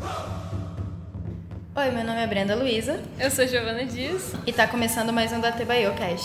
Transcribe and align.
Oi, 0.00 1.90
meu 1.90 2.04
nome 2.04 2.22
é 2.22 2.26
Brenda 2.26 2.54
Luiza. 2.56 3.00
Eu 3.18 3.30
sou 3.30 3.46
Giovana 3.46 3.84
Dias. 3.84 4.32
E 4.46 4.52
tá 4.52 4.66
começando 4.66 5.12
mais 5.12 5.32
um 5.32 5.40
da 5.40 5.52
Tebaio 5.52 5.94
Cash. 5.96 6.24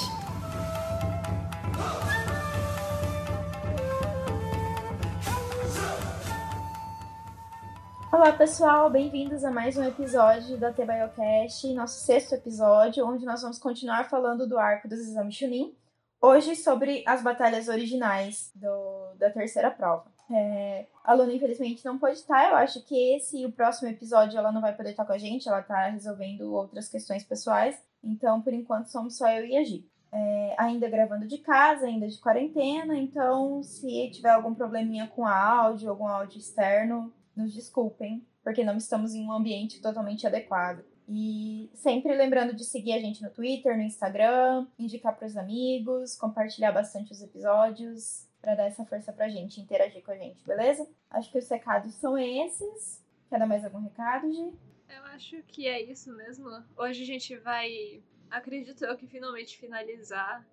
Olá 8.11 8.31
pessoal, 8.31 8.89
bem-vindos 8.89 9.43
a 9.43 9.51
mais 9.51 9.77
um 9.77 9.83
episódio 9.83 10.57
da 10.57 10.71
Tebiocast, 10.71 11.71
nosso 11.73 12.05
sexto 12.05 12.33
episódio, 12.33 13.05
onde 13.05 13.25
nós 13.25 13.41
vamos 13.41 13.59
continuar 13.59 14.09
falando 14.09 14.47
do 14.47 14.57
arco 14.57 14.87
dos 14.87 14.99
exames 14.99 15.35
Chunin, 15.35 15.75
hoje 16.21 16.55
sobre 16.55 17.03
as 17.05 17.21
batalhas 17.21 17.67
originais 17.67 18.51
do, 18.55 19.13
da 19.19 19.29
terceira 19.29 19.69
prova. 19.69 20.14
É, 20.29 20.85
a 21.03 21.13
Luna, 21.13 21.33
infelizmente, 21.33 21.85
não 21.85 21.97
pode 21.97 22.17
estar. 22.17 22.49
Eu 22.49 22.55
acho 22.55 22.83
que 22.83 23.15
esse 23.15 23.45
o 23.45 23.51
próximo 23.51 23.89
episódio 23.89 24.37
ela 24.37 24.51
não 24.51 24.61
vai 24.61 24.75
poder 24.75 24.91
estar 24.91 25.05
com 25.05 25.13
a 25.13 25.17
gente. 25.17 25.47
Ela 25.47 25.59
está 25.59 25.87
resolvendo 25.87 26.53
outras 26.53 26.87
questões 26.87 27.23
pessoais. 27.23 27.79
Então, 28.03 28.41
por 28.41 28.53
enquanto, 28.53 28.87
somos 28.87 29.17
só 29.17 29.29
eu 29.29 29.45
e 29.45 29.57
a 29.57 29.63
Gi. 29.63 29.87
É, 30.11 30.55
ainda 30.57 30.89
gravando 30.89 31.27
de 31.27 31.37
casa, 31.39 31.85
ainda 31.85 32.07
de 32.07 32.17
quarentena. 32.17 32.97
Então, 32.97 33.61
se 33.63 34.09
tiver 34.11 34.29
algum 34.29 34.53
probleminha 34.53 35.07
com 35.07 35.25
áudio, 35.25 35.89
algum 35.89 36.07
áudio 36.07 36.39
externo, 36.39 37.13
nos 37.35 37.53
desculpem, 37.53 38.25
porque 38.43 38.63
não 38.63 38.77
estamos 38.77 39.13
em 39.13 39.25
um 39.25 39.31
ambiente 39.31 39.81
totalmente 39.81 40.25
adequado. 40.25 40.83
E 41.07 41.69
sempre 41.75 42.15
lembrando 42.15 42.55
de 42.55 42.63
seguir 42.63 42.93
a 42.93 42.99
gente 42.99 43.21
no 43.21 43.29
Twitter, 43.29 43.77
no 43.77 43.83
Instagram, 43.83 44.65
indicar 44.79 45.15
para 45.15 45.27
os 45.27 45.37
amigos, 45.37 46.15
compartilhar 46.15 46.71
bastante 46.71 47.11
os 47.11 47.21
episódios 47.21 48.25
para 48.45 48.53
dar 48.53 48.65
essa 48.65 48.85
força 48.85 49.11
pra 49.11 49.27
gente, 49.27 49.59
interagir 49.59 50.03
com 50.03 50.11
a 50.11 50.17
gente, 50.17 50.45
beleza? 50.45 50.87
Acho 51.09 51.31
que 51.31 51.39
os 51.39 51.49
recados 51.49 51.95
são 51.95 52.15
esses. 52.15 53.03
Quer 53.27 53.39
dar 53.39 53.47
mais 53.47 53.65
algum 53.65 53.79
recado, 53.79 54.31
Gi? 54.31 54.53
Eu 54.87 55.03
acho 55.05 55.41
que 55.47 55.67
é 55.67 55.81
isso 55.81 56.15
mesmo. 56.15 56.47
Hoje 56.77 57.01
a 57.01 57.05
gente 57.07 57.35
vai, 57.37 58.03
acredito 58.29 58.85
eu, 58.85 58.95
que 58.95 59.07
finalmente 59.07 59.57
finalizar 59.57 60.45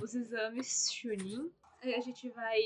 os 0.00 0.14
exames 0.14 0.92
Chunin. 0.92 1.50
A 1.82 2.00
gente 2.00 2.30
vai 2.30 2.60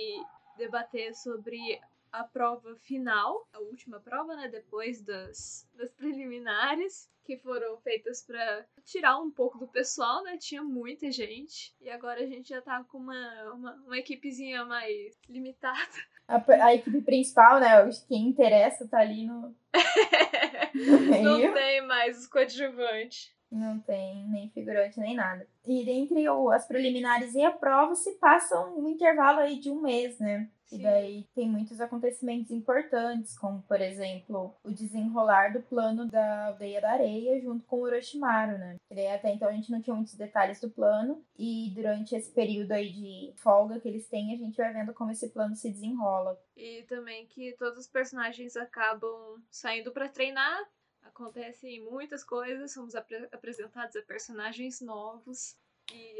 debater 0.59 1.15
sobre 1.15 1.81
a 2.13 2.25
prova 2.25 2.77
final, 2.77 3.49
a 3.53 3.61
última 3.61 4.01
prova, 4.01 4.35
né? 4.37 4.49
Depois 4.49 5.03
das, 5.03 5.69
das 5.75 5.91
preliminares, 5.93 7.11
que 7.25 7.37
foram 7.37 7.77
feitas 7.79 8.23
para 8.23 8.67
tirar 8.85 9.19
um 9.19 9.31
pouco 9.31 9.59
do 9.59 9.69
pessoal, 9.69 10.23
né? 10.23 10.39
Tinha 10.39 10.63
muita 10.63 11.11
gente. 11.13 11.75
E 11.81 11.91
agora 11.91 12.23
a 12.23 12.27
gente 12.27 12.49
já 12.49 12.63
tá 12.63 12.83
com 12.85 12.97
uma, 12.97 13.53
uma, 13.53 13.75
uma 13.85 13.99
equipezinha 13.99 14.65
mais 14.65 15.15
limitada. 15.29 15.79
A, 16.27 16.43
a 16.65 16.75
equipe 16.75 17.03
principal, 17.03 17.61
né? 17.61 17.69
Quem 18.09 18.29
interessa 18.29 18.89
tá 18.89 19.01
ali 19.01 19.27
no. 19.27 19.55
Não 21.23 21.53
tem 21.53 21.87
mais 21.87 22.19
os 22.19 22.27
coadjuvantes. 22.27 23.31
Não 23.51 23.79
tem 23.81 24.29
nem 24.29 24.51
figurante 24.51 25.01
nem 25.01 25.15
nada. 25.15 25.47
E 25.67 25.89
entre 25.91 26.27
as 26.53 26.67
preliminares 26.67 27.35
e 27.35 27.43
a 27.43 27.51
prova 27.51 27.95
se 27.95 28.13
passa 28.19 28.59
um 28.61 28.89
intervalo 28.89 29.41
aí 29.41 29.59
de 29.59 29.71
um 29.71 29.81
mês, 29.81 30.19
né? 30.19 30.49
Sim. 30.69 30.81
E 30.81 30.83
daí 30.83 31.27
tem 31.35 31.49
muitos 31.49 31.81
acontecimentos 31.81 32.51
importantes, 32.51 33.39
como 33.39 33.63
por 33.63 33.81
exemplo 33.81 34.55
o 34.63 34.71
desenrolar 34.71 35.51
do 35.51 35.63
plano 35.63 36.07
da 36.07 36.49
aldeia 36.49 36.79
da 36.79 36.91
areia 36.91 37.41
junto 37.41 37.65
com 37.65 37.77
o 37.77 37.83
Orochimaru, 37.85 38.59
né? 38.59 38.77
E 38.91 38.95
daí 38.95 39.09
até 39.09 39.33
então 39.33 39.49
a 39.49 39.53
gente 39.53 39.71
não 39.71 39.81
tinha 39.81 39.97
muitos 39.97 40.15
detalhes 40.15 40.61
do 40.61 40.69
plano, 40.69 41.25
e 41.39 41.73
durante 41.75 42.15
esse 42.15 42.31
período 42.31 42.73
aí 42.73 42.93
de 42.93 43.33
folga 43.37 43.81
que 43.81 43.89
eles 43.89 44.07
têm, 44.09 44.35
a 44.35 44.37
gente 44.37 44.59
vai 44.59 44.73
vendo 44.73 44.93
como 44.93 45.11
esse 45.11 45.31
plano 45.31 45.57
se 45.57 45.71
desenrola. 45.71 46.39
E 46.55 46.85
também 46.87 47.27
que 47.27 47.55
todos 47.59 47.79
os 47.79 47.87
personagens 47.87 48.55
acabam 48.55 49.43
saindo 49.51 49.91
para 49.91 50.09
treinar 50.09 50.69
acontecem 51.09 51.83
muitas 51.85 52.23
coisas, 52.25 52.73
somos 52.73 52.95
ap 52.95 53.11
apresentados 53.33 53.97
a 53.97 54.03
personagens 54.03 54.81
novos. 54.81 55.57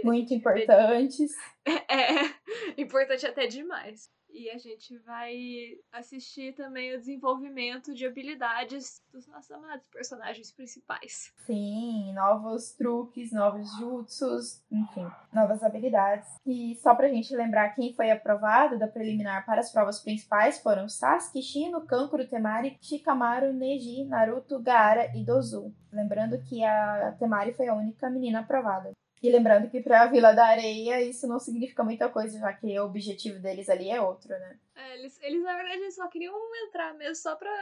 Muito 0.03 0.33
importantes. 0.35 1.33
É, 1.91 2.25
é, 2.25 2.35
importante 2.79 3.27
até 3.27 3.47
demais. 3.47 4.11
E 4.31 4.51
a 4.51 4.59
gente 4.59 4.97
vai 4.99 5.79
assistir 5.91 6.55
também 6.55 6.95
o 6.95 6.99
desenvolvimento 6.99 7.95
de 7.95 8.07
habilidades 8.07 9.03
dos 9.13 9.27
nossos 9.27 9.51
amados 9.51 9.87
personagens 9.89 10.53
principais. 10.53 11.33
Sim, 11.47 12.13
novos 12.15 12.73
truques, 12.73 13.33
novos 13.33 13.69
jutsus, 13.79 14.63
enfim, 14.71 15.07
novas 15.33 15.63
habilidades. 15.63 16.29
E 16.47 16.77
só 16.77 16.95
pra 16.95 17.09
gente 17.09 17.35
lembrar 17.35 17.75
quem 17.75 17.95
foi 17.95 18.11
aprovado 18.11 18.79
da 18.79 18.87
preliminar 18.87 19.45
para 19.47 19.61
as 19.61 19.73
provas 19.73 20.01
principais 20.01 20.61
foram 20.61 20.89
Sasuke, 20.89 21.43
Shino, 21.43 21.87
Kankuro 21.87 22.29
Temari, 22.29 22.77
Shikamaru, 22.81 23.53
Neji, 23.53 24.05
Naruto, 24.05 24.61
Gaara 24.61 25.11
e 25.17 25.25
Dozu. 25.25 25.75
Lembrando 25.93 26.39
que 26.43 26.63
a 26.63 27.17
Temari 27.19 27.53
foi 27.55 27.69
a 27.69 27.75
única 27.75 28.11
menina 28.11 28.41
aprovada. 28.41 28.93
E 29.23 29.31
lembrando 29.31 29.69
que 29.69 29.81
pra 29.81 30.07
Vila 30.07 30.33
da 30.33 30.47
Areia 30.47 31.03
isso 31.03 31.27
não 31.27 31.39
significa 31.39 31.83
muita 31.83 32.09
coisa, 32.09 32.39
já 32.39 32.53
que 32.53 32.79
o 32.79 32.85
objetivo 32.85 33.41
deles 33.41 33.69
ali 33.69 33.91
é 33.91 34.01
outro, 34.01 34.31
né? 34.31 34.59
É, 34.77 34.99
eles, 34.99 35.19
eles 35.23 35.43
na 35.43 35.57
verdade 35.57 35.91
só 35.93 36.07
queriam 36.09 36.35
entrar 36.67 36.95
mesmo 36.95 37.17
só 37.17 37.35
pra 37.35 37.53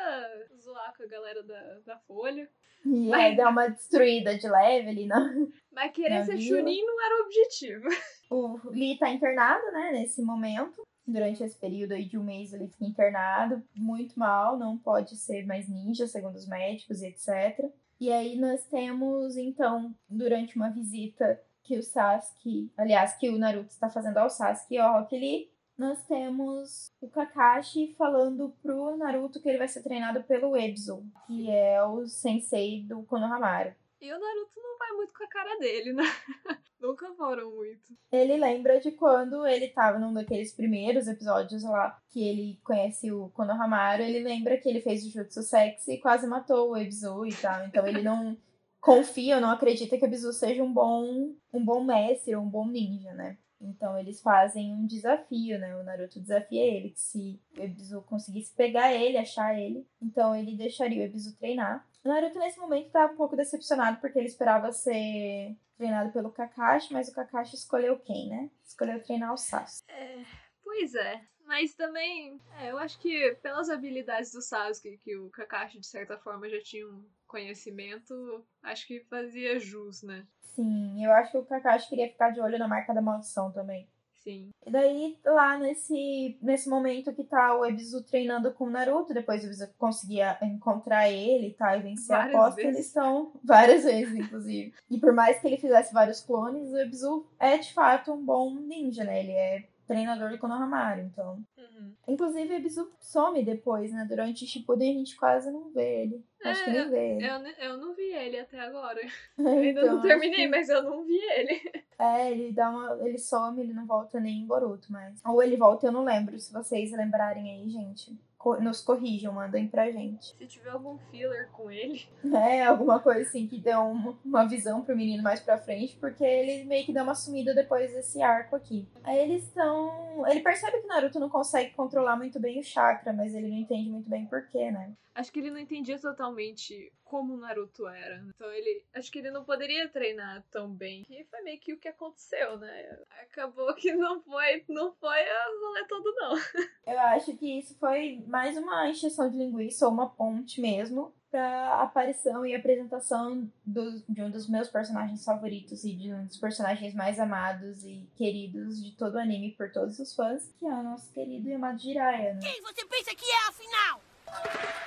zoar 0.60 0.94
com 0.96 1.02
a 1.02 1.06
galera 1.06 1.42
da, 1.42 1.78
da 1.86 1.98
Folha. 1.98 2.48
E 2.84 3.08
Mas... 3.08 3.20
aí 3.20 3.36
dar 3.36 3.48
uma 3.48 3.68
destruída 3.68 4.36
de 4.36 4.48
leve 4.48 4.88
ali 4.88 5.06
na. 5.06 5.34
Mas 5.72 5.92
querer 5.92 6.24
ser 6.24 6.38
Chunin 6.38 6.84
não 6.84 7.04
era 7.04 7.22
o 7.22 7.24
objetivo. 7.26 7.88
O 8.28 8.58
Lee 8.70 8.98
tá 8.98 9.08
internado, 9.08 9.70
né, 9.70 9.92
nesse 9.92 10.20
momento. 10.20 10.82
Durante 11.06 11.44
esse 11.44 11.56
período 11.56 11.92
aí 11.92 12.04
de 12.04 12.18
um 12.18 12.24
mês 12.24 12.52
ele 12.52 12.66
fica 12.66 12.84
internado, 12.84 13.62
muito 13.72 14.18
mal, 14.18 14.58
não 14.58 14.76
pode 14.76 15.14
ser 15.16 15.46
mais 15.46 15.68
ninja, 15.68 16.08
segundo 16.08 16.34
os 16.34 16.48
médicos 16.48 17.02
e 17.02 17.06
etc. 17.06 17.70
E 17.98 18.12
aí 18.12 18.36
nós 18.38 18.64
temos, 18.66 19.36
então, 19.36 19.94
durante 20.08 20.56
uma 20.56 20.70
visita 20.70 21.40
que 21.62 21.78
o 21.78 21.82
Sasuke, 21.82 22.70
aliás, 22.76 23.14
que 23.14 23.28
o 23.28 23.38
Naruto 23.38 23.70
está 23.70 23.88
fazendo 23.88 24.18
ao 24.18 24.30
Sasuke 24.30 24.74
e 24.74 24.78
ao 24.78 25.00
Rock 25.00 25.18
Lee, 25.18 25.50
nós 25.76 26.02
temos 26.06 26.90
o 27.00 27.08
Kakashi 27.08 27.94
falando 27.98 28.54
pro 28.62 28.96
Naruto 28.96 29.40
que 29.40 29.48
ele 29.48 29.58
vai 29.58 29.68
ser 29.68 29.82
treinado 29.82 30.22
pelo 30.24 30.56
Ebzo, 30.56 31.04
que 31.26 31.50
é 31.50 31.82
o 31.84 32.06
sensei 32.06 32.82
do 32.82 33.02
Konohamaru. 33.02 33.74
E 34.00 34.12
o 34.12 34.18
Naruto 34.18 34.60
não 34.60 34.78
vai 34.78 34.92
muito 34.92 35.12
com 35.12 35.24
a 35.24 35.28
cara 35.28 35.58
dele, 35.58 35.92
né? 35.92 36.04
Nunca 36.80 37.12
foram 37.14 37.50
muito. 37.50 37.96
Ele 38.12 38.36
lembra 38.36 38.78
de 38.78 38.92
quando 38.92 39.46
ele 39.46 39.68
tava 39.68 39.98
num 39.98 40.12
daqueles 40.12 40.52
primeiros 40.52 41.08
episódios 41.08 41.62
lá, 41.64 41.98
que 42.10 42.22
ele 42.22 42.60
conhece 42.62 43.10
o 43.10 43.30
Konohamaru, 43.30 44.02
ele 44.02 44.20
lembra 44.20 44.58
que 44.58 44.68
ele 44.68 44.82
fez 44.82 45.04
o 45.04 45.10
Jutsu 45.10 45.42
Sexy 45.42 45.92
e 45.92 46.00
quase 46.00 46.26
matou 46.26 46.70
o 46.70 46.76
Ebzo 46.76 47.26
e 47.26 47.34
tal. 47.34 47.66
Então 47.66 47.86
ele 47.86 48.02
não 48.02 48.36
confia 48.80 49.36
ou 49.36 49.40
não 49.40 49.50
acredita 49.50 49.96
que 49.96 50.04
o 50.04 50.06
Ebzo 50.06 50.32
seja 50.32 50.62
um 50.62 50.72
bom, 50.72 51.34
um 51.52 51.64
bom 51.64 51.82
mestre 51.82 52.36
ou 52.36 52.42
um 52.42 52.48
bom 52.48 52.66
ninja, 52.66 53.12
né? 53.14 53.38
Então 53.60 53.98
eles 53.98 54.20
fazem 54.20 54.72
um 54.72 54.86
desafio, 54.86 55.58
né? 55.58 55.76
O 55.76 55.82
Naruto 55.82 56.20
desafia 56.20 56.62
ele, 56.62 56.90
que 56.90 57.00
se 57.00 57.40
o 57.56 57.62
Ebisu 57.62 58.02
conseguisse 58.02 58.54
pegar 58.54 58.92
ele, 58.92 59.16
achar 59.16 59.58
ele, 59.58 59.86
então 60.00 60.34
ele 60.36 60.56
deixaria 60.56 61.02
o 61.02 61.04
Ebisu 61.04 61.36
treinar. 61.36 61.86
O 62.06 62.08
Naruto 62.08 62.38
nesse 62.38 62.56
momento 62.60 62.92
tá 62.92 63.06
um 63.06 63.16
pouco 63.16 63.34
decepcionado 63.34 64.00
porque 64.00 64.16
ele 64.16 64.28
esperava 64.28 64.70
ser 64.70 65.56
treinado 65.76 66.12
pelo 66.12 66.30
Kakashi, 66.30 66.92
mas 66.92 67.08
o 67.08 67.12
Kakashi 67.12 67.56
escolheu 67.56 67.98
quem, 67.98 68.28
né? 68.28 68.48
Escolheu 68.64 69.02
treinar 69.02 69.34
o 69.34 69.36
Sasuke. 69.36 69.90
É, 69.90 70.24
pois 70.62 70.94
é. 70.94 71.20
Mas 71.44 71.74
também, 71.74 72.40
é, 72.60 72.70
eu 72.70 72.78
acho 72.78 72.96
que 73.00 73.36
pelas 73.42 73.68
habilidades 73.68 74.30
do 74.30 74.40
Sasuke, 74.40 74.98
que 74.98 75.16
o 75.16 75.28
Kakashi 75.30 75.80
de 75.80 75.86
certa 75.86 76.16
forma 76.16 76.48
já 76.48 76.60
tinha 76.60 76.86
um 76.88 77.04
conhecimento, 77.26 78.46
acho 78.62 78.86
que 78.86 79.00
fazia 79.10 79.58
jus, 79.58 80.04
né? 80.04 80.24
Sim, 80.54 81.04
eu 81.04 81.10
acho 81.10 81.32
que 81.32 81.38
o 81.38 81.44
Kakashi 81.44 81.88
queria 81.88 82.08
ficar 82.08 82.30
de 82.30 82.40
olho 82.40 82.56
na 82.56 82.68
marca 82.68 82.94
da 82.94 83.02
maldição 83.02 83.50
também. 83.50 83.90
Sim. 84.26 84.50
E 84.66 84.70
daí, 84.72 85.16
lá 85.24 85.56
nesse, 85.56 86.36
nesse 86.42 86.68
momento 86.68 87.14
que 87.14 87.22
tá 87.22 87.56
o 87.56 87.64
Ebisu 87.64 88.02
treinando 88.02 88.52
com 88.52 88.64
o 88.64 88.70
Naruto, 88.70 89.14
depois 89.14 89.44
o 89.44 89.46
Ebisu 89.46 89.68
conseguia 89.78 90.36
encontrar 90.42 91.08
ele 91.08 91.54
tá, 91.54 91.76
e 91.76 91.82
vencer 91.82 92.16
várias 92.16 92.34
a 92.34 92.38
aposta, 92.38 92.60
eles 92.62 92.86
estão 92.86 93.32
várias 93.44 93.84
vezes, 93.84 94.16
inclusive. 94.16 94.74
e 94.90 94.98
por 94.98 95.12
mais 95.12 95.38
que 95.38 95.46
ele 95.46 95.58
fizesse 95.58 95.94
vários 95.94 96.20
clones, 96.20 96.72
o 96.72 96.78
Ebisu 96.78 97.24
é 97.38 97.56
de 97.56 97.72
fato 97.72 98.12
um 98.12 98.24
bom 98.24 98.52
ninja, 98.52 99.04
né? 99.04 99.20
Ele 99.20 99.32
é 99.32 99.68
treinador 99.86 100.30
do 100.30 100.38
Konohamaru, 100.38 101.02
então. 101.02 101.44
Uhum. 101.56 101.92
Inclusive, 102.08 102.54
Ebisu 102.54 102.90
some 103.00 103.42
depois, 103.44 103.92
né? 103.92 104.04
Durante 104.08 104.44
o 104.44 104.46
Shippuden 104.46 104.94
a 104.94 104.98
gente 104.98 105.16
quase 105.16 105.50
não 105.50 105.70
vê 105.70 106.02
ele. 106.02 106.24
É, 106.42 106.50
Acho 106.50 106.64
que 106.64 106.70
nem 106.70 106.90
vê 106.90 107.10
ele. 107.12 107.26
Eu, 107.26 107.70
eu 107.70 107.78
não 107.78 107.94
vi 107.94 108.12
ele 108.12 108.40
até 108.40 108.60
agora. 108.60 109.00
então, 109.38 109.58
ainda 109.58 109.84
não 109.86 110.02
terminei, 110.02 110.44
que... 110.44 110.48
mas 110.48 110.68
eu 110.68 110.82
não 110.82 111.04
vi 111.04 111.18
ele. 111.18 111.60
É, 111.98 112.30
ele 112.30 112.52
dá 112.52 112.68
uma. 112.68 113.08
Ele 113.08 113.16
some, 113.16 113.58
ele 113.58 113.72
não 113.72 113.86
volta 113.86 114.20
nem 114.20 114.42
em 114.42 114.46
Boruto, 114.46 114.92
mas. 114.92 115.18
Ou 115.24 115.42
ele 115.42 115.56
volta, 115.56 115.86
eu 115.86 115.92
não 115.92 116.04
lembro. 116.04 116.38
Se 116.38 116.52
vocês 116.52 116.92
lembrarem 116.92 117.50
aí, 117.50 117.70
gente, 117.70 118.14
nos 118.60 118.80
corrijam, 118.80 119.32
mandem 119.32 119.68
pra 119.68 119.90
gente. 119.90 120.36
Se 120.36 120.46
tiver 120.46 120.70
algum 120.70 120.98
filler 121.10 121.48
com 121.52 121.70
ele. 121.70 122.06
É, 122.32 122.64
alguma 122.64 123.00
coisa 123.00 123.22
assim 123.22 123.46
que 123.46 123.58
dê 123.58 123.74
uma, 123.74 124.16
uma 124.24 124.44
visão 124.46 124.82
pro 124.82 124.96
menino 124.96 125.22
mais 125.22 125.40
pra 125.40 125.58
frente, 125.58 125.96
porque 125.96 126.24
ele 126.24 126.64
meio 126.64 126.84
que 126.84 126.92
dá 126.92 127.02
uma 127.02 127.14
sumida 127.14 127.54
depois 127.54 127.92
desse 127.92 128.22
arco 128.22 128.54
aqui. 128.56 128.86
Aí 129.02 129.18
eles 129.18 129.44
estão. 129.44 130.24
Ele 130.28 130.40
percebe 130.40 130.80
que 130.80 130.86
Naruto 130.86 131.18
não 131.18 131.28
consegue 131.28 131.74
controlar 131.74 132.16
muito 132.16 132.38
bem 132.38 132.60
o 132.60 132.64
chakra, 132.64 133.12
mas 133.12 133.34
ele 133.34 133.48
não 133.48 133.56
entende 133.56 133.90
muito 133.90 134.08
bem 134.08 134.26
porquê, 134.26 134.70
né? 134.70 134.92
Acho 135.14 135.32
que 135.32 135.40
ele 135.40 135.50
não 135.50 135.58
entendia 135.58 135.98
totalmente 135.98 136.92
como 137.06 137.34
o 137.34 137.36
Naruto 137.36 137.86
era. 137.86 138.22
Então 138.28 138.50
ele. 138.52 138.84
Acho 138.94 139.10
que 139.10 139.18
ele 139.18 139.30
não 139.30 139.44
poderia 139.44 139.88
treinar 139.88 140.44
tão 140.50 140.68
bem. 140.68 141.04
Que 141.04 141.24
foi 141.24 141.40
meio 141.42 141.58
que 141.58 141.72
o 141.72 141.78
que 141.78 141.88
aconteceu, 141.88 142.58
né? 142.58 142.98
Acabou 143.22 143.72
que 143.74 143.92
não 143.92 144.20
foi, 144.22 144.64
não 144.68 144.92
foi 144.94 145.20
a 145.20 145.44
rolê 145.60 145.84
todo, 145.86 146.14
não. 146.14 146.34
Eu 146.86 147.00
acho 147.00 147.36
que 147.36 147.58
isso 147.58 147.76
foi 147.78 148.22
mais 148.26 148.56
uma 148.56 148.88
encheção 148.88 149.30
de 149.30 149.36
linguiça 149.36 149.86
ou 149.86 149.92
uma 149.92 150.08
ponte 150.08 150.60
mesmo 150.60 151.14
pra 151.30 151.82
aparição 151.82 152.46
e 152.46 152.54
apresentação 152.54 153.50
do, 153.64 154.00
de 154.08 154.22
um 154.22 154.30
dos 154.30 154.48
meus 154.48 154.68
personagens 154.68 155.24
favoritos 155.24 155.84
e 155.84 155.92
de 155.92 156.12
um 156.12 156.24
dos 156.24 156.38
personagens 156.38 156.94
mais 156.94 157.18
amados 157.18 157.84
e 157.84 158.08
queridos 158.16 158.82
de 158.82 158.92
todo 158.92 159.16
o 159.16 159.18
anime 159.18 159.52
por 159.52 159.70
todos 159.70 159.98
os 159.98 160.14
fãs, 160.14 160.50
que 160.58 160.64
é 160.64 160.72
o 160.72 160.82
nosso 160.82 161.12
querido 161.12 161.48
e 161.48 161.54
amado 161.54 161.78
Jiraiya. 161.78 162.34
Né? 162.34 162.40
Quem 162.40 162.62
você 162.62 162.86
pensa 162.86 163.14
que 163.14 163.24
é, 163.24 163.48
afinal? 163.48 164.85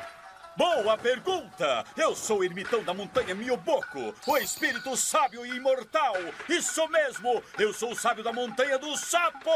Boa 0.60 0.98
pergunta! 0.98 1.86
Eu 1.96 2.14
sou 2.14 2.40
o 2.40 2.44
ermitão 2.44 2.84
da 2.84 2.94
montanha 2.94 3.34
Miyoboku, 3.34 4.14
o 4.28 4.38
espírito 4.38 4.94
sábio 4.98 5.46
e 5.46 5.56
imortal. 5.56 6.16
Isso 6.50 6.86
mesmo! 6.90 7.42
Eu 7.58 7.72
sou 7.72 7.94
o 7.94 7.96
sábio 7.96 8.26
da 8.26 8.34
montanha 8.34 8.78
do 8.78 8.94
sapo! 8.98 9.50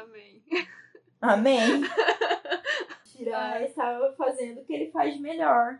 Amém. 0.00 0.42
Amém. 1.20 1.82
Jiraiya 3.04 3.66
estava 3.66 4.14
fazendo 4.16 4.62
o 4.62 4.64
que 4.64 4.72
ele 4.72 4.90
faz 4.90 5.20
melhor 5.20 5.78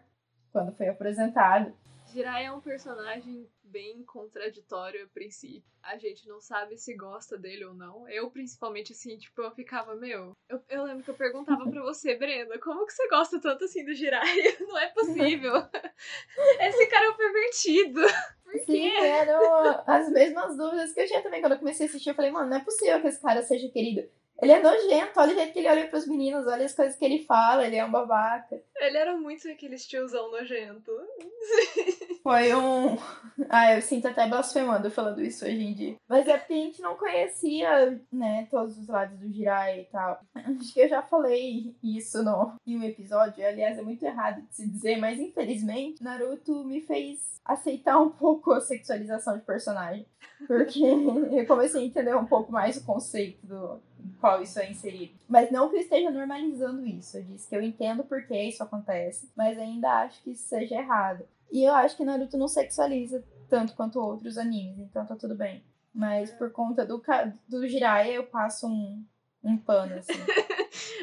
quando 0.52 0.76
foi 0.76 0.88
apresentado. 0.90 1.72
Jiraiya 2.16 2.48
é 2.48 2.52
um 2.52 2.62
personagem 2.62 3.46
bem 3.62 4.02
contraditório 4.04 5.04
a 5.04 5.08
princípio. 5.08 5.70
A 5.82 5.98
gente 5.98 6.26
não 6.26 6.40
sabe 6.40 6.78
se 6.78 6.94
gosta 6.94 7.36
dele 7.36 7.66
ou 7.66 7.74
não. 7.74 8.08
Eu, 8.08 8.30
principalmente, 8.30 8.92
assim, 8.92 9.18
tipo, 9.18 9.42
eu 9.42 9.50
ficava, 9.50 9.94
meu. 9.94 10.32
Eu, 10.48 10.62
eu 10.70 10.84
lembro 10.84 11.04
que 11.04 11.10
eu 11.10 11.14
perguntava 11.14 11.68
pra 11.68 11.82
você, 11.82 12.14
Brenda, 12.14 12.58
como 12.58 12.86
que 12.86 12.94
você 12.94 13.06
gosta 13.08 13.38
tanto 13.38 13.64
assim 13.64 13.84
do 13.84 13.92
Jiraiya? 13.92 14.56
Não 14.66 14.78
é 14.78 14.88
possível. 14.88 15.52
Esse 16.58 16.86
cara 16.86 17.04
é 17.04 17.10
um 17.10 17.16
pervertido. 17.16 18.00
Por 18.44 18.58
Sim, 18.60 18.90
quê? 18.90 18.96
eram 18.96 19.84
as 19.86 20.08
mesmas 20.08 20.56
dúvidas 20.56 20.94
que 20.94 21.00
eu 21.00 21.06
tinha 21.06 21.22
também 21.22 21.42
quando 21.42 21.52
eu 21.52 21.58
comecei 21.58 21.84
a 21.84 21.88
assistir. 21.90 22.08
Eu 22.08 22.14
falei, 22.14 22.30
mano, 22.30 22.48
não 22.48 22.56
é 22.56 22.64
possível 22.64 22.98
que 23.02 23.08
esse 23.08 23.20
cara 23.20 23.42
seja 23.42 23.68
querido. 23.68 24.08
Ele 24.41 24.53
é 24.53 24.62
nojento, 24.62 25.19
olha 25.19 25.33
o 25.33 25.35
jeito 25.35 25.53
que 25.53 25.59
ele 25.61 25.69
olha 25.69 25.88
pros 25.88 26.06
meninos, 26.06 26.47
olha 26.47 26.67
as 26.67 26.75
coisas 26.75 26.97
que 26.97 27.05
ele 27.05 27.25
fala, 27.25 27.67
ele 27.67 27.77
é 27.77 27.85
um 27.85 27.91
babaca. 27.91 28.61
Ele 28.77 28.97
era 28.97 29.17
muito 29.17 29.49
aquele 29.49 29.77
tiozão 29.77 30.31
nojento. 30.31 30.93
Foi 32.23 32.55
um. 32.55 32.97
Ah, 33.49 33.75
eu 33.75 33.83
sinto 33.83 34.09
até 34.09 34.27
blasfemando 34.27 34.91
falando 34.91 35.23
isso 35.23 35.44
hoje 35.44 35.62
em 35.62 35.75
dia. 35.75 35.97
Mas 36.09 36.27
é 36.27 36.37
porque 36.37 36.55
a 36.55 36.56
gente 36.56 36.81
não 36.81 36.97
conhecia, 36.97 38.00
né, 38.11 38.49
todos 38.50 38.77
os 38.79 38.88
lados 38.88 39.19
do 39.19 39.31
Jirai 39.31 39.83
e 39.83 39.85
tal. 39.85 40.19
Acho 40.35 40.73
que 40.73 40.81
eu 40.81 40.88
já 40.88 41.03
falei 41.03 41.77
isso 41.83 42.25
no, 42.25 42.55
em 42.67 42.79
um 42.79 42.83
episódio. 42.83 43.47
Aliás, 43.47 43.79
é 43.79 43.83
muito 43.83 44.03
errado 44.05 44.41
de 44.41 44.56
se 44.56 44.69
dizer, 44.69 44.97
mas 44.97 45.21
infelizmente, 45.21 46.03
Naruto 46.03 46.65
me 46.65 46.81
fez 46.81 47.37
aceitar 47.44 48.00
um 48.00 48.11
pouco 48.11 48.53
a 48.53 48.61
sexualização 48.61 49.37
de 49.37 49.44
personagem. 49.44 50.06
Porque 50.47 50.81
eu 51.33 51.47
comecei 51.47 51.83
a 51.83 51.87
entender 51.87 52.17
um 52.17 52.27
pouco 52.27 52.50
mais 52.50 52.77
o 52.77 52.85
conceito 52.85 53.47
do 53.47 53.81
qual 54.20 54.43
isso 54.43 54.58
é 54.58 54.70
inserido. 54.70 55.14
Mas 55.28 55.50
não 55.50 55.69
que 55.69 55.76
eu 55.76 55.81
esteja 55.81 56.10
normalizando 56.10 56.84
isso. 56.87 57.19
Eu 57.19 57.25
disse 57.25 57.48
que 57.48 57.56
eu 57.56 57.62
entendo 57.62 58.04
por 58.04 58.22
que 58.26 58.37
isso 58.40 58.62
acontece, 58.62 59.31
mas 59.37 59.58
ainda 59.58 60.02
acho 60.02 60.22
que 60.22 60.31
isso 60.31 60.48
seja 60.48 60.76
errado. 60.76 61.25
E 61.50 61.62
eu 61.62 61.75
acho 61.75 61.96
que 61.96 62.04
Naruto 62.04 62.37
não 62.37 62.48
sexualiza 62.48 63.25
tanto 63.48 63.75
quanto 63.75 64.00
outros 64.00 64.37
animes, 64.37 64.78
então 64.78 65.06
tá 65.06 65.14
tudo 65.14 65.34
bem. 65.34 65.62
Mas 65.94 66.31
por 66.31 66.50
conta 66.50 66.84
do, 66.84 67.02
do 67.48 67.69
Jiraiya, 67.69 68.14
eu 68.14 68.25
passo 68.25 68.66
um, 68.66 69.04
um 69.43 69.56
pano, 69.56 69.94
assim. 69.94 70.12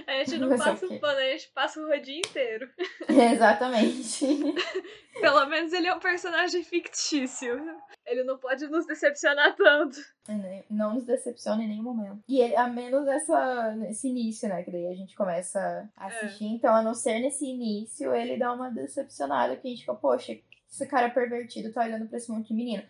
a 0.07 0.23
gente 0.23 0.37
não 0.37 0.49
passa 0.57 0.85
um 0.85 0.99
pano, 0.99 1.19
a 1.19 1.31
gente 1.31 1.49
passa 1.53 1.79
o 1.81 1.87
rodinho 1.87 2.19
inteiro. 2.19 2.69
Exatamente. 3.07 4.25
Pelo 5.19 5.45
menos 5.47 5.73
ele 5.73 5.87
é 5.87 5.93
um 5.93 5.99
personagem 5.99 6.63
fictício. 6.63 7.61
Ele 8.05 8.23
não 8.23 8.37
pode 8.37 8.67
nos 8.67 8.85
decepcionar 8.85 9.55
tanto. 9.55 9.97
É, 10.27 10.63
não 10.69 10.95
nos 10.95 11.05
decepciona 11.05 11.63
em 11.63 11.67
nenhum 11.67 11.83
momento. 11.83 12.23
E 12.27 12.41
ele, 12.41 12.55
a 12.55 12.67
menos 12.67 13.07
essa, 13.07 13.75
nesse 13.75 14.09
início, 14.09 14.49
né? 14.49 14.63
Que 14.63 14.71
daí 14.71 14.87
a 14.87 14.95
gente 14.95 15.15
começa 15.15 15.89
a 15.95 16.07
assistir. 16.07 16.45
É. 16.45 16.47
Então, 16.47 16.75
a 16.75 16.81
não 16.81 16.93
ser 16.93 17.19
nesse 17.19 17.45
início, 17.45 18.13
ele 18.13 18.37
dá 18.37 18.51
uma 18.51 18.69
decepcionada 18.69 19.55
que 19.55 19.67
a 19.67 19.71
gente 19.71 19.81
fica, 19.81 19.93
poxa, 19.93 20.37
esse 20.69 20.87
cara 20.87 21.09
pervertido 21.09 21.71
tá 21.71 21.83
olhando 21.83 22.07
pra 22.07 22.17
esse 22.17 22.31
monte 22.31 22.47
de 22.47 22.55
menino. 22.55 22.83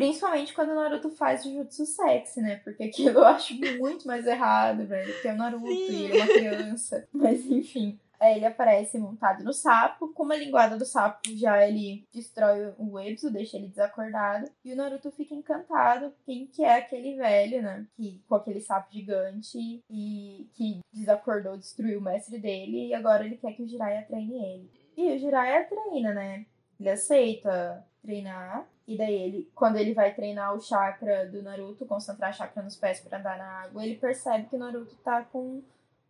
Principalmente 0.00 0.54
quando 0.54 0.70
o 0.70 0.74
Naruto 0.74 1.10
faz 1.10 1.44
o 1.44 1.52
jutsu 1.52 1.84
sexy, 1.84 2.40
né? 2.40 2.56
Porque 2.64 2.84
aquilo 2.84 3.18
eu 3.18 3.24
acho 3.26 3.54
muito 3.78 4.06
mais 4.06 4.26
errado, 4.26 4.86
velho. 4.86 5.12
Porque 5.12 5.28
é 5.28 5.34
o 5.34 5.36
Naruto 5.36 5.66
Sim. 5.66 5.90
e 5.90 6.04
ele 6.04 6.18
é 6.18 6.24
uma 6.24 6.26
criança. 6.32 7.08
Mas 7.12 7.44
enfim. 7.44 8.00
Aí 8.18 8.36
ele 8.36 8.46
aparece 8.46 8.98
montado 8.98 9.44
no 9.44 9.52
sapo. 9.52 10.08
Com 10.14 10.22
uma 10.22 10.36
linguada 10.36 10.78
do 10.78 10.86
sapo, 10.86 11.20
já 11.36 11.66
ele 11.68 12.06
destrói 12.14 12.72
o 12.78 12.98
Ebsu, 12.98 13.30
deixa 13.30 13.58
ele 13.58 13.68
desacordado. 13.68 14.50
E 14.64 14.72
o 14.72 14.76
Naruto 14.76 15.10
fica 15.10 15.34
encantado. 15.34 16.14
Quem 16.24 16.46
que 16.46 16.64
é 16.64 16.76
aquele 16.76 17.16
velho, 17.16 17.60
né? 17.60 17.86
Que, 17.94 18.22
com 18.26 18.36
aquele 18.36 18.62
sapo 18.62 18.90
gigante 18.90 19.84
e 19.90 20.48
que 20.54 20.80
desacordou, 20.90 21.58
destruiu 21.58 21.98
o 21.98 22.02
mestre 22.02 22.38
dele. 22.38 22.88
E 22.88 22.94
agora 22.94 23.26
ele 23.26 23.36
quer 23.36 23.52
que 23.52 23.62
o 23.62 23.68
Jiraiya 23.68 24.06
treine 24.06 24.34
ele. 24.34 24.70
E 24.96 25.12
o 25.12 25.18
Jiraiya 25.18 25.68
treina, 25.68 26.14
né? 26.14 26.46
Ele 26.78 26.88
aceita 26.88 27.86
treinar. 28.02 28.66
E 28.92 28.96
daí 28.96 29.14
ele, 29.14 29.48
quando 29.54 29.76
ele 29.76 29.94
vai 29.94 30.12
treinar 30.12 30.52
o 30.52 30.60
chakra 30.60 31.24
do 31.26 31.40
Naruto, 31.44 31.86
concentrar 31.86 32.34
chakra 32.34 32.60
nos 32.60 32.74
pés 32.74 32.98
para 32.98 33.18
andar 33.18 33.38
na 33.38 33.62
água, 33.62 33.84
ele 33.86 33.94
percebe 33.94 34.48
que 34.48 34.56
o 34.56 34.58
Naruto 34.58 34.96
tá 34.96 35.22
com 35.22 35.62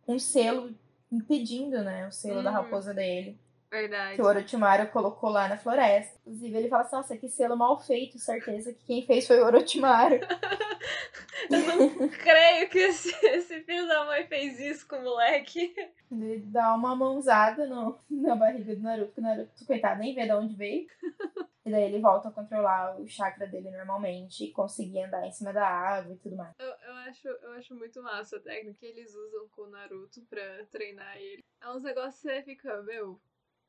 um 0.07 0.17
selo 0.17 0.73
impedindo, 1.11 1.83
né, 1.83 2.07
o 2.07 2.11
selo 2.11 2.41
da 2.41 2.49
Uhum. 2.49 2.55
raposa 2.55 2.91
dele. 2.91 3.37
Verdade. 3.69 4.15
Que 4.15 4.21
o 4.21 4.25
Orochimaru 4.25 4.87
colocou 4.87 5.29
lá 5.29 5.47
na 5.47 5.57
floresta. 5.57 6.17
Inclusive, 6.25 6.57
ele 6.57 6.69
fala 6.69 6.81
assim, 6.81 6.95
nossa, 6.95 7.15
que 7.17 7.29
selo 7.29 7.55
mal 7.55 7.79
feito, 7.79 8.17
certeza 8.17 8.73
que 8.73 8.83
quem 8.83 9.05
fez 9.05 9.27
foi 9.27 9.39
o 9.39 9.45
Orochimaru. 9.45 10.19
Eu 11.49 11.59
não 11.67 12.09
creio 12.09 12.67
que 12.69 12.79
esse, 12.79 13.13
esse 13.27 13.61
filho 13.61 13.87
da 13.87 14.05
mãe 14.05 14.25
fez 14.25 14.59
isso 14.59 14.87
com 14.87 14.95
o 14.95 15.03
moleque. 15.03 15.73
Ele 16.11 16.39
dá 16.47 16.73
uma 16.73 16.95
mãozada 16.95 17.65
no, 17.67 17.97
na 18.09 18.35
barriga 18.35 18.75
do 18.75 18.81
Naruto, 18.81 19.11
que 19.13 19.19
o 19.19 19.23
Naruto, 19.23 19.65
coitado, 19.65 19.99
nem 19.99 20.15
vê 20.15 20.25
de 20.25 20.33
onde 20.33 20.55
veio. 20.55 20.87
E 21.63 21.69
daí 21.69 21.83
ele 21.83 21.99
volta 21.99 22.29
a 22.29 22.31
controlar 22.31 22.99
o 22.99 23.07
chakra 23.07 23.45
dele 23.45 23.69
normalmente 23.69 24.45
e 24.45 24.51
conseguir 24.51 25.03
andar 25.03 25.27
em 25.27 25.31
cima 25.31 25.53
da 25.53 25.67
água 25.67 26.13
e 26.13 26.17
tudo 26.17 26.35
mais. 26.35 26.55
Eu, 26.57 26.67
eu, 26.67 26.93
acho, 26.93 27.27
eu 27.27 27.51
acho 27.51 27.75
muito 27.75 28.01
massa 28.01 28.37
a 28.37 28.39
técnica 28.39 28.79
que 28.79 28.85
eles 28.87 29.13
usam 29.13 29.47
com 29.49 29.63
o 29.63 29.69
Naruto 29.69 30.21
pra 30.27 30.65
treinar 30.71 31.17
ele. 31.17 31.43
É 31.61 31.69
uns 31.69 31.83
negócios 31.83 32.15
que 32.15 32.27
você 32.27 32.41
fica, 32.41 32.81
meu, 32.81 33.21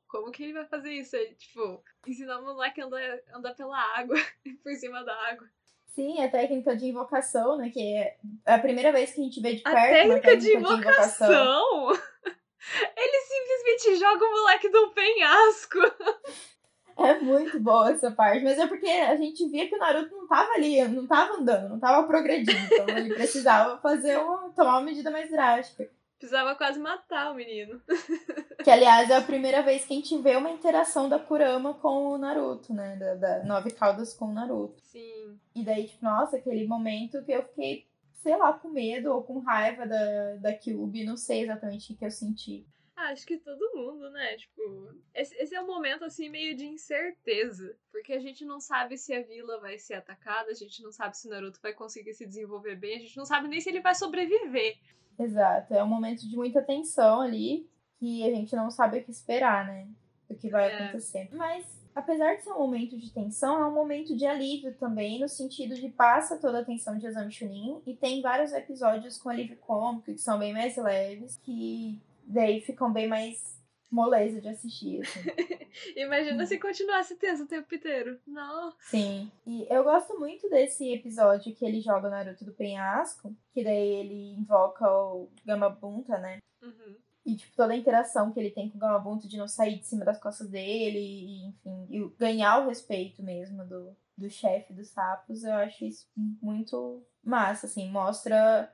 como 0.08 0.30
que 0.30 0.42
ele 0.42 0.54
vai 0.54 0.66
fazer 0.66 0.90
isso? 0.92 1.16
Tipo, 1.36 1.84
ensinar 2.06 2.38
o 2.40 2.44
moleque 2.44 2.80
a 2.80 2.86
andar, 2.86 3.20
andar 3.34 3.54
pela 3.54 3.78
água, 3.98 4.16
por 4.62 4.74
cima 4.74 5.04
da 5.04 5.14
água. 5.28 5.46
Sim, 5.86 6.22
a 6.22 6.30
técnica 6.30 6.74
de 6.74 6.86
invocação, 6.86 7.58
né? 7.58 7.68
Que 7.68 7.96
é 7.96 8.18
a 8.46 8.58
primeira 8.58 8.90
vez 8.90 9.12
que 9.12 9.20
a 9.20 9.24
gente 9.24 9.40
vê 9.42 9.56
de 9.56 9.62
A 9.66 9.72
perto 9.72 10.06
uma 10.06 10.20
técnica 10.20 10.36
de 10.38 10.52
técnica 10.52 10.74
invocação? 10.74 11.92
Ele 12.96 13.20
simplesmente 13.20 13.96
joga 14.00 14.24
o 14.24 14.30
moleque 14.30 14.68
do 14.70 14.90
penhasco. 14.92 15.78
É 17.02 17.18
muito 17.20 17.58
boa 17.58 17.90
essa 17.90 18.10
parte, 18.10 18.44
mas 18.44 18.58
é 18.58 18.66
porque 18.66 18.86
a 18.86 19.16
gente 19.16 19.48
via 19.48 19.68
que 19.68 19.74
o 19.74 19.78
Naruto 19.78 20.14
não 20.14 20.26
tava 20.28 20.52
ali, 20.52 20.86
não 20.88 21.06
tava 21.06 21.34
andando, 21.34 21.68
não 21.68 21.78
tava 21.78 22.06
progredindo, 22.06 22.58
então 22.72 22.88
ele 22.88 23.12
precisava 23.14 23.78
fazer 23.78 24.18
uma, 24.18 24.50
tomar 24.50 24.78
uma 24.78 24.82
medida 24.82 25.10
mais 25.10 25.30
drástica. 25.30 25.90
Precisava 26.22 26.54
quase 26.54 26.78
matar 26.78 27.32
o 27.32 27.34
menino. 27.34 27.82
Que, 28.62 28.70
aliás, 28.70 29.10
é 29.10 29.16
a 29.16 29.20
primeira 29.20 29.60
vez 29.60 29.84
que 29.84 29.92
a 29.92 29.96
gente 29.96 30.16
vê 30.18 30.36
uma 30.36 30.52
interação 30.52 31.08
da 31.08 31.18
Kurama 31.18 31.74
com 31.74 32.12
o 32.12 32.16
Naruto, 32.16 32.72
né? 32.72 32.94
Da, 32.94 33.14
da 33.16 33.44
Nove 33.44 33.72
Caudas 33.72 34.14
com 34.14 34.26
o 34.26 34.32
Naruto. 34.32 34.80
Sim. 34.82 35.36
E 35.52 35.64
daí, 35.64 35.88
tipo, 35.88 36.04
nossa, 36.04 36.36
aquele 36.36 36.64
momento 36.64 37.24
que 37.24 37.32
eu 37.32 37.42
fiquei, 37.42 37.88
sei 38.12 38.36
lá, 38.36 38.52
com 38.52 38.68
medo 38.68 39.12
ou 39.12 39.24
com 39.24 39.40
raiva 39.40 39.84
da, 39.84 40.36
da 40.36 40.52
Kyubi, 40.52 41.04
não 41.04 41.16
sei 41.16 41.42
exatamente 41.42 41.92
o 41.92 41.96
que 41.96 42.04
eu 42.04 42.10
senti. 42.12 42.64
Acho 43.10 43.26
que 43.26 43.38
todo 43.38 43.72
mundo, 43.74 44.10
né? 44.10 44.36
Tipo, 44.36 44.94
esse, 45.14 45.34
esse 45.36 45.54
é 45.54 45.60
um 45.62 45.66
momento 45.66 46.04
assim 46.04 46.28
meio 46.28 46.56
de 46.56 46.66
incerteza. 46.66 47.76
Porque 47.90 48.12
a 48.12 48.20
gente 48.20 48.44
não 48.44 48.60
sabe 48.60 48.96
se 48.96 49.12
a 49.14 49.22
vila 49.22 49.60
vai 49.60 49.78
ser 49.78 49.94
atacada, 49.94 50.50
a 50.50 50.54
gente 50.54 50.82
não 50.82 50.92
sabe 50.92 51.16
se 51.16 51.26
o 51.26 51.30
Naruto 51.30 51.60
vai 51.62 51.72
conseguir 51.72 52.14
se 52.14 52.26
desenvolver 52.26 52.76
bem, 52.76 52.96
a 52.96 53.00
gente 53.00 53.16
não 53.16 53.24
sabe 53.24 53.48
nem 53.48 53.60
se 53.60 53.68
ele 53.68 53.80
vai 53.80 53.94
sobreviver. 53.94 54.78
Exato, 55.18 55.74
é 55.74 55.82
um 55.82 55.88
momento 55.88 56.28
de 56.28 56.36
muita 56.36 56.62
tensão 56.62 57.20
ali, 57.20 57.68
que 57.98 58.26
a 58.26 58.30
gente 58.34 58.54
não 58.56 58.70
sabe 58.70 58.98
o 58.98 59.04
que 59.04 59.10
esperar, 59.10 59.66
né? 59.66 59.88
Do 60.28 60.36
que 60.36 60.48
vai 60.48 60.70
É. 60.70 60.74
acontecer. 60.74 61.28
Mas 61.32 61.66
apesar 61.94 62.36
de 62.36 62.42
ser 62.42 62.50
um 62.52 62.58
momento 62.58 62.96
de 62.98 63.12
tensão, 63.12 63.60
é 63.60 63.66
um 63.66 63.74
momento 63.74 64.16
de 64.16 64.24
alívio 64.26 64.74
também, 64.74 65.20
no 65.20 65.28
sentido 65.28 65.74
de 65.74 65.88
passa 65.90 66.38
toda 66.38 66.60
a 66.60 66.64
tensão 66.64 66.96
de 66.96 67.06
Exame 67.06 67.30
Chunin 67.30 67.82
e 67.86 67.94
tem 67.94 68.22
vários 68.22 68.52
episódios 68.52 69.18
com 69.18 69.28
alívio 69.28 69.56
cômico 69.58 70.06
que 70.06 70.18
são 70.18 70.38
bem 70.38 70.52
mais 70.54 70.76
leves, 70.76 71.36
que 71.36 72.00
daí 72.26 72.60
ficam 72.60 72.92
bem 72.92 73.08
mais 73.08 73.52
moleza 73.90 74.40
de 74.40 74.48
assistir, 74.48 75.02
assim. 75.02 75.20
Imagina 75.96 76.46
se 76.46 76.58
continuasse 76.58 77.16
tenso 77.16 77.44
o 77.44 77.46
tempo 77.46 77.74
inteiro. 77.74 78.18
Não. 78.26 78.72
Sim. 78.80 79.30
E 79.46 79.66
eu 79.70 79.84
gosto 79.84 80.18
muito 80.18 80.48
desse 80.48 80.92
episódio 80.92 81.54
que 81.54 81.64
ele 81.64 81.80
joga 81.80 82.08
o 82.08 82.10
Naruto 82.10 82.44
do 82.44 82.54
penhasco, 82.54 83.34
que 83.52 83.62
daí 83.62 83.88
ele 83.88 84.34
invoca 84.34 84.90
o 84.90 85.28
Gamabunta, 85.44 86.18
né? 86.18 86.38
Uhum. 86.62 86.96
E, 87.24 87.36
tipo, 87.36 87.54
toda 87.54 87.72
a 87.72 87.76
interação 87.76 88.32
que 88.32 88.40
ele 88.40 88.50
tem 88.50 88.68
com 88.68 88.78
o 88.78 88.80
Gamabunta 88.80 89.28
de 89.28 89.36
não 89.36 89.46
sair 89.46 89.78
de 89.78 89.86
cima 89.86 90.04
das 90.04 90.18
costas 90.18 90.48
dele, 90.48 90.98
e, 90.98 91.46
enfim, 91.46 91.86
e 91.90 92.08
ganhar 92.18 92.58
o 92.58 92.68
respeito 92.68 93.22
mesmo 93.22 93.64
do, 93.64 93.96
do 94.16 94.28
chefe 94.28 94.72
dos 94.72 94.88
sapos, 94.88 95.44
eu 95.44 95.52
acho 95.54 95.84
isso 95.84 96.06
muito 96.16 97.06
massa, 97.22 97.66
assim, 97.66 97.88
mostra 97.90 98.72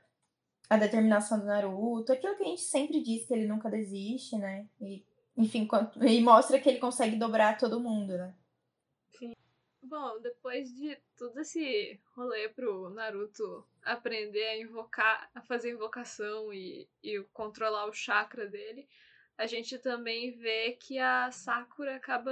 a 0.68 0.76
determinação 0.76 1.38
do 1.38 1.46
Naruto, 1.46 2.12
aquilo 2.12 2.36
que 2.36 2.42
a 2.42 2.46
gente 2.46 2.60
sempre 2.60 3.02
diz 3.02 3.26
que 3.26 3.32
ele 3.32 3.46
nunca 3.46 3.70
desiste, 3.70 4.36
né? 4.36 4.68
E, 4.80 5.04
enfim, 5.36 5.66
e 6.02 6.20
mostra 6.20 6.60
que 6.60 6.68
ele 6.68 6.78
consegue 6.78 7.16
dobrar 7.16 7.56
todo 7.56 7.80
mundo, 7.80 8.16
né? 8.18 8.34
Sim. 9.18 9.34
Bom, 9.82 10.20
depois 10.20 10.74
de 10.74 10.96
todo 11.16 11.40
esse 11.40 11.98
rolê 12.14 12.48
pro 12.50 12.90
Naruto 12.90 13.64
aprender 13.82 14.44
a 14.44 14.60
invocar, 14.60 15.30
a 15.34 15.40
fazer 15.40 15.72
invocação 15.72 16.52
e, 16.52 16.86
e 17.02 17.20
controlar 17.32 17.86
o 17.86 17.92
chakra 17.92 18.46
dele, 18.46 18.86
a 19.38 19.46
gente 19.46 19.78
também 19.78 20.32
vê 20.32 20.72
que 20.72 20.98
a 20.98 21.30
Sakura 21.30 21.96
acaba 21.96 22.30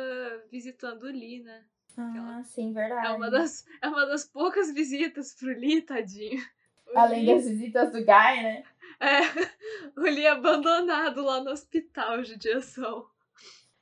visitando 0.51 1.05
o 1.05 1.11
Lee, 1.11 1.41
né? 1.43 1.65
Ah, 1.97 2.13
ela... 2.15 2.43
sim, 2.43 2.75
verdade. 2.75 3.07
É 3.07 3.11
uma, 3.13 3.31
das, 3.31 3.65
é 3.81 3.89
uma 3.89 4.05
das 4.05 4.25
poucas 4.25 4.75
visitas 4.75 5.33
pro 5.35 5.49
Lee, 5.49 5.81
tadinho. 5.81 6.45
Além 6.99 7.27
das 7.27 7.45
visitas 7.45 7.93
do 7.93 7.99
Guy, 7.99 8.07
né? 8.43 8.65
É, 9.01 9.21
o 9.97 10.03
Lee 10.03 10.27
abandonado 10.27 11.23
lá 11.23 11.41
no 11.41 11.51
hospital 11.51 12.23
de 12.23 12.37
diação. 12.37 13.07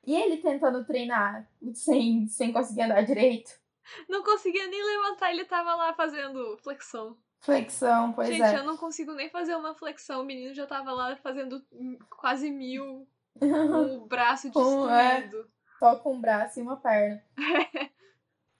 E 0.05 0.15
ele 0.15 0.37
tentando 0.37 0.85
treinar 0.85 1.49
sem, 1.73 2.27
sem 2.27 2.53
conseguir 2.53 2.83
andar 2.83 3.01
direito. 3.01 3.51
Não 4.07 4.23
conseguia 4.23 4.67
nem 4.67 4.83
levantar, 4.83 5.31
ele 5.31 5.45
tava 5.45 5.75
lá 5.75 5.93
fazendo 5.93 6.57
flexão. 6.57 7.17
Flexão, 7.39 8.11
pois 8.13 8.27
Gente, 8.27 8.41
é. 8.41 8.47
Gente, 8.47 8.57
eu 8.59 8.65
não 8.65 8.77
consigo 8.77 9.13
nem 9.13 9.29
fazer 9.29 9.55
uma 9.55 9.75
flexão. 9.75 10.21
O 10.21 10.25
menino 10.25 10.53
já 10.53 10.65
tava 10.65 10.91
lá 10.91 11.15
fazendo 11.17 11.63
quase 12.09 12.49
mil 12.49 13.07
com 13.39 13.97
o 13.97 14.05
braço 14.07 14.47
destruído. 14.47 14.89
é, 14.91 15.45
só 15.77 15.95
com 15.97 16.15
um 16.15 16.21
braço 16.21 16.59
e 16.59 16.63
uma 16.63 16.77
perna. 16.77 17.23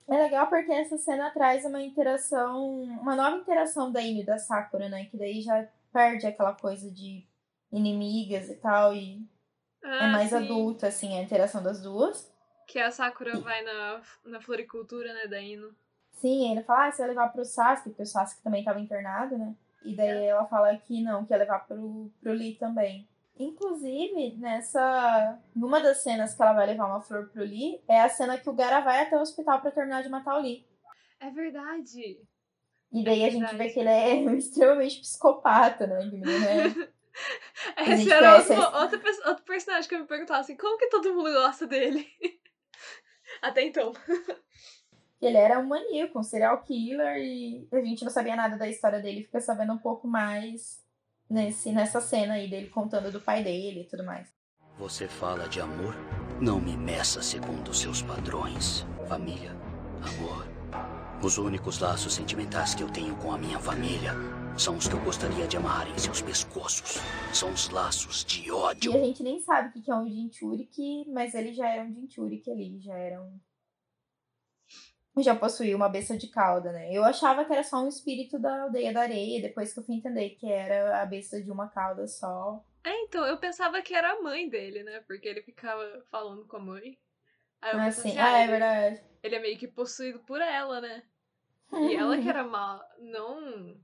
É 0.07 0.17
legal 0.17 0.47
porque 0.47 0.71
essa 0.71 0.97
cena 0.97 1.31
traz 1.31 1.65
uma 1.65 1.81
interação, 1.81 2.83
uma 2.83 3.15
nova 3.15 3.37
interação 3.37 3.91
da 3.91 4.01
Inu 4.01 4.21
e 4.21 4.25
da 4.25 4.37
Sakura, 4.37 4.87
né? 4.87 5.05
Que 5.05 5.17
daí 5.17 5.41
já 5.41 5.67
perde 5.91 6.27
aquela 6.27 6.53
coisa 6.53 6.91
de 6.91 7.25
inimigas 7.71 8.49
e 8.49 8.55
tal, 8.55 8.93
e 8.93 9.27
ah, 9.83 10.05
é 10.05 10.11
mais 10.11 10.29
sim. 10.29 10.35
adulta, 10.35 10.87
assim, 10.87 11.17
a 11.17 11.21
interação 11.21 11.63
das 11.63 11.81
duas. 11.81 12.31
Que 12.67 12.79
a 12.79 12.91
Sakura 12.91 13.39
vai 13.39 13.63
na, 13.63 14.01
na 14.25 14.41
floricultura, 14.41 15.13
né, 15.13 15.27
da 15.27 15.39
Ino. 15.39 15.75
Sim, 16.11 16.51
ele 16.51 16.63
fala, 16.63 16.87
ah, 16.87 16.91
você 16.91 17.01
vai 17.01 17.09
levar 17.09 17.29
pro 17.29 17.45
Sasuke, 17.45 17.89
porque 17.89 18.03
o 18.03 18.05
Sasuke 18.05 18.41
também 18.41 18.63
tava 18.63 18.79
internado, 18.79 19.37
né? 19.37 19.55
E 19.83 19.95
daí 19.95 20.07
é. 20.07 20.25
ela 20.27 20.45
fala 20.45 20.75
que 20.77 21.03
não, 21.03 21.25
que 21.25 21.33
ia 21.33 21.37
levar 21.37 21.59
pro, 21.67 22.11
pro 22.21 22.33
Lee 22.33 22.55
também. 22.55 23.07
Inclusive, 23.37 24.37
nessa. 24.37 25.39
Numa 25.55 25.81
das 25.81 26.01
cenas 26.01 26.33
que 26.33 26.41
ela 26.41 26.53
vai 26.53 26.67
levar 26.67 26.87
uma 26.87 27.01
flor 27.01 27.29
pro 27.29 27.43
Lee, 27.43 27.81
é 27.87 28.01
a 28.01 28.09
cena 28.09 28.37
que 28.37 28.49
o 28.49 28.53
Gara 28.53 28.79
vai 28.79 29.01
até 29.01 29.17
o 29.17 29.21
hospital 29.21 29.59
para 29.61 29.71
terminar 29.71 30.03
de 30.03 30.09
matar 30.09 30.37
o 30.37 30.41
Lee. 30.41 30.65
É 31.19 31.29
verdade. 31.29 32.21
E 32.93 33.03
daí 33.03 33.23
é 33.23 33.27
a 33.27 33.29
gente 33.29 33.55
vê 33.55 33.69
que 33.69 33.79
ele 33.79 33.89
é 33.89 34.15
extremamente 34.35 35.01
psicopata, 35.01 35.85
né? 35.85 35.99
Que 36.09 36.15
menino 36.15 36.45
é... 37.75 37.93
Esse 37.93 38.11
era 38.11 38.37
outro, 38.37 38.55
outro, 38.55 39.01
outro, 39.25 39.43
personagem 39.43 39.87
que 39.87 39.95
eu 39.95 39.99
me 39.99 40.07
perguntava 40.07 40.39
assim, 40.39 40.55
como 40.55 40.77
que 40.77 40.87
todo 40.87 41.13
mundo 41.13 41.31
gosta 41.31 41.67
dele? 41.67 42.07
Até 43.41 43.63
então. 43.63 43.91
Ele 45.21 45.37
era 45.37 45.59
um 45.59 45.65
maníaco, 45.65 46.19
um 46.19 46.23
serial 46.23 46.61
killer, 46.63 47.17
e 47.17 47.67
a 47.71 47.81
gente 47.81 48.03
não 48.03 48.11
sabia 48.11 48.35
nada 48.35 48.57
da 48.57 48.67
história 48.67 49.01
dele, 49.01 49.23
fica 49.23 49.41
sabendo 49.41 49.73
um 49.73 49.77
pouco 49.77 50.07
mais 50.07 50.84
nesse, 51.29 51.71
nessa 51.71 52.01
cena 52.01 52.33
aí 52.33 52.49
dele 52.49 52.69
contando 52.69 53.11
do 53.11 53.19
pai 53.19 53.43
dele 53.43 53.81
e 53.81 53.85
tudo 53.85 54.03
mais. 54.03 54.27
Você 54.77 55.07
fala 55.07 55.47
de 55.47 55.61
amor? 55.61 55.95
Não 56.41 56.59
me 56.59 56.75
meça 56.75 57.21
segundo 57.21 57.73
seus 57.73 58.01
padrões. 58.01 58.85
Família, 59.07 59.55
amor. 60.01 60.45
Os 61.23 61.37
únicos 61.37 61.79
laços 61.79 62.13
sentimentais 62.13 62.75
que 62.75 62.83
eu 62.83 62.89
tenho 62.89 63.15
com 63.15 63.31
a 63.31 63.37
minha 63.37 63.57
família 63.57 64.13
são 64.57 64.77
os 64.77 64.87
que 64.87 64.93
eu 64.93 65.03
gostaria 65.03 65.47
de 65.47 65.57
amarrar 65.57 65.89
em 65.89 65.97
seus 65.97 66.21
pescoços. 66.21 66.97
São 67.33 67.51
os 67.51 67.69
laços 67.69 68.23
de 68.25 68.51
ódio. 68.51 68.91
E 68.91 68.97
a 68.97 69.03
gente 69.05 69.23
nem 69.23 69.39
sabe 69.41 69.69
o 69.69 69.81
que 69.81 69.91
é 69.91 69.95
um 69.95 70.07
Jinchurik, 70.07 71.05
mas 71.09 71.33
ele 71.33 71.53
já 71.53 71.67
era 71.69 71.83
um 71.83 71.93
Jinchurik 71.93 72.49
ali, 72.51 72.79
já 72.79 72.95
era 72.95 73.21
um. 73.21 73.39
Já 75.17 75.33
possuía 75.33 75.75
uma 75.75 75.87
besta 75.87 76.17
de 76.17 76.27
cauda, 76.27 76.71
né? 76.71 76.91
Eu 76.91 77.03
achava 77.03 77.45
que 77.45 77.53
era 77.53 77.63
só 77.63 77.81
um 77.81 77.87
espírito 77.87 78.37
da 78.37 78.63
aldeia 78.63 78.91
da 78.91 79.01
areia, 79.01 79.41
depois 79.41 79.73
que 79.73 79.79
eu 79.79 79.83
fui 79.83 79.95
entender 79.95 80.31
que 80.31 80.51
era 80.51 81.01
a 81.01 81.05
besta 81.05 81.41
de 81.41 81.49
uma 81.49 81.69
cauda 81.69 82.05
só. 82.05 82.61
É, 82.83 83.01
então, 83.03 83.25
eu 83.25 83.37
pensava 83.37 83.81
que 83.81 83.95
era 83.95 84.11
a 84.11 84.21
mãe 84.21 84.49
dele, 84.49 84.83
né? 84.83 84.99
Porque 85.07 85.27
ele 85.27 85.41
ficava 85.41 86.03
falando 86.11 86.45
com 86.45 86.57
a 86.57 86.59
mãe. 86.59 86.97
Aí 87.61 87.73
eu 87.73 87.79
ah, 87.79 87.85
pensei, 87.85 88.11
sim. 88.11 88.17
ah, 88.17 88.33
ah, 88.33 88.37
é 88.39 88.47
verdade. 88.47 89.03
Ele 89.23 89.35
é 89.35 89.39
meio 89.39 89.57
que 89.57 89.67
possuído 89.67 90.19
por 90.19 90.41
ela, 90.41 90.81
né? 90.81 91.01
E 91.73 91.95
ela 91.95 92.17
que 92.17 92.29
era 92.29 92.43
má, 92.43 92.85
não. 92.99 93.75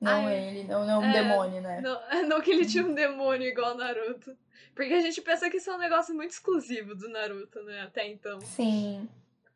Não 0.00 0.26
Ai, 0.26 0.48
ele, 0.48 0.64
não, 0.64 0.86
não 0.86 1.00
um 1.00 1.04
é, 1.04 1.12
demônio, 1.12 1.60
né? 1.60 1.80
Não, 1.82 2.00
não 2.26 2.40
que 2.40 2.50
ele 2.50 2.66
tinha 2.66 2.84
um 2.84 2.94
demônio 2.94 3.46
igual 3.46 3.76
Naruto. 3.76 4.36
Porque 4.74 4.94
a 4.94 5.00
gente 5.00 5.20
pensa 5.20 5.50
que 5.50 5.58
isso 5.58 5.70
é 5.70 5.74
um 5.74 5.78
negócio 5.78 6.14
muito 6.14 6.30
exclusivo 6.30 6.94
do 6.94 7.08
Naruto, 7.08 7.62
né? 7.62 7.82
Até 7.82 8.08
então. 8.08 8.40
Sim. 8.40 9.08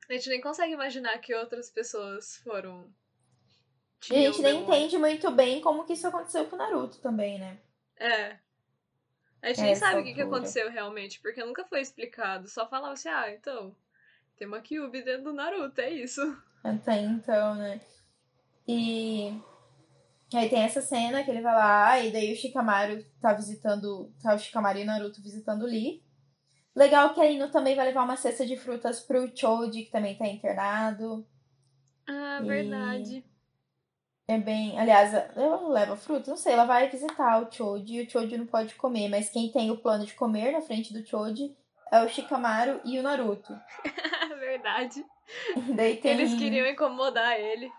A 0.08 0.12
gente 0.12 0.28
nem 0.28 0.40
consegue 0.40 0.72
imaginar 0.72 1.18
que 1.18 1.34
outras 1.34 1.70
pessoas 1.70 2.36
foram. 2.38 2.92
E 4.10 4.14
a 4.14 4.30
gente 4.30 4.42
nem 4.42 4.54
demônio. 4.58 4.76
entende 4.76 4.98
muito 4.98 5.30
bem 5.30 5.60
como 5.60 5.84
que 5.84 5.94
isso 5.94 6.06
aconteceu 6.06 6.44
com 6.46 6.56
o 6.56 6.58
Naruto 6.58 6.98
também, 6.98 7.38
né? 7.38 7.58
É. 7.96 8.38
A 9.40 9.48
gente 9.48 9.60
É, 9.60 9.62
nem 9.62 9.72
essa 9.72 9.86
sabe 9.86 10.00
o 10.00 10.04
que, 10.04 10.14
que 10.14 10.22
aconteceu 10.22 10.70
realmente, 10.70 11.20
porque 11.20 11.44
nunca 11.44 11.64
foi 11.64 11.80
explicado. 11.80 12.48
Só 12.48 12.68
falava 12.68 12.92
assim, 12.92 13.08
ah, 13.08 13.30
então, 13.30 13.74
tem 14.36 14.46
uma 14.46 14.60
Kyuubi 14.60 15.02
dentro 15.02 15.24
do 15.24 15.32
Naruto, 15.32 15.80
é 15.80 15.90
isso. 15.90 16.20
Até 16.62 17.00
então, 17.00 17.54
né? 17.54 17.80
E 18.66 19.38
aí 20.34 20.48
tem 20.48 20.62
essa 20.62 20.80
cena 20.80 21.22
que 21.22 21.30
ele 21.30 21.40
vai 21.42 21.54
lá, 21.54 22.00
e 22.00 22.10
daí 22.10 22.32
o 22.32 22.36
Shikamaru 22.36 23.04
tá 23.20 23.32
visitando. 23.32 24.12
Tá 24.22 24.34
o 24.34 24.38
Shikamaru 24.38 24.78
e 24.78 24.82
o 24.82 24.86
Naruto 24.86 25.22
visitando 25.22 25.62
o 25.62 25.66
Lee. 25.66 26.03
Legal 26.74 27.14
que 27.14 27.20
a 27.20 27.26
Ino 27.30 27.50
também 27.50 27.76
vai 27.76 27.86
levar 27.86 28.02
uma 28.04 28.16
cesta 28.16 28.44
de 28.44 28.56
frutas 28.56 29.00
pro 29.00 29.30
Choji, 29.36 29.84
que 29.84 29.90
também 29.92 30.16
tá 30.16 30.26
internado. 30.26 31.26
Ah, 32.08 32.40
E- 32.42 32.46
verdade. 32.46 33.24
É 34.26 34.38
bem. 34.38 34.78
Aliás, 34.78 35.12
ela 35.12 35.32
não 35.36 35.68
leva 35.68 35.96
frutas? 35.96 36.28
Não 36.28 36.36
sei, 36.36 36.54
ela 36.54 36.64
vai 36.64 36.88
visitar 36.88 37.42
o 37.42 37.52
Choji 37.52 37.96
e 37.96 38.02
o 38.06 38.10
Choji 38.10 38.38
não 38.38 38.46
pode 38.46 38.74
comer, 38.74 39.08
mas 39.08 39.28
quem 39.28 39.52
tem 39.52 39.70
o 39.70 39.76
plano 39.76 40.06
de 40.06 40.14
comer 40.14 40.50
na 40.52 40.62
frente 40.62 40.92
do 40.92 41.06
Choji 41.06 41.54
é 41.92 42.02
o 42.02 42.08
Shikamaru 42.08 42.80
e 42.84 42.98
o 42.98 43.02
Naruto. 43.02 43.52
verdade. 44.40 45.04
Daí 45.76 45.96
tem. 45.98 46.12
Eles 46.12 46.34
queriam 46.34 46.66
incomodar 46.66 47.38
ele. 47.38 47.70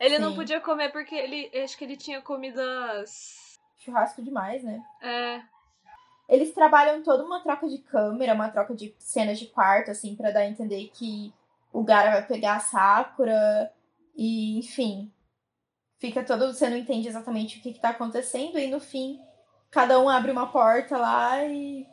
Ele 0.00 0.18
não 0.18 0.30
Sim. 0.30 0.36
podia 0.36 0.60
comer 0.60 0.90
porque 0.90 1.14
ele. 1.14 1.50
Acho 1.62 1.76
que 1.76 1.84
ele 1.84 1.96
tinha 1.96 2.22
comido 2.22 2.60
as. 2.60 3.58
Churrasco 3.78 4.22
demais, 4.22 4.62
né? 4.64 4.80
É. 5.02 5.42
Eles 6.28 6.52
trabalham 6.52 7.02
toda 7.02 7.24
uma 7.24 7.40
troca 7.40 7.68
de 7.68 7.78
câmera, 7.78 8.34
uma 8.34 8.48
troca 8.48 8.74
de 8.74 8.94
cenas 8.98 9.38
de 9.38 9.46
quarto, 9.46 9.90
assim, 9.90 10.16
pra 10.16 10.32
dar 10.32 10.40
a 10.40 10.46
entender 10.46 10.90
que 10.92 11.32
o 11.72 11.84
Gara 11.84 12.10
vai 12.10 12.26
pegar 12.26 12.56
a 12.56 12.60
Sakura 12.60 13.72
e, 14.16 14.58
enfim, 14.58 15.12
fica 15.98 16.24
todo. 16.24 16.52
Você 16.52 16.68
não 16.68 16.76
entende 16.76 17.08
exatamente 17.08 17.58
o 17.58 17.62
que, 17.62 17.72
que 17.72 17.80
tá 17.80 17.90
acontecendo, 17.90 18.58
e 18.58 18.66
no 18.66 18.80
fim, 18.80 19.20
cada 19.70 20.00
um 20.00 20.08
abre 20.08 20.32
uma 20.32 20.50
porta 20.50 20.96
lá 20.96 21.44
e. 21.44 21.86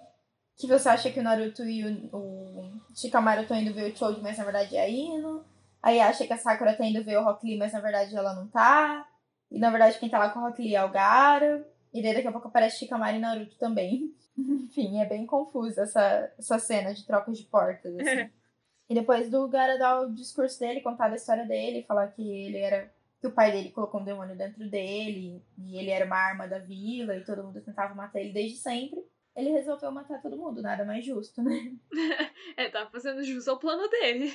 Que 0.55 0.67
você 0.67 0.87
acha 0.87 1.11
que 1.11 1.19
o 1.19 1.23
Naruto 1.23 1.63
e 1.63 1.83
o, 1.83 2.15
o 2.15 2.71
Shikamaru 2.95 3.41
estão 3.41 3.57
indo 3.57 3.73
ver 3.73 3.91
o 3.91 3.97
Choji, 3.97 4.21
mas 4.21 4.37
na 4.37 4.43
verdade 4.43 4.77
é 4.77 4.83
a 4.83 4.89
Ino. 4.89 5.43
Aí 5.81 5.99
acha 5.99 6.25
que 6.27 6.33
a 6.33 6.37
Sakura 6.37 6.75
tá 6.75 6.85
indo 6.85 7.03
ver 7.03 7.17
o 7.17 7.23
Rock 7.23 7.45
Lee, 7.45 7.57
mas 7.57 7.73
na 7.73 7.81
verdade 7.81 8.15
ela 8.15 8.35
não 8.35 8.47
tá. 8.47 9.05
E 9.51 9.59
na 9.59 9.71
verdade 9.71 9.97
quem 9.99 10.09
tá 10.09 10.19
lá 10.19 10.29
com 10.29 10.39
o 10.39 10.43
Rock 10.43 10.61
Lee 10.61 10.75
é 10.75 10.83
o 10.83 10.91
Gara. 10.91 11.67
E 11.93 12.01
daí 12.01 12.15
daqui 12.15 12.27
a 12.27 12.31
pouco 12.31 12.47
aparece 12.47 12.79
Shikamaru 12.79 13.17
e 13.17 13.19
Naruto 13.19 13.55
também. 13.57 14.13
Enfim, 14.38 15.00
é 15.00 15.05
bem 15.05 15.25
confusa 15.25 15.83
essa, 15.83 16.33
essa 16.39 16.57
cena 16.57 16.93
de 16.93 17.05
trocas 17.05 17.38
de 17.38 17.45
portas, 17.45 17.95
assim. 17.95 18.29
e 18.89 18.95
depois 18.95 19.29
do 19.29 19.47
Gara 19.47 19.77
dar 19.77 20.01
o 20.01 20.13
discurso 20.13 20.59
dele, 20.59 20.81
contar 20.81 21.09
da 21.09 21.15
história 21.15 21.45
dele, 21.45 21.85
falar 21.88 22.07
que 22.07 22.21
ele 22.21 22.57
era. 22.57 22.91
que 23.21 23.27
o 23.27 23.31
pai 23.31 23.51
dele 23.51 23.69
colocou 23.69 24.01
um 24.01 24.03
demônio 24.03 24.35
dentro 24.35 24.67
dele, 24.67 25.43
e 25.57 25.77
ele 25.77 25.91
era 25.91 26.05
uma 26.05 26.17
arma 26.17 26.47
da 26.47 26.57
vila, 26.57 27.15
e 27.15 27.23
todo 27.23 27.43
mundo 27.43 27.62
tentava 27.62 27.93
matar 27.93 28.19
ele 28.19 28.33
desde 28.33 28.57
sempre. 28.57 29.00
ele 29.35 29.51
resolveu 29.51 29.91
matar 29.91 30.19
todo 30.19 30.35
mundo, 30.35 30.63
nada 30.63 30.83
mais 30.83 31.05
justo, 31.05 31.43
né? 31.43 31.73
é, 32.57 32.69
tá 32.69 32.88
fazendo 32.91 33.23
jus 33.23 33.47
ao 33.47 33.59
plano 33.59 33.88
dele. 33.88 34.33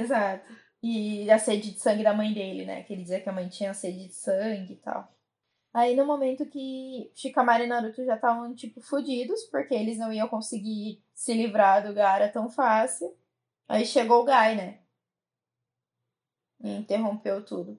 Exato. 0.00 0.44
E 0.80 1.28
a 1.30 1.38
sede 1.38 1.72
de 1.72 1.80
sangue 1.80 2.04
da 2.04 2.14
mãe 2.14 2.32
dele, 2.32 2.66
né? 2.66 2.82
Que 2.82 2.92
ele 2.92 3.02
dizia 3.02 3.20
que 3.20 3.28
a 3.28 3.32
mãe 3.32 3.48
tinha 3.48 3.74
sede 3.74 4.06
de 4.06 4.14
sangue 4.14 4.74
e 4.74 4.76
tal. 4.76 5.13
Aí 5.74 5.96
no 5.96 6.06
momento 6.06 6.46
que 6.46 7.10
Shikamaru 7.16 7.64
e 7.64 7.66
Naruto 7.66 8.04
já 8.04 8.14
estavam, 8.14 8.54
tipo, 8.54 8.80
fodidos, 8.80 9.42
porque 9.50 9.74
eles 9.74 9.98
não 9.98 10.12
iam 10.12 10.28
conseguir 10.28 11.02
se 11.12 11.34
livrar 11.34 11.84
do 11.84 11.92
Gara 11.92 12.28
tão 12.28 12.48
fácil. 12.48 13.12
Aí 13.68 13.84
chegou 13.84 14.22
o 14.22 14.24
Gai, 14.24 14.54
né? 14.54 14.78
E 16.60 16.76
interrompeu 16.76 17.44
tudo. 17.44 17.76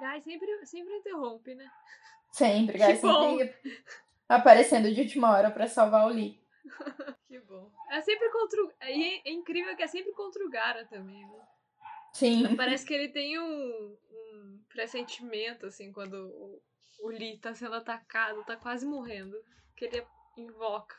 Gai 0.00 0.20
sempre, 0.22 0.66
sempre 0.66 0.96
interrompe, 0.96 1.54
né? 1.54 1.70
Sempre, 2.32 2.76
Gai 2.78 2.96
sempre 2.96 3.54
aparecendo 4.28 4.92
de 4.92 5.00
última 5.00 5.30
hora 5.30 5.50
para 5.50 5.68
salvar 5.68 6.06
o 6.06 6.08
Lee. 6.08 6.40
que 7.28 7.38
bom. 7.40 7.70
É 7.90 8.00
sempre 8.00 8.28
contra 8.30 8.62
o... 8.64 8.72
é, 8.80 9.28
é 9.28 9.30
incrível 9.30 9.76
que 9.76 9.82
é 9.82 9.86
sempre 9.86 10.12
contra 10.12 10.44
o 10.44 10.50
Gara 10.50 10.84
também, 10.86 11.24
né? 11.26 11.46
Sim. 12.12 12.56
Parece 12.56 12.84
que 12.84 12.94
ele 12.94 13.08
tem 13.08 13.38
um, 13.38 13.96
um 14.32 14.62
pressentimento, 14.68 15.66
assim, 15.66 15.92
quando 15.92 16.14
o, 16.14 16.62
o 17.02 17.08
Lee 17.08 17.38
tá 17.38 17.54
sendo 17.54 17.74
atacado, 17.74 18.44
tá 18.44 18.56
quase 18.56 18.86
morrendo. 18.86 19.36
Que 19.76 19.86
ele 19.86 20.04
invoca. 20.36 20.96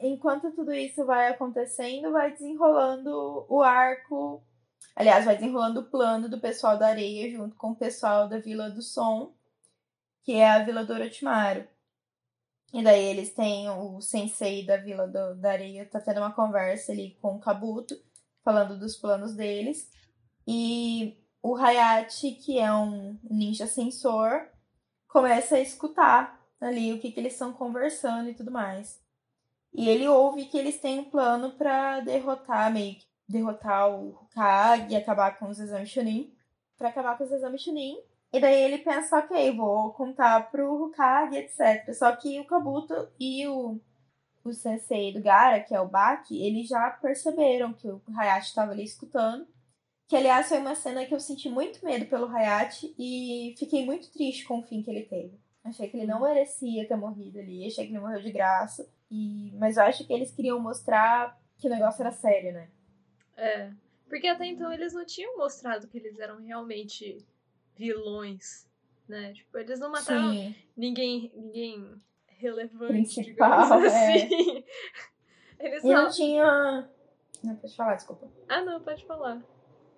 Enquanto 0.00 0.52
tudo 0.52 0.72
isso 0.72 1.04
vai 1.04 1.28
acontecendo, 1.28 2.12
vai 2.12 2.32
desenrolando 2.32 3.46
o 3.48 3.62
arco. 3.62 4.42
Aliás, 4.94 5.24
vai 5.24 5.36
desenrolando 5.36 5.80
o 5.80 5.90
plano 5.90 6.28
do 6.28 6.40
pessoal 6.40 6.78
da 6.78 6.88
areia 6.88 7.30
junto 7.30 7.56
com 7.56 7.70
o 7.70 7.76
pessoal 7.76 8.28
da 8.28 8.38
Vila 8.38 8.70
do 8.70 8.82
Som, 8.82 9.34
que 10.22 10.34
é 10.34 10.48
a 10.48 10.64
Vila 10.64 10.84
do 10.84 10.92
Orochimaru. 10.92 11.66
E 12.72 12.82
daí 12.82 13.02
eles 13.04 13.32
têm 13.32 13.68
o 13.70 14.00
sensei 14.00 14.64
da 14.64 14.76
Vila 14.76 15.08
do, 15.08 15.34
da 15.36 15.52
Areia, 15.52 15.88
tá 15.88 16.00
tendo 16.00 16.20
uma 16.20 16.34
conversa 16.34 16.92
ali 16.92 17.16
com 17.20 17.36
o 17.36 17.40
Kabuto, 17.40 17.96
falando 18.44 18.78
dos 18.78 18.96
planos 18.96 19.34
deles. 19.34 19.90
E 20.46 21.16
o 21.48 21.56
Hayate, 21.56 22.32
que 22.32 22.58
é 22.58 22.70
um 22.72 23.18
ninja 23.22 23.66
sensor, 23.66 24.46
começa 25.08 25.56
a 25.56 25.60
escutar 25.60 26.38
ali 26.60 26.92
o 26.92 27.00
que, 27.00 27.10
que 27.10 27.18
eles 27.18 27.32
estão 27.32 27.52
conversando 27.54 28.28
e 28.28 28.34
tudo 28.34 28.50
mais. 28.50 29.00
E 29.72 29.88
ele 29.88 30.06
ouve 30.06 30.44
que 30.46 30.58
eles 30.58 30.78
têm 30.78 30.98
um 30.98 31.10
plano 31.10 31.52
para 31.52 32.00
derrotar, 32.00 32.70
meio 32.70 32.96
que 32.96 33.06
derrotar 33.26 33.88
o 33.90 34.10
Hokage 34.10 34.92
e 34.92 34.96
acabar 34.96 35.38
com 35.38 35.48
os 35.48 35.58
exames 35.58 35.88
Chunin. 35.88 36.30
Para 36.76 36.90
acabar 36.90 37.16
com 37.16 37.24
os 37.24 37.32
exames 37.32 37.62
Chunin. 37.62 37.96
E 38.30 38.40
daí 38.40 38.60
ele 38.62 38.78
pensa, 38.78 39.18
ok, 39.18 39.56
vou 39.56 39.92
contar 39.92 40.50
pro 40.50 40.84
Hokage, 40.84 41.36
etc. 41.36 41.94
Só 41.94 42.14
que 42.14 42.38
o 42.40 42.46
Kabuto 42.46 43.08
e 43.18 43.46
o, 43.46 43.80
o 44.44 44.52
sensei 44.52 45.14
do 45.14 45.22
Gara, 45.22 45.60
que 45.60 45.74
é 45.74 45.80
o 45.80 45.88
Baki, 45.88 46.42
eles 46.42 46.68
já 46.68 46.90
perceberam 46.90 47.72
que 47.72 47.88
o 47.88 48.02
Hayashi 48.14 48.48
estava 48.48 48.72
ali 48.72 48.84
escutando. 48.84 49.46
Que, 50.08 50.16
aliás, 50.16 50.48
foi 50.48 50.58
uma 50.58 50.74
cena 50.74 51.04
que 51.04 51.14
eu 51.14 51.20
senti 51.20 51.50
muito 51.50 51.84
medo 51.84 52.06
pelo 52.06 52.26
Hayashi 52.26 52.94
e 52.98 53.54
fiquei 53.58 53.84
muito 53.84 54.10
triste 54.10 54.46
com 54.46 54.60
o 54.60 54.62
fim 54.62 54.82
que 54.82 54.90
ele 54.90 55.02
teve. 55.02 55.38
Achei 55.62 55.86
que 55.86 55.98
ele 55.98 56.06
não 56.06 56.22
merecia 56.22 56.88
ter 56.88 56.96
morrido 56.96 57.38
ali, 57.38 57.66
achei 57.66 57.86
que 57.86 57.92
ele 57.92 58.00
morreu 58.00 58.22
de 58.22 58.32
graça. 58.32 58.88
E... 59.10 59.52
Mas 59.58 59.76
eu 59.76 59.82
acho 59.82 60.06
que 60.06 60.12
eles 60.12 60.30
queriam 60.30 60.58
mostrar 60.58 61.38
que 61.58 61.66
o 61.66 61.70
negócio 61.70 62.00
era 62.00 62.10
sério, 62.10 62.54
né? 62.54 62.70
É. 63.36 63.70
Porque 64.08 64.26
até 64.26 64.46
então 64.46 64.72
eles 64.72 64.94
não 64.94 65.04
tinham 65.04 65.36
mostrado 65.36 65.86
que 65.86 65.98
eles 65.98 66.18
eram 66.18 66.42
realmente 66.42 67.18
vilões, 67.76 68.66
né? 69.06 69.34
Tipo, 69.34 69.58
eles 69.58 69.78
não 69.78 69.92
mataram 69.92 70.32
Sim. 70.32 70.54
ninguém, 70.74 71.30
ninguém 71.34 72.00
relevante, 72.26 72.92
Principal, 72.92 73.84
é. 73.84 73.86
assim. 73.86 74.64
Eles 75.58 75.82
e 75.84 75.88
só... 75.88 75.92
não 75.92 76.10
tinha... 76.10 76.88
Não, 77.42 77.56
pode 77.56 77.74
falar, 77.74 77.96
desculpa. 77.96 78.30
Ah, 78.48 78.62
não, 78.62 78.80
pode 78.80 79.04
falar. 79.04 79.42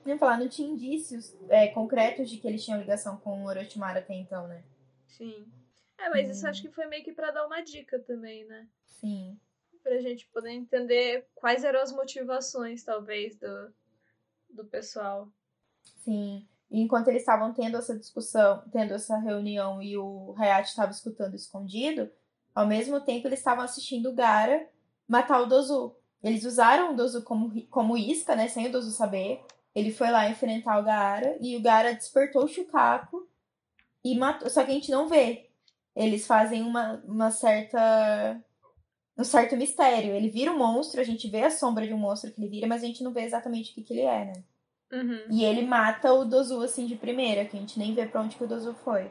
Não 0.04 0.19
falar, 0.19 0.38
não 0.38 0.49
tinha 0.49 0.69
indícios 0.69 1.37
é, 1.49 1.69
concretos 1.69 2.30
de 2.30 2.38
que 2.38 2.49
eles 2.49 2.64
tinham 2.64 2.80
ligação 2.80 3.16
com 3.19 3.42
o 3.42 3.47
Orochimaru 3.47 3.99
até 3.99 4.14
então, 4.14 4.47
né? 4.47 4.64
Sim. 5.07 5.47
É, 5.99 6.09
mas 6.09 6.28
hum. 6.28 6.33
isso 6.33 6.47
acho 6.47 6.62
que 6.62 6.71
foi 6.71 6.87
meio 6.87 7.04
que 7.04 7.12
para 7.12 7.30
dar 7.30 7.47
uma 7.47 7.61
dica 7.61 7.99
também, 7.99 8.45
né? 8.47 8.66
Sim. 8.87 9.38
Pra 9.83 10.00
gente 10.00 10.26
poder 10.28 10.50
entender 10.50 11.26
quais 11.35 11.64
eram 11.64 11.80
as 11.80 11.92
motivações, 11.92 12.83
talvez, 12.83 13.37
do, 13.37 13.73
do 14.49 14.64
pessoal. 14.64 15.28
Sim. 16.04 16.47
E 16.71 16.80
enquanto 16.80 17.09
eles 17.09 17.23
estavam 17.23 17.52
tendo 17.52 17.76
essa 17.76 17.99
discussão, 17.99 18.62
tendo 18.73 18.95
essa 18.95 19.19
reunião 19.19 19.83
e 19.83 19.99
o 19.99 20.35
Hayate 20.38 20.71
estava 20.71 20.92
escutando 20.92 21.35
escondido, 21.35 22.11
ao 22.54 22.66
mesmo 22.66 23.00
tempo 23.00 23.26
eles 23.26 23.40
estavam 23.40 23.64
assistindo 23.64 24.11
o 24.11 24.14
Gara 24.14 24.69
matar 25.09 25.40
o 25.42 25.47
Dozu. 25.47 25.97
Eles 26.23 26.45
usaram 26.45 26.93
o 26.93 26.97
Dozu 26.97 27.23
como, 27.23 27.67
como 27.67 27.97
isca, 27.97 28.36
né? 28.36 28.47
Sem 28.47 28.69
o 28.69 28.73
Dozu 28.73 28.93
saber. 28.93 29.45
Ele 29.75 29.93
foi 29.93 30.11
lá 30.11 30.28
enfrentar 30.28 30.78
o 30.78 30.85
Gara 30.85 31.37
e 31.41 31.56
o 31.56 31.63
Gara 31.63 31.95
despertou 31.95 32.45
o 32.45 32.49
Shukaku 32.49 33.28
e 34.04 34.19
matou. 34.19 34.50
Só 34.50 34.65
que 34.65 34.71
a 34.71 34.75
gente 34.75 34.91
não 34.91 35.09
vê. 35.09 35.50
Eles 35.95 36.26
fazem 36.26 36.63
uma, 36.63 37.02
uma 37.06 37.30
certa. 37.30 38.41
um 39.17 39.25
certo 39.25 39.56
mistério. 39.56 40.15
Ele 40.15 40.28
vira 40.28 40.52
um 40.52 40.59
monstro, 40.59 41.00
a 41.00 41.04
gente 41.04 41.28
vê 41.28 41.43
a 41.43 41.50
sombra 41.50 41.87
de 41.87 41.95
um 41.95 41.99
monstro 41.99 42.33
que 42.33 42.41
ele 42.41 42.50
vira, 42.50 42.67
mas 42.67 42.83
a 42.83 42.87
gente 42.87 43.04
não 43.04 43.13
vê 43.13 43.23
exatamente 43.23 43.71
o 43.71 43.75
que, 43.75 43.83
que 43.83 43.95
ele 43.95 44.02
é, 44.02 44.25
né? 44.26 44.45
Uhum. 44.93 45.21
E 45.30 45.45
ele 45.45 45.65
mata 45.65 46.13
o 46.13 46.25
Dozu 46.25 46.63
assim 46.63 46.87
de 46.87 46.97
primeira, 46.97 47.45
que 47.45 47.56
a 47.56 47.61
gente 47.61 47.78
nem 47.78 47.95
vê 47.95 48.06
pra 48.06 48.23
onde 48.23 48.37
que 48.37 48.43
o 48.43 48.47
Dozu 48.47 48.75
foi. 48.75 49.11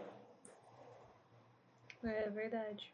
É 2.03 2.29
verdade. 2.29 2.93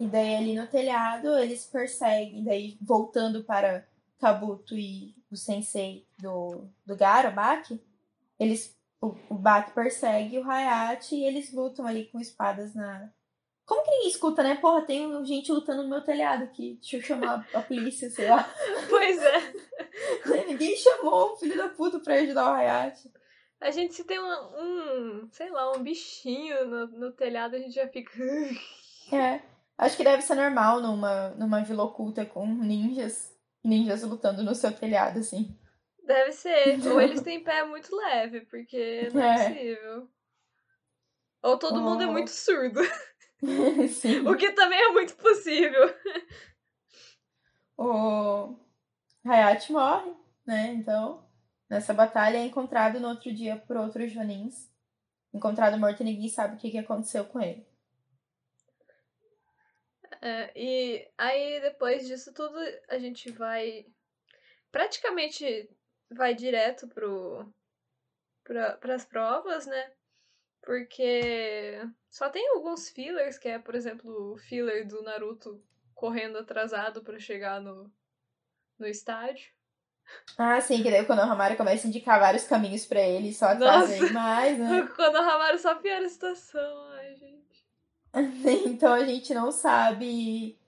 E 0.00 0.06
daí 0.06 0.36
ali 0.36 0.54
no 0.54 0.66
telhado 0.66 1.36
eles 1.38 1.64
perseguem, 1.66 2.44
daí 2.44 2.76
voltando 2.80 3.42
para 3.44 3.86
Kabuto 4.18 4.76
e 4.76 5.14
o 5.30 5.36
sensei 5.36 6.06
do, 6.18 6.68
do 6.84 6.96
Gara, 6.96 7.30
Baki, 7.30 7.82
eles, 8.38 8.76
o, 9.00 9.14
o 9.30 9.34
Baki 9.34 9.72
persegue 9.72 10.38
o 10.38 10.50
Hayate 10.50 11.14
e 11.14 11.24
eles 11.24 11.52
lutam 11.52 11.86
ali 11.86 12.06
com 12.06 12.20
espadas 12.20 12.74
na, 12.74 13.12
como 13.68 13.82
que 13.82 13.90
ninguém 13.90 14.08
escuta, 14.08 14.42
né? 14.42 14.54
Porra, 14.54 14.80
tem 14.80 15.24
gente 15.26 15.52
lutando 15.52 15.82
no 15.82 15.90
meu 15.90 16.00
telhado 16.00 16.44
aqui. 16.44 16.78
Deixa 16.80 16.96
eu 16.96 17.02
chamar 17.02 17.46
a 17.52 17.60
polícia, 17.60 18.08
sei 18.08 18.26
lá. 18.26 18.48
Pois 18.88 19.18
é. 19.18 19.52
ninguém 20.48 20.74
chamou 20.74 21.32
o 21.32 21.36
filho 21.36 21.54
da 21.54 21.68
puta 21.68 22.00
pra 22.00 22.14
ajudar 22.14 22.50
o 22.50 22.54
Hayate. 22.54 23.12
A 23.60 23.70
gente 23.70 23.92
se 23.92 24.04
tem 24.04 24.18
um, 24.18 24.24
um, 24.24 25.28
sei 25.32 25.50
lá, 25.50 25.70
um 25.72 25.82
bichinho 25.82 26.64
no, 26.66 26.86
no 26.86 27.12
telhado, 27.12 27.56
a 27.56 27.58
gente 27.58 27.74
já 27.74 27.86
fica. 27.88 28.10
é. 29.12 29.42
Acho 29.76 29.98
que 29.98 30.04
deve 30.04 30.22
ser 30.22 30.34
normal 30.34 30.80
numa, 30.80 31.30
numa 31.30 31.62
vila 31.62 31.84
oculta 31.84 32.24
com 32.24 32.46
ninjas. 32.46 33.36
Ninjas 33.68 34.02
lutando 34.02 34.42
no 34.42 34.54
seu 34.54 34.72
telhado, 34.72 35.18
assim. 35.18 35.54
Deve 36.02 36.32
ser. 36.32 36.80
Ou 36.86 37.00
eles 37.00 37.20
têm 37.20 37.44
pé 37.44 37.64
muito 37.64 37.94
leve, 37.94 38.40
porque 38.46 39.10
não 39.12 39.22
é, 39.22 39.34
é. 39.34 39.50
possível. 39.50 40.08
Ou 41.42 41.58
todo 41.58 41.76
oh. 41.76 41.82
mundo 41.82 42.02
é 42.02 42.06
muito 42.06 42.30
surdo. 42.30 42.80
Sim. 43.90 44.26
O 44.26 44.34
que 44.34 44.52
também 44.52 44.80
é 44.80 44.88
muito 44.90 45.14
possível. 45.16 45.94
O 47.76 48.56
Hayate 49.24 49.70
morre, 49.70 50.10
né? 50.46 50.72
Então, 50.72 51.28
nessa 51.68 51.92
batalha 51.92 52.38
é 52.38 52.46
encontrado 52.46 52.98
no 52.98 53.08
outro 53.08 53.32
dia 53.32 53.56
por 53.56 53.76
outros 53.76 54.10
Jonins. 54.10 54.72
Encontrado 55.32 55.78
morto 55.78 56.00
e 56.00 56.04
ninguém 56.04 56.28
sabe 56.30 56.56
o 56.56 56.58
que 56.58 56.78
aconteceu 56.78 57.26
com 57.26 57.38
ele. 57.38 57.67
É, 60.20 60.52
e 60.56 61.08
aí, 61.16 61.60
depois 61.60 62.06
disso 62.06 62.32
tudo, 62.32 62.56
a 62.88 62.98
gente 62.98 63.30
vai. 63.30 63.86
Praticamente 64.70 65.70
vai 66.10 66.34
direto 66.34 66.88
pro, 66.88 67.46
pra, 68.44 68.76
pras 68.76 69.04
provas, 69.04 69.66
né? 69.66 69.92
Porque 70.62 71.80
só 72.10 72.28
tem 72.28 72.48
alguns 72.50 72.90
fillers, 72.90 73.38
que 73.38 73.48
é, 73.48 73.58
por 73.58 73.74
exemplo, 73.74 74.32
o 74.32 74.36
filler 74.36 74.86
do 74.86 75.02
Naruto 75.02 75.62
correndo 75.94 76.38
atrasado 76.38 77.02
para 77.02 77.18
chegar 77.18 77.60
no, 77.60 77.90
no 78.78 78.86
estádio. 78.86 79.50
Ah, 80.38 80.60
sim, 80.60 80.82
que 80.82 80.90
daí 80.90 81.02
o 81.02 81.06
Konohamaru 81.06 81.56
começa 81.56 81.86
a 81.86 81.88
indicar 81.88 82.18
vários 82.18 82.44
caminhos 82.44 82.86
para 82.86 83.00
ele, 83.00 83.32
só 83.32 83.46
atrasa 83.46 84.12
mais, 84.12 84.58
né? 84.58 84.80
O 84.82 84.94
Konohamaru 84.94 85.58
só 85.58 85.74
piora 85.76 86.06
a 86.06 86.08
situação. 86.08 86.97
então 88.66 88.92
a 88.92 89.04
gente 89.04 89.34
não 89.34 89.50
sabe 89.50 90.58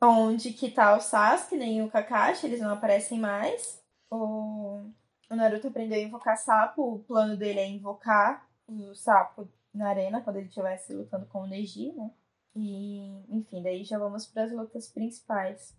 onde 0.00 0.52
que 0.52 0.70
tá 0.70 0.96
o 0.96 1.00
Sasuke, 1.00 1.56
nem 1.56 1.82
o 1.82 1.90
Kakashi, 1.90 2.46
eles 2.46 2.60
não 2.60 2.72
aparecem 2.72 3.18
mais. 3.18 3.82
O, 4.10 4.82
o 5.30 5.36
Naruto 5.36 5.68
aprendeu 5.68 5.98
a 5.98 6.02
invocar 6.02 6.36
sapo, 6.36 6.94
o 6.94 6.98
plano 7.00 7.36
dele 7.36 7.60
é 7.60 7.68
invocar 7.68 8.46
o 8.66 8.94
sapo 8.94 9.48
na 9.72 9.88
arena 9.88 10.20
quando 10.20 10.36
ele 10.36 10.48
estivesse 10.48 10.92
lutando 10.92 11.26
com 11.26 11.42
o 11.42 11.46
Neji, 11.46 11.92
né? 11.92 12.10
E, 12.54 13.24
enfim, 13.30 13.62
daí 13.62 13.84
já 13.84 13.98
vamos 13.98 14.26
para 14.26 14.44
as 14.44 14.52
lutas 14.52 14.88
principais. 14.88 15.74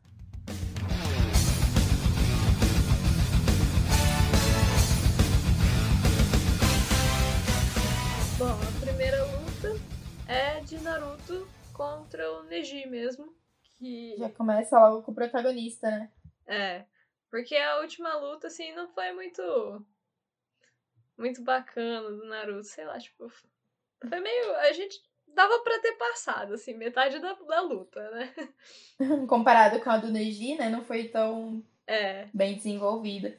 Naruto 10.94 11.48
contra 11.74 12.32
o 12.34 12.44
Neji 12.44 12.86
mesmo. 12.88 13.34
Que... 13.80 14.16
Já 14.18 14.30
começa 14.30 14.80
logo 14.80 15.02
com 15.02 15.12
o 15.12 15.16
protagonista, 15.16 15.90
né? 15.90 16.12
É. 16.46 16.86
Porque 17.32 17.56
a 17.56 17.80
última 17.80 18.16
luta, 18.18 18.46
assim, 18.48 18.74
não 18.74 18.88
foi 18.90 19.12
muito. 19.12 19.42
Muito 21.18 21.42
bacana 21.44 22.10
do 22.12 22.26
Naruto. 22.26 22.66
Sei 22.66 22.86
lá, 22.86 23.00
tipo. 23.00 23.28
Foi 24.08 24.20
meio. 24.20 24.56
A 24.58 24.72
gente 24.72 25.02
dava 25.28 25.60
pra 25.64 25.80
ter 25.80 25.94
passado, 25.94 26.54
assim, 26.54 26.76
metade 26.76 27.18
da, 27.20 27.34
da 27.34 27.62
luta, 27.62 28.12
né? 28.12 28.34
Comparado 29.28 29.80
com 29.80 29.90
a 29.90 29.98
do 29.98 30.12
Neji, 30.12 30.56
né? 30.56 30.70
Não 30.70 30.84
foi 30.84 31.08
tão 31.08 31.64
É. 31.88 32.28
bem 32.32 32.56
desenvolvida. 32.56 33.36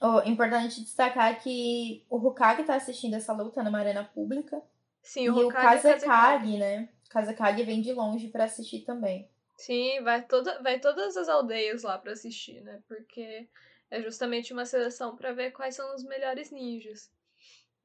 Oh, 0.00 0.20
importante 0.28 0.80
destacar 0.80 1.42
que 1.42 2.06
o 2.08 2.18
Hokage 2.24 2.62
tá 2.64 2.76
assistindo 2.76 3.14
essa 3.14 3.32
luta 3.32 3.64
numa 3.64 3.78
arena 3.80 4.04
pública. 4.04 4.62
Sim, 5.04 5.24
e 5.24 5.30
o 5.30 5.34
o 5.34 5.46
Hokage 5.46 5.76
e 5.76 5.78
o 5.78 5.82
Kazekage. 5.82 6.06
Kazekage, 6.06 6.58
né? 6.58 6.88
Kazekage 7.10 7.62
vem 7.62 7.80
de 7.80 7.92
longe 7.92 8.28
pra 8.28 8.44
assistir 8.44 8.80
também. 8.80 9.28
Sim, 9.56 10.02
vai, 10.02 10.22
toda, 10.22 10.60
vai 10.62 10.80
todas 10.80 11.16
as 11.16 11.28
aldeias 11.28 11.84
lá 11.84 11.96
pra 11.96 12.12
assistir, 12.12 12.60
né? 12.62 12.82
Porque 12.88 13.48
é 13.90 14.02
justamente 14.02 14.52
uma 14.52 14.66
seleção 14.66 15.14
pra 15.14 15.32
ver 15.32 15.52
quais 15.52 15.76
são 15.76 15.94
os 15.94 16.02
melhores 16.02 16.50
ninjas. 16.50 17.08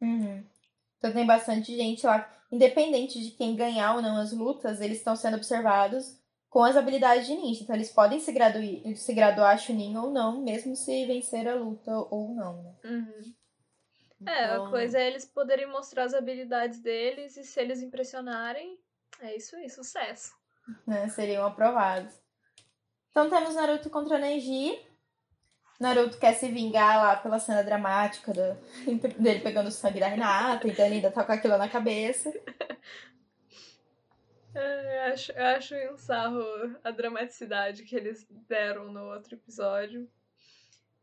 Uhum. 0.01 0.43
Então 0.97 1.13
tem 1.13 1.25
bastante 1.25 1.75
gente 1.75 2.05
lá. 2.05 2.27
Independente 2.51 3.23
de 3.23 3.31
quem 3.31 3.55
ganhar 3.55 3.95
ou 3.95 4.01
não 4.01 4.17
as 4.17 4.33
lutas, 4.33 4.81
eles 4.81 4.97
estão 4.97 5.15
sendo 5.15 5.37
observados 5.37 6.17
com 6.49 6.63
as 6.63 6.75
habilidades 6.75 7.27
de 7.27 7.35
ninja. 7.35 7.63
Então 7.63 7.75
eles 7.75 7.91
podem 7.91 8.19
se, 8.19 8.31
gradu... 8.31 8.59
se 8.95 9.13
graduar 9.13 9.59
Chunin 9.59 9.95
ou 9.97 10.09
não, 10.09 10.41
mesmo 10.41 10.75
se 10.75 11.05
vencer 11.05 11.47
a 11.47 11.53
luta 11.53 11.91
ou 12.09 12.33
não, 12.33 12.63
né? 12.63 12.75
Uhum. 12.83 13.33
É, 14.25 14.45
a 14.45 14.53
Então, 14.55 14.69
coisa 14.69 14.99
é 14.99 15.07
eles 15.07 15.25
poderem 15.25 15.67
mostrar 15.67 16.03
as 16.03 16.13
habilidades 16.13 16.79
deles 16.79 17.37
e 17.37 17.43
se 17.43 17.59
eles 17.59 17.81
impressionarem, 17.81 18.77
é 19.21 19.35
isso 19.35 19.55
aí, 19.55 19.69
sucesso. 19.69 20.33
né, 20.85 21.07
seriam 21.09 21.45
aprovados. 21.45 22.13
Então 23.11 23.29
temos 23.29 23.55
Naruto 23.55 23.89
contra 23.89 24.17
Neji. 24.19 24.79
Naruto 25.79 26.17
quer 26.19 26.33
se 26.33 26.49
vingar 26.49 26.97
lá 27.01 27.15
pela 27.15 27.39
cena 27.39 27.63
dramática 27.63 28.33
do- 28.33 28.57
dele 29.17 29.39
pegando 29.39 29.67
o 29.67 29.71
sangue 29.71 29.99
da 29.99 30.09
Hinata, 30.09 30.67
então 30.67 30.85
ele 30.85 30.95
ainda 30.95 31.09
tá 31.11 31.23
com 31.23 31.31
aquilo 31.31 31.57
na 31.57 31.69
cabeça. 31.69 32.29
É, 34.53 35.07
eu 35.09 35.13
acho, 35.13 35.31
eu 35.31 35.45
acho 35.45 35.75
um 35.93 35.97
sarro 35.97 36.43
a 36.83 36.91
dramaticidade 36.91 37.83
que 37.83 37.95
eles 37.95 38.25
deram 38.47 38.91
no 38.91 39.05
outro 39.13 39.35
episódio. 39.35 40.09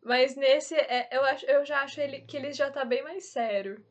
Mas 0.07 0.37
nesse, 0.37 0.77
é, 0.77 1.09
eu, 1.11 1.25
acho, 1.25 1.45
eu 1.47 1.66
já 1.66 1.83
acho 1.83 2.01
ele, 2.01 2.21
que 2.21 2.37
ele 2.37 2.53
já 2.53 2.71
tá 2.71 2.85
bem 2.85 3.03
mais 3.03 3.25
sério. 3.25 3.85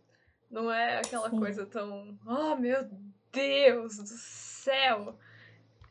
Não 0.49 0.71
é 0.71 0.99
aquela 0.99 1.29
Sim. 1.29 1.37
coisa 1.37 1.65
tão. 1.65 2.17
Oh, 2.25 2.55
meu 2.55 2.87
Deus 3.33 3.97
do 3.97 4.07
céu! 4.07 5.19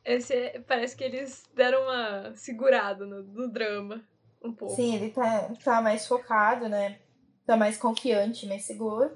Esse 0.02 0.60
parece 0.66 0.96
que 0.96 1.04
eles 1.04 1.46
deram 1.54 1.82
uma 1.82 2.34
segurada 2.36 3.04
no, 3.04 3.22
no 3.22 3.52
drama. 3.52 4.02
Um 4.42 4.50
pouco. 4.50 4.74
Sim, 4.74 4.94
ele 4.94 5.10
tá, 5.10 5.52
tá 5.62 5.82
mais 5.82 6.06
focado, 6.06 6.70
né? 6.70 7.00
Tá 7.44 7.54
mais 7.54 7.76
confiante, 7.76 8.46
mais 8.46 8.64
seguro. 8.64 9.14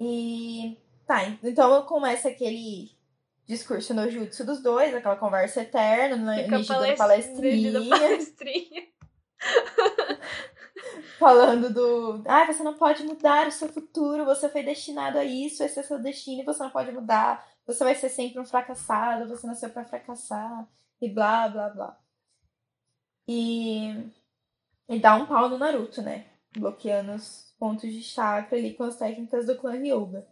E 0.00 0.78
tá, 1.06 1.22
então 1.44 1.82
começa 1.84 2.28
aquele 2.28 2.90
discurso 3.46 3.92
no 3.92 4.10
jutsu 4.10 4.42
dos 4.46 4.62
dois, 4.62 4.94
aquela 4.94 5.16
conversa 5.16 5.60
eterna? 5.60 6.36
Fica 6.36 6.64
palest- 6.64 6.70
Neji 6.80 6.96
palestrinha. 6.96 7.88
palestrinha. 7.90 8.89
falando 11.18 11.72
do. 11.72 12.22
Ah, 12.26 12.46
você 12.46 12.62
não 12.62 12.74
pode 12.74 13.02
mudar 13.04 13.46
o 13.46 13.52
seu 13.52 13.68
futuro, 13.68 14.24
você 14.24 14.48
foi 14.48 14.62
destinado 14.62 15.18
a 15.18 15.24
isso, 15.24 15.62
esse 15.62 15.78
é 15.78 15.82
seu 15.82 15.98
destino, 15.98 16.42
e 16.42 16.44
você 16.44 16.62
não 16.62 16.70
pode 16.70 16.90
mudar, 16.92 17.46
você 17.66 17.84
vai 17.84 17.94
ser 17.94 18.08
sempre 18.08 18.40
um 18.40 18.44
fracassado, 18.44 19.28
você 19.28 19.46
nasceu 19.46 19.70
pra 19.70 19.84
fracassar, 19.84 20.66
e 21.00 21.08
blá, 21.08 21.48
blá, 21.48 21.68
blá. 21.70 22.00
E. 23.28 24.10
E 24.88 24.98
dá 24.98 25.14
um 25.14 25.26
pau 25.26 25.48
no 25.48 25.56
Naruto, 25.56 26.02
né? 26.02 26.26
Bloqueando 26.56 27.12
os 27.12 27.54
pontos 27.58 27.92
de 27.92 28.02
chakra 28.02 28.58
ali 28.58 28.74
com 28.74 28.82
as 28.82 28.96
técnicas 28.96 29.46
do 29.46 29.56
clã 29.56 29.72
Ryuga. 29.72 30.26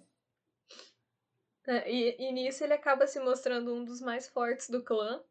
É, 1.65 1.89
e, 1.89 2.17
e 2.19 2.33
nisso 2.33 2.65
ele 2.65 2.73
acaba 2.73 3.07
se 3.07 3.21
mostrando 3.21 3.73
um 3.73 3.85
dos 3.85 4.01
mais 4.01 4.29
fortes 4.29 4.69
do 4.69 4.83
clã. 4.83 5.23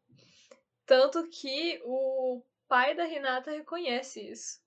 Tanto 0.86 1.28
que 1.28 1.82
o 1.84 2.42
pai 2.68 2.94
da 2.94 3.08
Hinata 3.08 3.50
reconhece 3.50 4.20
isso. 4.20 4.60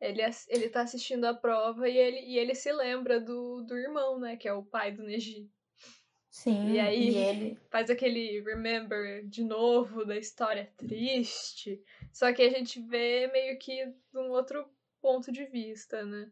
Ele, 0.00 0.22
ele 0.48 0.68
tá 0.68 0.82
assistindo 0.82 1.24
a 1.24 1.34
prova 1.34 1.88
e 1.88 1.96
ele, 1.96 2.20
e 2.20 2.38
ele 2.38 2.54
se 2.54 2.72
lembra 2.72 3.20
do, 3.20 3.62
do 3.62 3.76
irmão, 3.76 4.18
né? 4.18 4.36
Que 4.36 4.46
é 4.48 4.52
o 4.52 4.62
pai 4.62 4.92
do 4.92 5.02
Neji. 5.02 5.50
Sim, 6.30 6.72
E 6.72 6.78
aí? 6.78 7.10
e 7.10 7.16
ele. 7.16 7.58
Faz 7.68 7.90
aquele 7.90 8.40
remember 8.42 9.26
de 9.26 9.42
novo 9.42 10.04
da 10.04 10.16
história 10.16 10.70
triste. 10.76 11.82
Só 12.12 12.32
que 12.32 12.42
a 12.42 12.50
gente 12.50 12.80
vê 12.80 13.26
meio 13.28 13.58
que 13.58 13.86
de 13.86 14.18
um 14.18 14.30
outro 14.30 14.64
ponto 15.00 15.32
de 15.32 15.44
vista, 15.46 16.04
né? 16.04 16.30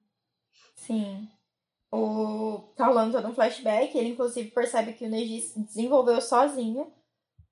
Sim. 0.74 1.28
O... 1.90 2.72
Tá 2.76 2.86
rolando 2.86 3.12
todo 3.12 3.26
um 3.28 3.34
flashback. 3.34 3.96
Ele, 3.96 4.10
inclusive, 4.10 4.50
percebe 4.50 4.92
que 4.92 5.06
o 5.06 5.08
Neji 5.08 5.52
desenvolveu 5.56 6.20
sozinho 6.20 6.92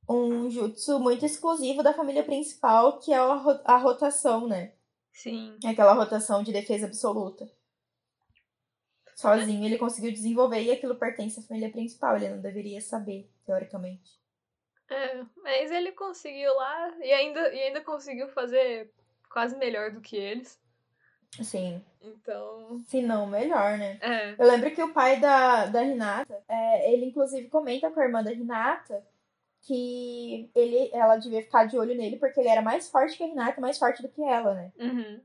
um 0.08 0.50
jutsu 0.50 0.98
muito 0.98 1.24
exclusivo 1.24 1.82
da 1.82 1.92
família 1.94 2.22
principal, 2.24 2.98
que 2.98 3.12
é 3.12 3.16
a, 3.16 3.34
ro- 3.34 3.60
a 3.64 3.76
rotação, 3.76 4.46
né? 4.46 4.72
Sim. 5.12 5.56
Aquela 5.64 5.92
rotação 5.92 6.42
de 6.42 6.52
defesa 6.52 6.86
absoluta. 6.86 7.48
Sozinho 9.16 9.64
ele 9.64 9.78
conseguiu 9.78 10.10
desenvolver 10.12 10.60
e 10.62 10.72
aquilo 10.72 10.96
pertence 10.96 11.38
à 11.38 11.42
família 11.42 11.70
principal. 11.70 12.16
Ele 12.16 12.30
não 12.30 12.40
deveria 12.40 12.80
saber, 12.80 13.30
teoricamente. 13.46 14.18
É, 14.90 15.24
mas 15.36 15.70
ele 15.70 15.92
conseguiu 15.92 16.52
lá 16.54 16.94
e 16.98 17.12
ainda, 17.12 17.54
e 17.54 17.58
ainda 17.62 17.80
conseguiu 17.80 18.28
fazer 18.28 18.92
quase 19.30 19.56
melhor 19.56 19.92
do 19.92 20.00
que 20.00 20.16
eles. 20.16 20.60
Assim, 21.40 21.82
Então, 22.00 22.78
se 22.86 23.00
não, 23.02 23.26
melhor, 23.26 23.76
né? 23.78 23.98
é. 24.02 24.34
Eu 24.38 24.46
lembro 24.46 24.70
que 24.72 24.82
o 24.82 24.92
pai 24.92 25.18
da, 25.18 25.66
da 25.66 25.80
Renata, 25.80 26.44
é, 26.48 26.92
ele 26.92 27.06
inclusive 27.06 27.48
comenta 27.48 27.90
com 27.90 27.98
a 28.00 28.04
irmã 28.04 28.22
da 28.22 28.30
Renata 28.30 29.04
que 29.66 30.50
ele, 30.54 30.90
ela 30.92 31.16
devia 31.16 31.42
ficar 31.42 31.64
de 31.64 31.78
olho 31.78 31.96
nele 31.96 32.16
porque 32.18 32.40
ele 32.40 32.48
era 32.48 32.62
mais 32.62 32.88
forte 32.88 33.16
que 33.16 33.24
a 33.24 33.26
Renata, 33.26 33.60
mais 33.60 33.78
forte 33.78 34.02
do 34.02 34.08
que 34.08 34.22
ela, 34.22 34.54
né? 34.54 34.72
Uhum. 34.78 35.20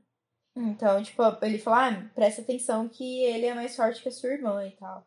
Então, 0.56 1.02
tipo, 1.02 1.22
ele 1.42 1.58
falou, 1.58 1.78
ah, 1.78 2.10
presta 2.14 2.42
atenção 2.42 2.88
que 2.88 3.24
ele 3.24 3.46
é 3.46 3.54
mais 3.54 3.76
forte 3.76 4.02
que 4.02 4.08
a 4.08 4.12
sua 4.12 4.30
irmã 4.30 4.66
e 4.66 4.72
tal. 4.72 5.06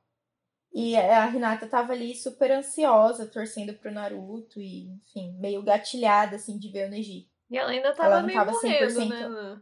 E 0.73 0.95
a 0.95 1.25
Renata 1.25 1.67
tava 1.67 1.93
ali 1.93 2.15
super 2.15 2.51
ansiosa, 2.51 3.27
torcendo 3.27 3.73
pro 3.75 3.91
Naruto 3.91 4.59
e, 4.59 4.89
enfim, 4.89 5.37
meio 5.39 5.61
gatilhada, 5.61 6.35
assim, 6.35 6.57
de 6.57 6.71
ver 6.71 6.87
o 6.87 6.89
Neji. 6.89 7.29
E 7.49 7.57
ela 7.57 7.69
ainda 7.69 7.93
tava 7.93 8.09
Ela 8.09 8.19
não 8.21 8.27
meio 8.27 8.39
tava 8.39 8.51
morrendo, 8.51 8.85
100%. 8.87 9.29
né? 9.29 9.61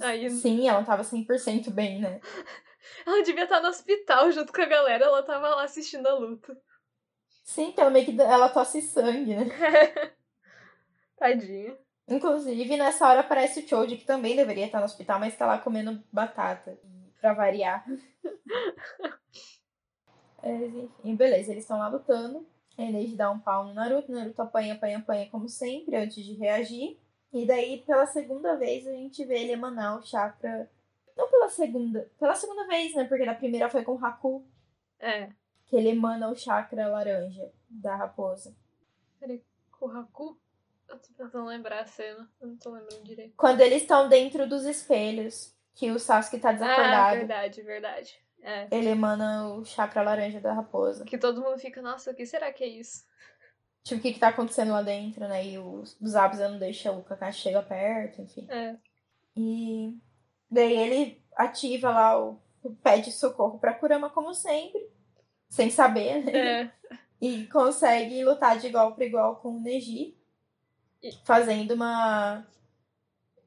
Aí, 0.00 0.30
Sim, 0.30 0.66
ela 0.66 0.78
não 0.78 0.86
tava 0.86 1.02
100% 1.02 1.70
bem, 1.70 2.00
né? 2.00 2.20
ela 3.06 3.22
devia 3.22 3.44
estar 3.44 3.60
no 3.60 3.68
hospital 3.68 4.30
junto 4.32 4.52
com 4.52 4.62
a 4.62 4.66
galera, 4.66 5.04
ela 5.04 5.22
tava 5.22 5.48
lá 5.48 5.64
assistindo 5.64 6.06
a 6.06 6.14
luta. 6.14 6.56
Sim, 7.48 7.72
que 7.72 7.80
ela 7.80 7.88
meio 7.88 8.04
que 8.04 8.20
ela 8.20 8.50
tosse 8.50 8.82
sangue, 8.82 9.34
né? 9.34 9.46
Tadinha. 11.16 11.78
Inclusive, 12.06 12.76
nessa 12.76 13.08
hora 13.08 13.20
aparece 13.20 13.60
o 13.60 13.66
Choji, 13.66 13.96
que 13.96 14.04
também 14.04 14.36
deveria 14.36 14.66
estar 14.66 14.80
no 14.80 14.84
hospital, 14.84 15.18
mas 15.18 15.34
tá 15.34 15.46
lá 15.46 15.56
comendo 15.58 16.02
batata. 16.12 16.78
Pra 17.18 17.32
variar. 17.32 17.86
Mas, 20.40 20.74
enfim, 20.74 21.16
beleza, 21.16 21.50
eles 21.50 21.64
estão 21.64 21.78
lá 21.78 21.88
lutando. 21.88 22.46
A 22.78 22.82
Neji 22.82 23.16
dá 23.16 23.28
um 23.30 23.40
pau 23.40 23.64
no 23.64 23.74
Naruto. 23.74 24.12
O 24.12 24.14
Naruto 24.14 24.40
apanha, 24.40 24.74
apanha, 24.74 24.98
apanha, 24.98 25.28
como 25.30 25.48
sempre, 25.48 25.96
antes 25.96 26.24
de 26.24 26.34
reagir. 26.34 26.96
E 27.32 27.44
daí, 27.44 27.82
pela 27.84 28.06
segunda 28.06 28.56
vez, 28.56 28.86
a 28.86 28.92
gente 28.92 29.24
vê 29.24 29.40
ele 29.40 29.52
emanar 29.52 29.98
o 29.98 30.06
chakra. 30.06 30.70
Não 31.16 31.28
pela 31.28 31.48
segunda. 31.48 32.08
Pela 32.20 32.36
segunda 32.36 32.68
vez, 32.68 32.94
né? 32.94 33.04
Porque 33.04 33.24
na 33.24 33.34
primeira 33.34 33.68
foi 33.68 33.82
com 33.82 33.96
o 33.96 34.04
Haku, 34.04 34.46
É. 35.00 35.28
que 35.68 35.76
ele 35.76 35.90
emana 35.90 36.28
o 36.30 36.34
chakra 36.36 36.88
laranja 36.88 37.50
da 37.68 37.94
raposa. 37.94 38.54
Kurraku? 39.70 40.36
Eu 40.88 40.98
tô 40.98 41.08
tentando 41.16 41.44
lembrar 41.46 41.80
a 41.80 41.86
cena. 41.86 42.28
Eu 42.40 42.48
não 42.48 42.56
tô 42.56 42.70
lembrando 42.70 43.04
direito. 43.04 43.34
Quando 43.36 43.60
eles 43.60 43.82
estão 43.82 44.08
dentro 44.08 44.48
dos 44.48 44.64
espelhos, 44.64 45.54
que 45.74 45.90
o 45.90 45.98
Sasuke 45.98 46.40
tá 46.40 46.48
Ah, 46.48 46.52
desacordado. 46.52 47.16
verdade, 47.16 47.62
verdade. 47.62 48.18
É. 48.42 48.66
Ele 48.70 48.88
emana 48.88 49.48
o 49.48 49.64
chakra 49.64 50.02
laranja 50.02 50.40
da 50.40 50.52
raposa. 50.52 51.04
Que 51.04 51.18
todo 51.18 51.42
mundo 51.42 51.58
fica, 51.58 51.82
nossa, 51.82 52.10
o 52.10 52.14
que 52.14 52.24
será 52.24 52.52
que 52.52 52.64
é 52.64 52.68
isso? 52.68 53.04
Tipo, 53.84 53.98
o 54.00 54.02
que 54.02 54.12
que 54.14 54.18
tá 54.20 54.28
acontecendo 54.28 54.72
lá 54.72 54.82
dentro, 54.82 55.28
né? 55.28 55.46
E 55.46 55.58
os, 55.58 55.96
os 56.00 56.10
Zabuza 56.10 56.48
não 56.48 56.58
deixam 56.58 56.98
o 56.98 57.04
Kakashi 57.04 57.40
chegar 57.42 57.62
perto, 57.62 58.22
enfim. 58.22 58.46
É. 58.50 58.76
E 59.36 59.96
daí 60.50 60.76
ele 60.76 61.22
ativa 61.36 61.90
lá 61.90 62.20
o, 62.20 62.40
o 62.62 62.74
pede 62.76 63.12
socorro 63.12 63.58
pra 63.58 63.74
Kurama, 63.74 64.10
como 64.10 64.32
sempre. 64.34 64.90
Sem 65.48 65.70
saber, 65.70 66.24
né? 66.24 66.62
É. 66.62 66.72
E 67.20 67.48
consegue 67.48 68.22
lutar 68.22 68.60
de 68.60 68.68
igual 68.68 68.94
para 68.94 69.04
igual 69.04 69.40
com 69.40 69.56
o 69.56 69.60
Neji. 69.60 70.16
Fazendo 71.24 71.74
uma... 71.74 72.46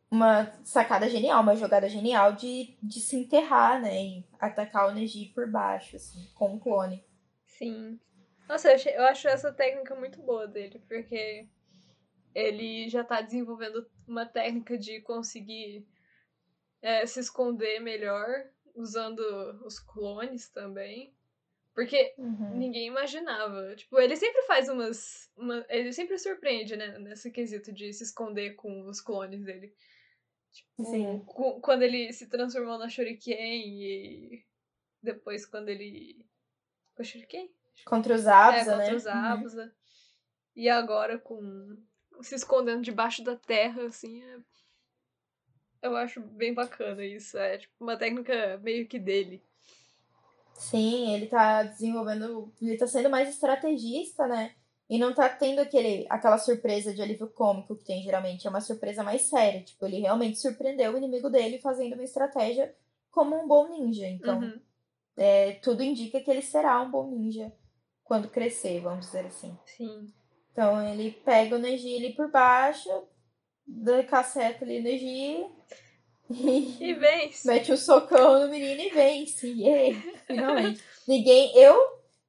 Uma 0.10 0.52
sacada 0.66 1.10
genial, 1.10 1.42
uma 1.42 1.56
jogada 1.56 1.88
genial 1.88 2.34
de, 2.34 2.76
de 2.84 3.00
se 3.00 3.16
enterrar, 3.16 3.82
né? 3.82 4.04
E 4.04 4.26
atacar 4.38 4.90
o 4.90 4.92
Neji 4.94 5.28
por 5.34 5.50
baixo, 5.50 5.96
assim, 5.96 6.30
com 6.36 6.56
um 6.56 6.60
clone. 6.60 7.02
Sim. 7.46 7.98
Nossa, 8.46 8.68
eu, 8.68 8.76
achei, 8.76 8.98
eu 8.98 9.04
acho 9.04 9.30
essa 9.30 9.54
técnica 9.54 9.96
muito 9.96 10.22
boa 10.22 10.46
dele, 10.46 10.84
porque 10.86 11.48
ele 12.36 12.90
já 12.90 13.04
tá 13.04 13.22
desenvolvendo 13.22 13.90
uma 14.06 14.26
técnica 14.26 14.78
de 14.78 15.00
conseguir 15.00 15.88
é, 16.82 17.06
se 17.06 17.20
esconder 17.20 17.80
melhor, 17.80 18.28
usando 18.76 19.20
os 19.66 19.80
clones 19.80 20.50
também. 20.50 21.14
Porque 21.74 22.14
Uhum. 22.18 22.58
ninguém 22.58 22.88
imaginava. 22.88 23.76
Tipo, 23.76 24.00
ele 24.00 24.16
sempre 24.18 24.42
faz 24.44 24.68
umas. 24.68 25.32
Uma, 25.38 25.66
ele 25.70 25.94
sempre 25.94 26.18
surpreende, 26.18 26.76
né? 26.76 26.98
Nesse 27.00 27.32
quesito 27.32 27.72
de 27.72 27.94
se 27.94 28.04
esconder 28.04 28.56
com 28.56 28.88
os 28.88 29.00
clones 29.00 29.44
dele. 29.44 29.74
Tipo, 30.52 30.84
Sim. 30.86 31.20
cu- 31.26 31.62
quando 31.62 31.84
ele 31.84 32.12
se 32.12 32.28
transformou 32.28 32.78
na 32.78 32.90
Shuriken 32.90 33.38
e 33.82 34.46
depois 35.02 35.46
quando 35.46 35.70
ele. 35.70 36.26
Com 36.94 37.02
a 37.02 37.06
Shuriken? 37.06 37.50
Contra 37.86 38.16
os 38.16 38.26
É, 38.28 38.32
Abusa, 38.32 38.72
contra 38.72 38.78
né? 38.90 38.96
os 38.96 39.08
Abusa. 39.08 39.76
E 40.56 40.68
agora 40.68 41.18
com. 41.18 41.78
se 42.22 42.36
escondendo 42.36 42.82
debaixo 42.84 43.24
da 43.24 43.38
terra, 43.38 43.84
assim. 43.86 44.22
é- 44.24 44.40
Eu 45.82 45.96
acho 45.96 46.20
bem 46.22 46.54
bacana 46.54 47.04
isso. 47.06 47.38
É 47.38 47.58
tipo 47.60 47.74
uma 47.80 47.96
técnica 47.98 48.58
meio 48.58 48.86
que 48.88 49.00
dele. 49.00 49.42
Sim, 50.56 51.14
ele 51.14 51.28
tá 51.28 51.64
desenvolvendo. 51.64 52.52
Ele 52.62 52.78
tá 52.78 52.88
sendo 52.88 53.10
mais 53.10 53.30
estrategista, 53.30 54.28
né? 54.28 54.54
E 54.90 54.98
não 55.00 55.14
tá 55.14 55.30
tendo 55.30 55.60
aquele, 55.60 56.06
aquela 56.10 56.38
surpresa 56.38 56.94
de 56.94 57.02
alívio 57.02 57.28
cômico 57.30 57.76
que 57.76 57.86
tem 57.86 58.04
geralmente. 58.04 58.46
É 58.46 58.50
uma 58.50 58.62
surpresa 58.62 59.04
mais 59.04 59.22
séria. 59.24 59.64
Tipo, 59.64 59.86
ele 59.86 60.00
realmente 60.00 60.38
surpreendeu 60.40 60.94
o 60.94 60.98
inimigo 60.98 61.30
dele 61.30 61.60
fazendo 61.60 61.94
uma 61.94 62.04
estratégia 62.04 62.76
como 63.10 63.36
um 63.36 63.48
bom 63.48 63.70
ninja. 63.70 64.08
Então, 64.08 64.40
Uhum. 64.40 64.60
é, 65.18 65.54
tudo 65.64 65.82
indica 65.82 66.20
que 66.20 66.30
ele 66.30 66.42
será 66.42 66.82
um 66.82 66.92
bom 66.92 67.10
ninja 67.10 67.52
quando 68.04 68.28
crescer, 68.30 68.82
vamos 68.82 69.06
dizer 69.06 69.26
assim. 69.26 69.58
Sim. 69.66 70.12
Então, 70.52 70.86
ele 70.90 71.12
pega 71.12 71.56
o 71.56 71.60
Neji 71.60 71.96
ali 71.96 72.14
por 72.14 72.30
baixo, 72.30 72.90
dá 73.66 74.04
caceta 74.04 74.66
ali 74.66 74.80
no 74.80 74.84
Neji 74.84 75.46
e 76.32 76.94
vence. 76.96 77.48
mete 77.48 77.72
um 77.72 77.78
socão 77.78 78.42
no 78.42 78.50
menino 78.50 78.82
e 78.82 78.90
vence. 78.90 79.48
Yay, 79.48 79.94
finalmente. 80.28 80.84
Ninguém. 81.08 81.56
Eu, 81.56 81.76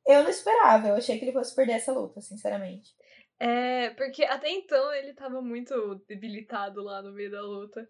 eu 0.07 0.23
não 0.23 0.31
esperava. 0.31 0.89
Eu 0.89 0.97
achei 0.97 1.19
que 1.19 1.25
ele 1.25 1.33
fosse 1.33 1.55
perder 1.55 1.73
essa 1.73 1.93
luta, 1.93 2.21
sinceramente. 2.21 2.95
É, 3.39 3.91
porque 3.91 4.25
até 4.25 4.51
então 4.51 4.95
ele 4.95 5.15
tava 5.15 5.43
muito 5.43 5.97
debilitado 6.07 6.83
lá 6.83 7.03
no 7.03 7.13
meio 7.13 7.31
da 7.31 7.43
luta. 7.43 7.89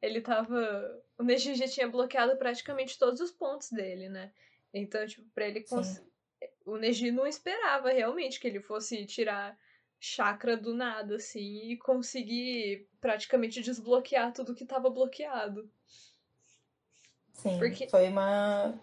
Ele 0.00 0.20
tava. 0.20 1.02
O 1.18 1.22
Neji 1.22 1.54
já 1.54 1.66
tinha 1.66 1.88
bloqueado 1.88 2.36
praticamente 2.36 2.98
todos 2.98 3.20
os 3.20 3.30
pontos 3.30 3.70
dele, 3.70 4.08
né? 4.08 4.32
Então, 4.72 5.06
tipo, 5.06 5.28
pra 5.34 5.46
ele. 5.46 5.62
Cons... 5.62 6.02
O 6.64 6.76
Neji 6.76 7.10
não 7.10 7.26
esperava 7.26 7.90
realmente 7.90 8.38
que 8.38 8.46
ele 8.46 8.60
fosse 8.60 9.04
tirar 9.04 9.56
chakra 10.04 10.56
do 10.56 10.74
nada, 10.74 11.14
assim, 11.14 11.70
e 11.70 11.76
conseguir 11.76 12.88
praticamente 13.00 13.62
desbloquear 13.62 14.32
tudo 14.32 14.54
que 14.54 14.66
tava 14.66 14.90
bloqueado. 14.90 15.70
Sim, 17.32 17.56
Porque- 17.58 17.88
foi 17.88 18.08
uma. 18.08 18.74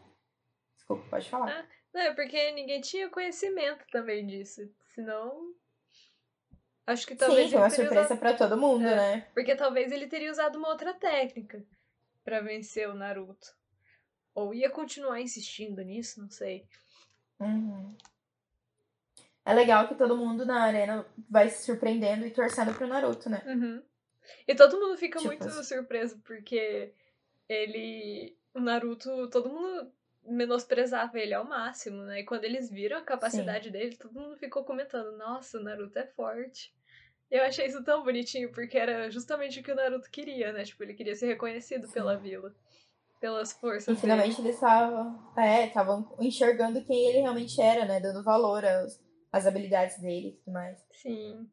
Desculpa, 0.78 1.06
pode 1.10 1.30
falar. 1.30 1.68
Não, 1.94 2.02
é 2.02 2.14
porque 2.14 2.52
ninguém 2.54 2.80
tinha 2.80 3.10
conhecimento 3.10 3.86
também 3.92 4.26
disso. 4.26 4.62
Senão. 4.96 5.54
Acho 6.88 7.06
que 7.06 7.16
talvez. 7.16 7.46
Sim, 7.48 7.52
foi 7.52 7.60
uma 7.62 7.70
surpresa 7.70 8.06
usado- 8.06 8.20
pra 8.20 8.34
todo 8.36 8.58
mundo, 8.58 8.88
É. 8.88 8.96
né? 8.96 9.28
Porque 9.34 9.56
talvez 9.56 9.92
ele 9.92 10.08
teria 10.08 10.32
usado 10.32 10.58
uma 10.58 10.70
outra 10.70 10.94
técnica 10.94 11.64
pra 12.24 12.40
vencer 12.40 12.90
o 12.90 12.94
Naruto. 12.96 13.54
Ou 14.34 14.54
ia 14.54 14.70
continuar 14.70 15.20
insistindo 15.20 15.82
nisso, 15.82 16.22
não 16.22 16.30
sei. 16.30 16.66
Uhum. 17.40 17.94
É 19.50 19.54
legal 19.54 19.88
que 19.88 19.96
todo 19.96 20.16
mundo 20.18 20.46
na 20.46 20.62
arena 20.64 21.06
vai 21.30 21.50
se 21.50 21.66
surpreendendo 21.66 22.26
e 22.26 22.32
torcendo 22.32 22.74
pro 22.74 22.88
Naruto, 22.88 23.30
né? 23.30 23.42
Uhum. 23.46 23.82
E 24.48 24.54
todo 24.56 24.80
mundo 24.80 24.98
fica 24.98 25.18
Tipo 25.18 25.30
muito 25.30 25.48
assim. 25.48 25.64
surpreso 25.64 26.20
porque 26.26 26.94
ele. 27.48 28.38
O 28.54 28.60
Naruto, 28.60 29.30
todo 29.30 29.50
mundo 29.50 29.92
menosprezava 30.26 31.20
ele 31.20 31.34
ao 31.34 31.46
máximo, 31.46 32.04
né? 32.04 32.20
E 32.22 32.26
quando 32.26 32.44
eles 32.44 32.70
viram 32.70 32.98
a 32.98 33.02
capacidade 33.04 33.70
dele, 33.72 33.96
todo 33.96 34.14
mundo 34.20 34.38
ficou 34.38 34.64
comentando: 34.64 35.18
Nossa, 35.18 35.58
o 35.58 35.64
Naruto 35.64 35.98
é 35.98 36.06
forte. 36.08 36.74
Eu 37.32 37.44
achei 37.44 37.68
isso 37.68 37.84
tão 37.84 38.04
bonitinho, 38.04 38.52
porque 38.52 38.78
era 38.78 39.10
justamente 39.12 39.60
o 39.60 39.64
que 39.64 39.72
o 39.72 39.76
Naruto 39.76 40.10
queria, 40.10 40.52
né? 40.52 40.64
Tipo, 40.64 40.84
ele 40.84 40.96
queria 40.96 41.16
ser 41.16 41.28
reconhecido 41.28 41.88
pela 41.92 42.16
vila. 42.18 42.54
Pelas 43.20 43.52
E 43.52 43.60
forças 43.60 43.86
dele. 43.86 44.00
finalmente 44.00 44.40
eles 44.42 44.56
estavam. 44.56 45.34
É, 45.38 45.68
estavam 45.68 46.16
enxergando 46.20 46.84
quem 46.86 47.08
ele 47.10 47.20
realmente 47.20 47.62
era, 47.62 47.86
né? 47.86 48.00
Dando 48.00 48.24
valor 48.24 48.64
às, 48.64 49.00
às 49.32 49.46
habilidades 49.46 50.00
dele 50.00 50.30
e 50.30 50.32
tudo 50.34 50.54
mais. 50.54 50.84
Sim. 50.92 51.50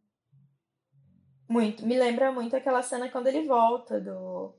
Muito. 1.48 1.86
Me 1.86 1.98
lembra 1.98 2.32
muito 2.32 2.56
aquela 2.56 2.82
cena 2.82 3.08
quando 3.08 3.28
ele 3.28 3.46
volta 3.46 4.00
do. 4.00 4.54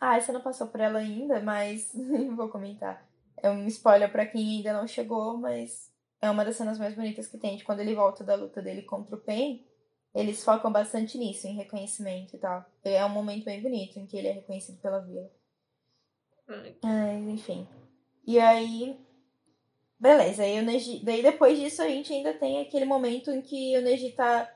Ah, 0.00 0.20
você 0.20 0.32
não 0.32 0.40
passou 0.40 0.66
por 0.68 0.80
ela 0.80 0.98
ainda, 0.98 1.40
mas 1.40 1.92
vou 2.36 2.48
comentar. 2.48 3.06
É 3.42 3.50
um 3.50 3.66
spoiler 3.66 4.10
pra 4.10 4.26
quem 4.26 4.58
ainda 4.58 4.72
não 4.72 4.86
chegou, 4.86 5.36
mas 5.38 5.90
é 6.20 6.30
uma 6.30 6.44
das 6.44 6.56
cenas 6.56 6.78
mais 6.78 6.94
bonitas 6.94 7.26
que 7.26 7.38
tem. 7.38 7.56
De 7.56 7.64
quando 7.64 7.80
ele 7.80 7.94
volta 7.94 8.24
da 8.24 8.34
luta 8.34 8.60
dele 8.60 8.82
contra 8.82 9.16
o 9.16 9.20
Pain, 9.20 9.66
eles 10.14 10.44
focam 10.44 10.70
bastante 10.70 11.18
nisso, 11.18 11.46
em 11.46 11.56
reconhecimento 11.56 12.36
e 12.36 12.38
tal. 12.38 12.64
É 12.82 13.04
um 13.04 13.10
momento 13.10 13.44
bem 13.44 13.60
bonito 13.62 13.98
em 13.98 14.06
que 14.06 14.16
ele 14.16 14.28
é 14.28 14.32
reconhecido 14.32 14.80
pela 14.80 15.00
vila. 15.00 15.30
Mas, 16.82 17.24
enfim. 17.26 17.66
E 18.26 18.38
aí. 18.38 18.98
Beleza, 20.04 20.42
aí 20.42 20.60
o 20.60 20.62
Neji. 20.62 21.00
Daí 21.02 21.22
depois 21.22 21.58
disso 21.58 21.80
a 21.80 21.88
gente 21.88 22.12
ainda 22.12 22.34
tem 22.34 22.60
aquele 22.60 22.84
momento 22.84 23.30
em 23.30 23.40
que 23.40 23.74
o 23.78 23.80
Neji 23.80 24.10
tá 24.10 24.46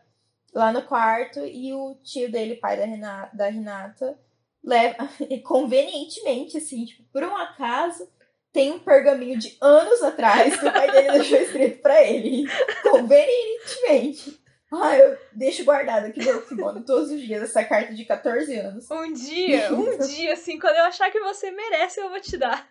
lá 0.52 0.70
no 0.70 0.82
quarto 0.82 1.40
e 1.40 1.72
o 1.72 1.94
tio 2.04 2.30
dele, 2.30 2.56
pai 2.56 2.76
da 2.76 2.84
Renata, 2.84 3.34
da 3.34 3.48
Renata 3.48 4.18
leva 4.62 5.08
convenientemente, 5.44 6.58
assim, 6.58 6.84
tipo, 6.84 7.02
por 7.11 7.24
um 7.24 7.34
acaso, 7.34 8.06
tem 8.52 8.72
um 8.72 8.78
pergaminho 8.78 9.38
de 9.38 9.56
anos 9.58 10.02
atrás 10.02 10.54
que 10.54 10.66
o 10.66 10.70
pai 10.70 10.90
dele 10.90 11.12
deixou 11.16 11.38
escrito 11.38 11.80
pra 11.80 12.04
ele. 12.04 12.44
Convenientemente. 12.82 14.38
Ah, 14.70 14.98
eu 14.98 15.16
deixo 15.32 15.64
guardado 15.64 16.08
aqui 16.08 16.18
no 16.18 16.26
meu 16.26 16.46
kimono 16.46 16.84
todos 16.84 17.11
os 17.11 17.22
dias 17.22 17.42
essa 17.42 17.64
carta 17.64 17.94
de 17.94 18.04
14 18.04 18.54
anos. 18.54 18.90
Um 18.90 19.14
dia, 19.14 19.72
um 19.72 19.96
dia, 20.06 20.34
assim, 20.34 20.58
quando 20.58 20.76
eu 20.76 20.84
achar 20.84 21.11
que 21.11 21.20
você 21.20 21.50
merece, 21.50 22.00
eu 22.00 22.11
vou 22.11 22.20
te 22.20 22.37
dar. 22.37 22.68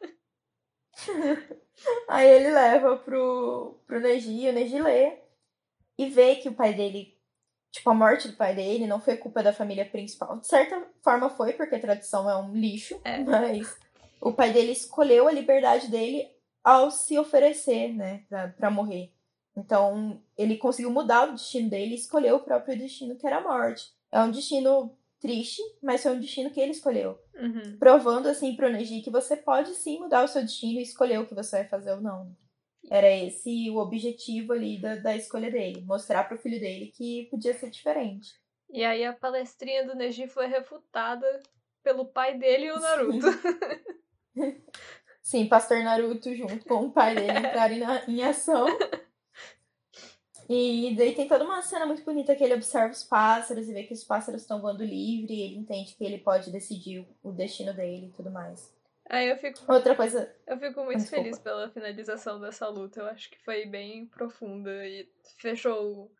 Aí 2.08 2.28
ele 2.28 2.52
leva 2.52 2.98
pro, 2.98 3.80
pro 3.86 4.00
Neji, 4.00 4.50
o 4.50 4.54
Neji 4.54 4.82
lê 4.82 5.20
e 5.98 6.10
vê 6.10 6.36
que 6.36 6.50
o 6.50 6.54
pai 6.54 6.74
dele, 6.74 7.18
tipo, 7.72 7.90
a 7.90 7.94
morte 7.94 8.28
do 8.28 8.36
pai 8.36 8.56
dele 8.56 8.88
não 8.88 9.00
foi 9.00 9.18
culpa 9.18 9.44
da 9.44 9.54
família 9.54 9.86
principal. 9.86 10.40
De 10.40 10.48
certa 10.48 10.88
forma 11.04 11.30
foi, 11.30 11.54
porque 11.54 11.76
a 11.76 11.80
tradição 11.80 12.30
é 12.30 12.36
um 12.38 12.54
lixo, 12.54 13.00
É. 13.04 13.20
mas 13.24 13.78
o 14.22 14.34
pai 14.34 14.52
dele 14.52 14.72
escolheu 14.72 15.28
a 15.28 15.32
liberdade 15.32 15.90
dele 15.90 16.30
ao 16.64 16.92
se 16.92 17.18
oferecer, 17.18 17.94
né, 17.94 18.24
pra, 18.28 18.48
pra 18.50 18.72
morrer. 18.72 19.12
Então, 19.56 20.22
ele 20.38 20.58
conseguiu 20.58 20.92
mudar 20.92 21.30
o 21.30 21.32
destino 21.32 21.70
dele 21.70 21.94
e 21.94 21.98
escolheu 21.98 22.36
o 22.36 22.44
próprio 22.44 22.78
destino, 22.78 23.16
que 23.16 23.26
era 23.26 23.38
a 23.38 23.42
morte. 23.42 23.92
É 24.12 24.20
um 24.22 24.30
destino 24.30 24.96
triste, 25.20 25.62
mas 25.82 26.04
foi 26.04 26.12
um 26.14 26.20
destino 26.20 26.52
que 26.52 26.60
ele 26.60 26.72
escolheu 26.72 27.18
Uhum. 27.36 27.78
provando 27.80 28.28
assim 28.28 28.56
pro 28.56 28.70
Neji 28.70 29.02
que 29.02 29.12
você 29.12 29.36
pode 29.38 29.74
sim 29.76 30.00
mudar 30.00 30.24
o 30.24 30.28
seu 30.28 30.42
destino 30.42 30.80
e 30.80 30.84
escolher 30.84 31.20
o 31.20 31.26
que 31.28 31.36
você 31.36 31.58
vai 31.58 31.68
fazer 31.68 31.92
ou 31.92 32.02
não. 32.02 32.36
Era 32.90 33.10
esse 33.12 33.70
o 33.70 33.78
objetivo 33.78 34.54
ali 34.54 34.80
da, 34.80 34.96
da 34.96 35.16
escolha 35.16 35.52
dele, 35.52 35.82
mostrar 35.86 36.24
pro 36.24 36.38
filho 36.38 36.60
dele 36.60 36.92
que 36.96 37.28
podia 37.30 37.54
ser 37.54 37.70
diferente. 37.70 38.30
E 38.70 38.84
aí 38.84 39.06
a 39.06 39.14
palestrinha 39.14 39.86
do 39.86 39.96
Neji 39.96 40.28
foi 40.28 40.48
refutada 40.48 41.26
pelo 41.84 42.06
pai 42.06 42.38
dele 42.38 42.66
e 42.68 42.72
o 42.72 42.80
Naruto. 42.80 43.28
Sim, 45.22 45.48
Pastor 45.50 45.84
Naruto 45.84 46.34
junto 46.36 46.66
com 46.66 46.86
o 46.86 46.92
pai 46.92 47.16
dele 47.16 47.40
entrarem 47.48 47.80
na, 47.80 48.04
em 48.08 48.24
ação. 48.24 48.68
E 50.50 50.96
daí 50.96 51.14
tem 51.14 51.28
toda 51.28 51.44
uma 51.44 51.62
cena 51.62 51.86
muito 51.86 52.04
bonita 52.04 52.36
que 52.36 52.44
ele 52.44 52.54
observa 52.54 52.92
os 52.94 53.04
pássaros 53.04 53.68
e 53.68 53.74
vê 53.74 53.84
que 53.84 53.94
os 53.94 54.04
pássaros 54.04 54.42
estão 54.42 54.62
voando 54.62 54.84
livre 54.84 55.34
e 55.34 55.42
ele 55.42 55.56
entende 55.58 55.94
que 55.94 56.04
ele 56.06 56.20
pode 56.20 56.50
decidir 56.52 57.06
o 57.22 57.32
destino 57.34 57.74
dele 57.74 58.08
e 58.08 58.12
tudo 58.12 58.32
mais. 58.32 58.74
Aí 59.10 59.30
eu 59.30 59.38
fico, 59.38 59.60
Outra 59.72 59.96
coisa, 59.96 60.34
eu 60.46 60.58
fico 60.58 60.84
muito 60.84 61.00
Desculpa. 61.00 61.24
feliz 61.24 61.40
pela 61.40 61.70
finalização 61.70 62.40
dessa 62.40 62.68
luta. 62.70 63.02
Eu 63.02 63.08
acho 63.08 63.30
que 63.30 63.38
foi 63.44 63.66
bem 63.66 64.06
profunda 64.06 64.86
e 64.86 65.10
fechou 65.38 66.12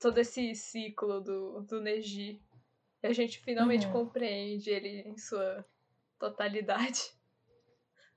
todo 0.00 0.18
esse 0.18 0.54
ciclo 0.54 1.20
do, 1.20 1.60
do 1.62 1.80
Neji. 1.80 2.40
E 3.02 3.06
a 3.06 3.12
gente 3.12 3.40
finalmente 3.40 3.86
Uhum. 3.86 3.92
compreende 3.92 4.70
ele 4.70 5.02
em 5.08 5.16
sua 5.18 5.64
totalidade. 6.18 7.12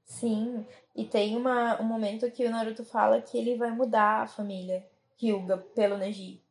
Sim, 0.05 0.65
e 0.95 1.03
tem 1.05 1.36
uma, 1.36 1.81
um 1.81 1.86
momento 1.86 2.29
que 2.29 2.45
o 2.45 2.49
Naruto 2.51 2.86
fala 2.86 3.21
que 3.21 3.38
ele 3.38 3.55
vai 3.55 3.71
mudar 3.71 4.21
a 4.21 4.27
família 4.27 4.86
Hyuga 5.21 5.58
pelo 5.58 5.97
Neji. 5.97 6.43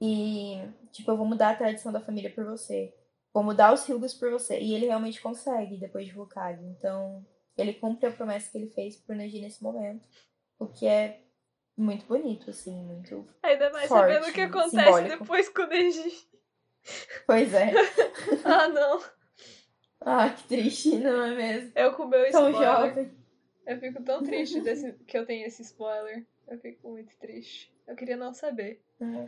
E, 0.00 0.58
tipo, 0.92 1.10
eu 1.10 1.16
vou 1.16 1.26
mudar 1.26 1.50
a 1.50 1.56
tradição 1.56 1.92
da 1.92 2.00
família 2.00 2.30
por 2.32 2.44
você. 2.44 2.94
Vou 3.32 3.42
mudar 3.42 3.72
os 3.72 3.84
Hyugas 3.88 4.14
por 4.14 4.30
você. 4.30 4.58
E 4.60 4.74
ele 4.74 4.86
realmente 4.86 5.20
consegue 5.20 5.76
depois 5.78 6.06
de 6.06 6.18
Hokage. 6.18 6.64
Então, 6.64 7.24
ele 7.56 7.74
cumpre 7.74 8.08
a 8.08 8.12
promessa 8.12 8.50
que 8.50 8.58
ele 8.58 8.68
fez 8.70 8.96
pro 8.96 9.14
Neji 9.16 9.40
nesse 9.40 9.62
momento. 9.62 10.06
O 10.58 10.66
que 10.66 10.86
é 10.86 11.20
muito 11.76 12.06
bonito, 12.06 12.50
assim, 12.50 12.74
muito. 12.84 13.26
Ainda 13.42 13.70
mais 13.70 13.88
Forte, 13.88 14.12
sabendo 14.12 14.30
o 14.30 14.32
que 14.32 14.40
acontece 14.40 14.84
simbólico. 14.84 15.18
depois 15.18 15.48
com 15.48 15.62
o 15.62 15.66
Neji. 15.66 16.28
Pois 17.26 17.54
é. 17.54 17.72
Ah, 18.44 18.68
não. 18.68 19.02
Ah, 20.00 20.28
que 20.30 20.42
triste, 20.46 20.96
não 20.98 21.22
é 21.24 21.34
mesmo? 21.34 21.72
Eu 21.74 21.94
com 21.94 22.02
o 22.02 22.08
meu 22.08 22.30
Tão 22.30 22.50
spoiler. 22.50 22.88
jovem. 22.88 23.24
Eu 23.66 23.80
fico 23.80 24.02
tão 24.02 24.22
triste 24.22 24.60
desse, 24.60 24.92
que 25.06 25.16
eu 25.16 25.24
tenho 25.24 25.46
esse 25.46 25.62
spoiler. 25.62 26.26
Eu 26.46 26.58
fico 26.58 26.90
muito 26.90 27.16
triste. 27.16 27.73
Eu 27.86 27.96
queria 27.96 28.16
não 28.16 28.32
saber. 28.32 28.82
É. 29.00 29.26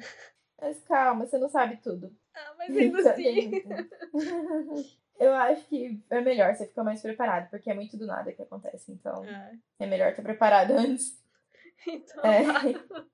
Mas 0.60 0.80
calma, 0.84 1.26
você 1.26 1.38
não 1.38 1.48
sabe 1.48 1.76
tudo. 1.78 2.14
Ah, 2.34 2.54
mas 2.58 2.76
ainda 2.76 3.10
assim. 3.10 3.50
Eu 5.18 5.32
acho 5.32 5.66
que 5.68 5.98
é 6.10 6.20
melhor 6.20 6.54
você 6.54 6.66
ficar 6.66 6.84
mais 6.84 7.00
preparado, 7.00 7.48
porque 7.48 7.70
é 7.70 7.74
muito 7.74 7.96
do 7.96 8.06
nada 8.06 8.32
que 8.32 8.42
acontece. 8.42 8.92
Então, 8.92 9.24
Ah, 9.26 9.50
é 9.78 9.86
melhor 9.86 10.10
estar 10.10 10.22
preparado 10.22 10.72
antes. 10.72 11.18
então. 11.88 12.22
É. 12.24 12.42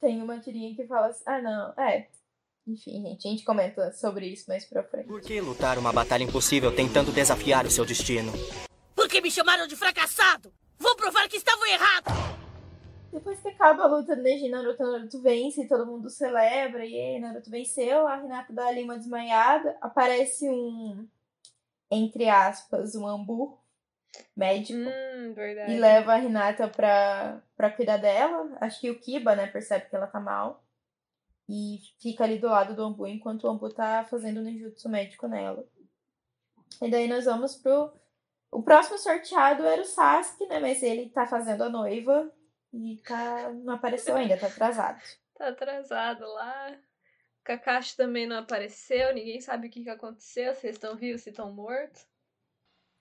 Tem 0.00 0.22
uma 0.22 0.38
tirinha 0.38 0.74
que 0.76 0.86
fala 0.86 1.08
assim. 1.08 1.24
Ah, 1.26 1.42
não. 1.42 1.74
É. 1.76 2.08
Enfim, 2.66 3.02
gente, 3.02 3.26
a 3.28 3.30
gente 3.30 3.44
comenta 3.44 3.92
sobre 3.92 4.26
isso 4.26 4.44
mais 4.48 4.64
pra 4.64 4.84
frente. 4.84 5.06
Por 5.06 5.20
que 5.20 5.40
lutar 5.40 5.76
uma 5.76 5.92
batalha 5.92 6.22
impossível 6.22 6.74
tentando 6.74 7.12
desafiar 7.12 7.66
o 7.66 7.70
seu 7.70 7.84
destino? 7.84 8.32
Porque 8.94 9.20
me 9.20 9.30
chamaram 9.30 9.66
de 9.66 9.76
fracassado! 9.76 10.52
Vou 10.78 10.96
provar 10.96 11.28
que 11.28 11.36
estavam 11.36 11.66
errados! 11.66 12.23
Depois 13.14 13.40
que 13.40 13.46
acaba 13.46 13.84
a 13.84 13.86
luta 13.86 14.16
do 14.16 14.22
Neji 14.22 14.46
e 14.46 14.50
Naruto, 14.50 14.82
Naruto 14.82 15.22
vence, 15.22 15.68
todo 15.68 15.86
mundo 15.86 16.10
celebra, 16.10 16.84
e 16.84 16.98
aí, 16.98 17.20
Naruto 17.20 17.48
venceu, 17.48 18.08
a 18.08 18.18
Hinata 18.18 18.52
dá 18.52 18.66
ali 18.66 18.82
uma 18.82 18.98
desmaiada, 18.98 19.78
aparece 19.80 20.50
um, 20.50 21.06
entre 21.88 22.28
aspas, 22.28 22.96
um 22.96 23.06
ambu 23.06 23.56
médico, 24.36 24.80
Hum, 24.80 25.32
verdade. 25.32 25.72
e 25.72 25.78
leva 25.78 26.14
a 26.14 26.18
Hinata 26.18 26.66
pra, 26.66 27.40
pra 27.56 27.70
cuidar 27.70 27.98
dela. 27.98 28.56
Acho 28.60 28.80
que 28.80 28.90
o 28.90 28.98
Kiba, 28.98 29.36
né, 29.36 29.46
percebe 29.46 29.88
que 29.88 29.94
ela 29.94 30.08
tá 30.08 30.18
mal, 30.18 30.64
e 31.48 31.78
fica 32.00 32.24
ali 32.24 32.38
do 32.38 32.48
lado 32.48 32.74
do 32.74 32.82
ambu, 32.82 33.06
enquanto 33.06 33.44
o 33.44 33.48
ambu 33.48 33.72
tá 33.72 34.04
fazendo 34.10 34.38
o 34.38 34.42
ninjutsu 34.42 34.88
médico 34.88 35.28
nela. 35.28 35.64
E 36.82 36.90
daí 36.90 37.06
nós 37.06 37.26
vamos 37.26 37.54
pro... 37.54 37.92
O 38.50 38.60
próximo 38.62 38.98
sorteado 38.98 39.64
era 39.64 39.82
o 39.82 39.84
Sasuke, 39.84 40.46
né, 40.46 40.58
mas 40.58 40.82
ele 40.82 41.10
tá 41.10 41.26
fazendo 41.28 41.62
a 41.62 41.68
noiva, 41.68 42.28
e 42.74 42.96
tá, 43.02 43.52
não 43.52 43.74
apareceu 43.74 44.16
ainda, 44.16 44.36
tá 44.36 44.46
atrasado. 44.48 45.00
Tá 45.36 45.48
atrasado 45.48 46.24
lá. 46.32 46.78
Kakashi 47.42 47.96
também 47.96 48.24
não 48.24 48.38
apareceu, 48.38 49.12
ninguém 49.12 49.40
sabe 49.40 49.66
o 49.66 49.70
que, 49.70 49.82
que 49.82 49.90
aconteceu, 49.90 50.54
se 50.54 50.66
eles 50.66 50.76
estão 50.76 50.94
vivos, 50.94 51.22
se 51.22 51.30
estão 51.30 51.52
mortos. 51.52 52.06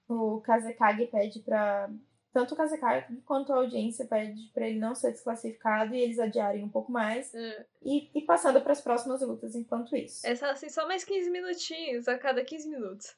O 0.07 0.41
Kazekage 0.41 1.05
pede 1.07 1.39
pra. 1.41 1.91
Tanto 2.33 2.55
o 2.55 2.57
Kazekage 2.57 3.21
quanto 3.23 3.53
a 3.53 3.57
audiência 3.57 4.07
pede 4.07 4.49
pra 4.51 4.67
ele 4.67 4.79
não 4.79 4.95
ser 4.95 5.11
desclassificado 5.11 5.93
e 5.93 6.01
eles 6.01 6.17
adiarem 6.17 6.63
um 6.63 6.69
pouco 6.69 6.91
mais. 6.91 7.31
É, 7.35 7.65
E, 7.83 8.09
e 8.17 8.21
passando 8.23 8.59
pras 8.61 8.81
próximas 8.81 9.21
lutas 9.21 9.53
enquanto 9.55 9.95
isso. 9.95 10.25
É 10.25 10.35
só 10.35 10.47
assim, 10.47 10.69
só 10.69 10.87
mais 10.87 11.03
15 11.03 11.29
minutinhos 11.29 12.07
a 12.07 12.17
cada 12.17 12.43
15 12.43 12.67
minutos. 12.67 13.15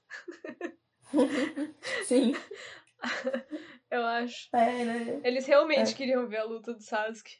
Sim. 2.05 2.33
Eu 3.89 4.05
acho. 4.05 4.49
É, 4.53 4.83
né? 4.85 5.21
Eles 5.23 5.45
realmente 5.45 5.91
É. 5.93 5.95
queriam 5.95 6.27
ver 6.27 6.37
a 6.37 6.43
luta 6.43 6.73
do 6.73 6.81
Sasuke. 6.81 7.37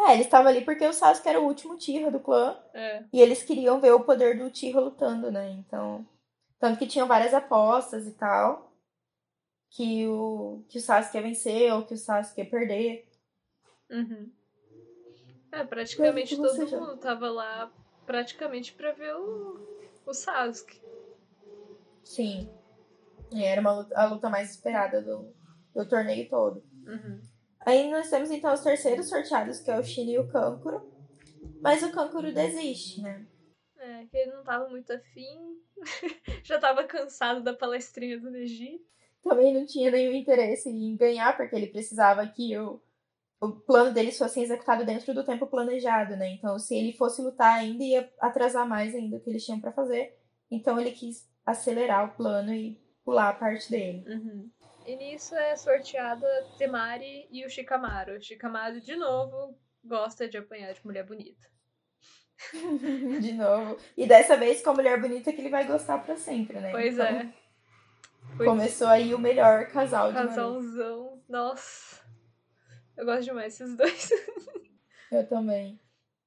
É, 0.00 0.12
eles 0.14 0.26
estavam 0.26 0.48
ali 0.48 0.64
porque 0.64 0.86
o 0.86 0.92
Sasuke 0.92 1.28
era 1.28 1.40
o 1.40 1.44
último 1.46 1.76
Tira 1.76 2.10
do 2.10 2.20
clã. 2.20 2.60
É. 2.74 3.04
E 3.12 3.20
eles 3.20 3.42
queriam 3.42 3.80
ver 3.80 3.92
o 3.92 4.04
poder 4.04 4.38
do 4.38 4.50
Tira 4.50 4.80
lutando, 4.80 5.30
né? 5.30 5.50
Então. 5.50 6.06
Tanto 6.58 6.78
que 6.78 6.86
tinham 6.86 7.06
várias 7.06 7.32
apostas 7.32 8.06
e 8.06 8.12
tal. 8.12 8.72
Que 9.70 10.06
o, 10.06 10.64
que 10.68 10.78
o 10.78 10.80
Sasuke 10.80 11.16
ia 11.16 11.22
vencer 11.22 11.72
ou 11.72 11.84
que 11.84 11.94
o 11.94 11.98
Sasuke 11.98 12.40
ia 12.40 12.48
perder. 12.50 13.08
Uhum. 13.90 14.30
É, 15.52 15.64
praticamente 15.64 16.36
todo 16.36 16.66
já- 16.66 16.78
mundo 16.78 16.96
tava 16.96 17.30
lá 17.30 17.72
praticamente 18.04 18.72
pra 18.74 18.92
ver 18.92 19.14
o, 19.16 19.58
o 20.06 20.12
Sasuke. 20.12 20.80
Sim. 22.04 22.50
E 23.32 23.44
era 23.44 23.60
uma 23.60 23.72
luta, 23.72 23.96
a 23.96 24.06
luta 24.06 24.28
mais 24.28 24.50
esperada 24.50 25.02
do, 25.02 25.34
do 25.74 25.88
torneio 25.88 26.28
todo. 26.28 26.62
Uhum. 26.86 27.20
Aí 27.60 27.90
nós 27.90 28.10
temos 28.10 28.30
então 28.30 28.52
os 28.52 28.60
terceiros 28.60 29.08
sorteados, 29.08 29.60
que 29.60 29.70
é 29.70 29.78
o 29.78 29.82
Shin 29.82 30.10
e 30.10 30.18
o 30.18 30.28
Kankuro. 30.28 30.92
Mas 31.60 31.82
o 31.82 31.90
Kankuro 31.90 32.32
desiste, 32.32 33.00
né? 33.00 33.26
É, 33.78 34.04
que 34.06 34.16
ele 34.16 34.32
não 34.32 34.44
tava 34.44 34.68
muito 34.68 34.92
afim. 34.92 35.58
Já 36.44 36.58
tava 36.58 36.84
cansado 36.84 37.42
da 37.42 37.54
palestrinha 37.54 38.18
do 38.18 38.30
Neji. 38.30 38.80
Também 39.22 39.54
não 39.54 39.64
tinha 39.64 39.90
nenhum 39.90 40.12
interesse 40.12 40.68
em 40.68 40.96
ganhar, 40.96 41.34
porque 41.36 41.56
ele 41.56 41.68
precisava 41.68 42.26
que 42.26 42.56
o, 42.58 42.80
o 43.40 43.52
plano 43.52 43.92
deles 43.92 44.18
fosse 44.18 44.40
executado 44.40 44.84
dentro 44.84 45.14
do 45.14 45.24
tempo 45.24 45.46
planejado, 45.46 46.16
né? 46.16 46.30
Então, 46.32 46.58
se 46.58 46.76
ele 46.76 46.92
fosse 46.92 47.22
lutar 47.22 47.58
ainda, 47.58 47.82
ia 47.82 48.12
atrasar 48.20 48.68
mais 48.68 48.94
ainda 48.94 49.16
o 49.16 49.20
que 49.20 49.30
eles 49.30 49.44
tinham 49.44 49.60
pra 49.60 49.72
fazer. 49.72 50.18
Então, 50.50 50.78
ele 50.78 50.92
quis 50.92 51.26
acelerar 51.46 52.10
o 52.10 52.16
plano 52.16 52.52
e 52.52 52.78
pular 53.04 53.30
a 53.30 53.34
parte 53.34 53.70
dele. 53.70 54.04
Uhum. 54.06 54.50
E 54.86 54.96
nisso 54.96 55.34
é 55.34 55.56
sorteada 55.56 56.26
Temari 56.58 57.26
e 57.30 57.44
o 57.44 57.50
Shikamaru. 57.50 58.16
O 58.16 58.22
Shikamaru, 58.22 58.80
de 58.80 58.96
novo, 58.96 59.58
gosta 59.82 60.28
de 60.28 60.36
apanhar 60.36 60.72
de 60.72 60.84
mulher 60.84 61.04
bonita. 61.04 61.48
De 63.20 63.32
novo. 63.32 63.78
E 63.96 64.06
dessa 64.06 64.36
vez, 64.36 64.60
com 64.60 64.70
a 64.70 64.74
mulher 64.74 65.00
bonita 65.00 65.32
que 65.32 65.40
ele 65.40 65.48
vai 65.48 65.64
gostar 65.64 65.98
pra 65.98 66.16
sempre, 66.16 66.58
né? 66.58 66.72
Pois 66.72 66.94
Então, 66.94 67.06
é. 67.06 67.32
Foi 68.36 68.46
Começou 68.46 68.88
aí 68.88 69.14
o 69.14 69.18
melhor 69.18 69.68
casal 69.68 70.08
de 70.08 70.18
casalzão. 70.18 71.22
Nossa. 71.28 72.02
Eu 72.96 73.04
gosto 73.04 73.24
demais 73.24 73.56
desses 73.56 73.76
dois. 73.76 74.10
Eu 75.12 75.26
também. 75.28 75.80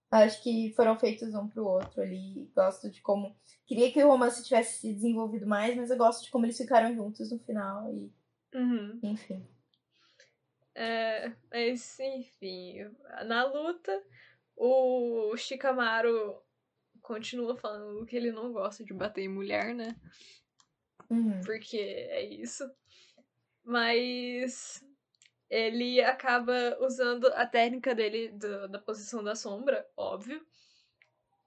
Acho 0.10 0.42
que 0.42 0.74
foram 0.76 0.98
feitos 0.98 1.34
um 1.36 1.48
pro 1.48 1.66
outro 1.66 2.02
ali. 2.02 2.50
Gosto 2.56 2.90
de 2.90 3.02
como. 3.02 3.36
Queria 3.66 3.92
que 3.92 4.02
o 4.02 4.08
romance 4.08 4.44
tivesse 4.44 4.80
se 4.80 4.94
desenvolvido 4.94 5.46
mais, 5.46 5.76
mas 5.76 5.90
eu 5.92 5.98
gosto 5.98 6.24
de 6.24 6.32
como 6.32 6.46
eles 6.46 6.58
ficaram 6.58 6.94
juntos 6.96 7.32
no 7.32 7.40
final. 7.40 7.92
E, 7.94 8.12
Uhum. 8.54 8.98
enfim. 9.04 9.46
É, 10.74 11.34
mas, 11.52 12.00
enfim, 12.00 12.90
na 13.26 13.44
luta, 13.46 14.02
o 14.56 15.36
Shikamaru 15.36 16.42
continua 17.02 17.58
falando 17.58 18.06
que 18.06 18.16
ele 18.16 18.32
não 18.32 18.54
gosta 18.54 18.84
de 18.86 18.94
bater 18.94 19.24
em 19.24 19.28
mulher, 19.28 19.76
né? 19.76 19.96
Uhum. 21.10 21.42
Porque 21.46 21.78
é 21.78 22.24
isso. 22.24 22.70
Mas 23.64 24.84
ele 25.50 26.02
acaba 26.04 26.78
usando 26.82 27.28
a 27.28 27.46
técnica 27.46 27.96
dele 27.96 28.30
do- 28.30 28.68
da 28.68 28.80
posição 28.80 29.24
da 29.24 29.36
sombra, 29.36 29.88
óbvio. 29.96 30.46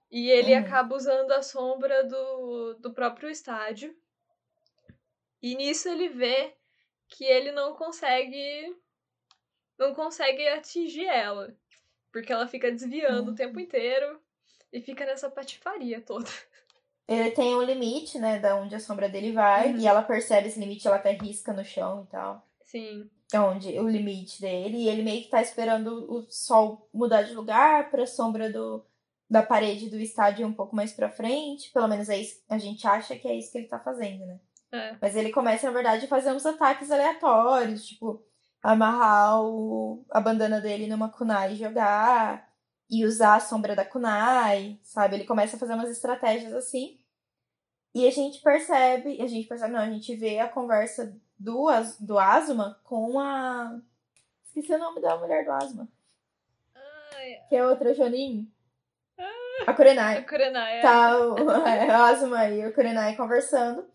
E 0.09 0.29
ele 0.29 0.53
Uhum. 0.53 0.59
acaba 0.59 0.95
usando 0.95 1.31
a 1.31 1.41
sombra 1.41 2.03
do, 2.03 2.73
do 2.75 2.93
próprio 2.93 3.29
estádio. 3.29 3.95
E 5.41 5.55
nisso 5.55 5.87
ele 5.89 6.09
vê 6.09 6.53
que 7.07 7.23
ele 7.25 7.51
não 7.51 7.75
consegue. 7.75 8.75
Não 9.77 9.93
consegue 9.95 10.47
atingir 10.49 11.05
ela. 11.07 11.55
Porque 12.11 12.31
ela 12.31 12.47
fica 12.47 12.71
desviando 12.71 13.27
Uhum. 13.27 13.33
o 13.33 13.35
tempo 13.35 13.59
inteiro 13.59 14.21
e 14.71 14.81
fica 14.81 15.05
nessa 15.05 15.29
patifaria 15.29 16.01
toda. 16.01 16.29
Ele 17.07 17.31
tem 17.31 17.55
um 17.55 17.61
limite, 17.63 18.19
né, 18.19 18.37
da 18.39 18.55
onde 18.55 18.75
a 18.75 18.79
sombra 18.79 19.09
dele 19.09 19.31
vai. 19.31 19.71
Uhum. 19.73 19.79
E 19.79 19.87
ela 19.87 20.01
percebe 20.03 20.47
esse 20.47 20.59
limite, 20.59 20.87
ela 20.87 20.97
até 20.97 21.11
risca 21.11 21.51
no 21.53 21.63
chão 21.63 22.03
e 22.03 22.11
tal. 22.11 22.45
Sim. 22.63 23.09
Onde 23.33 23.79
o 23.79 23.87
limite 23.87 24.41
dele. 24.41 24.77
E 24.77 24.89
ele 24.89 25.03
meio 25.03 25.23
que 25.23 25.29
tá 25.29 25.41
esperando 25.41 26.11
o 26.11 26.25
sol 26.29 26.89
mudar 26.93 27.23
de 27.23 27.33
lugar 27.33 27.89
pra 27.89 28.05
sombra 28.05 28.51
do, 28.51 28.85
da 29.29 29.41
parede 29.41 29.89
do 29.89 29.97
estádio 29.97 30.45
um 30.45 30.53
pouco 30.53 30.75
mais 30.75 30.91
pra 30.91 31.09
frente. 31.09 31.71
Pelo 31.71 31.87
menos 31.87 32.09
é 32.09 32.17
isso, 32.17 32.41
a 32.49 32.57
gente 32.57 32.85
acha 32.85 33.15
que 33.15 33.27
é 33.27 33.35
isso 33.35 33.51
que 33.51 33.59
ele 33.59 33.67
tá 33.67 33.79
fazendo, 33.79 34.25
né? 34.25 34.39
É. 34.73 34.95
Mas 35.01 35.15
ele 35.15 35.31
começa, 35.31 35.67
na 35.67 35.73
verdade, 35.73 36.05
a 36.05 36.09
fazer 36.09 36.31
uns 36.31 36.45
ataques 36.45 36.91
aleatórios, 36.91 37.85
tipo, 37.85 38.23
amarrar 38.61 39.41
o, 39.41 40.05
a 40.09 40.19
bandana 40.21 40.61
dele 40.61 40.87
numa 40.87 41.09
kunai 41.09 41.53
e 41.53 41.57
jogar, 41.57 42.49
e 42.89 43.05
usar 43.05 43.35
a 43.35 43.39
sombra 43.39 43.75
da 43.75 43.85
kunai, 43.85 44.79
sabe? 44.83 45.15
Ele 45.15 45.25
começa 45.25 45.55
a 45.55 45.59
fazer 45.59 45.73
umas 45.73 45.89
estratégias 45.89 46.53
assim. 46.53 46.99
E 47.93 48.07
a 48.07 48.11
gente 48.11 48.41
percebe, 48.41 49.21
a 49.21 49.27
gente 49.27 49.47
percebe, 49.47 49.73
não, 49.73 49.79
a 49.79 49.89
gente 49.89 50.15
vê 50.15 50.39
a 50.39 50.47
conversa 50.47 51.17
do, 51.41 51.67
As- 51.67 51.99
do 51.99 52.19
Asuma 52.19 52.79
com 52.83 53.19
a. 53.19 53.79
Esqueci 54.43 54.73
o 54.73 54.77
nome 54.77 55.01
da 55.01 55.17
mulher 55.17 55.43
do 55.45 55.51
Asuma, 55.51 55.87
Ai, 56.75 57.37
que 57.49 57.55
é 57.55 57.65
outra 57.65 57.93
Jonin. 57.93 58.51
A 59.65 59.73
Kurenai. 59.73 60.17
a 60.17 60.23
Kurenai. 60.23 60.81
Tá 60.81 61.17
o, 61.19 61.37
é, 61.67 61.87
o 61.87 62.03
Asuma 62.03 62.49
e 62.49 62.65
o 62.65 62.73
Kurenai 62.73 63.15
conversando. 63.15 63.85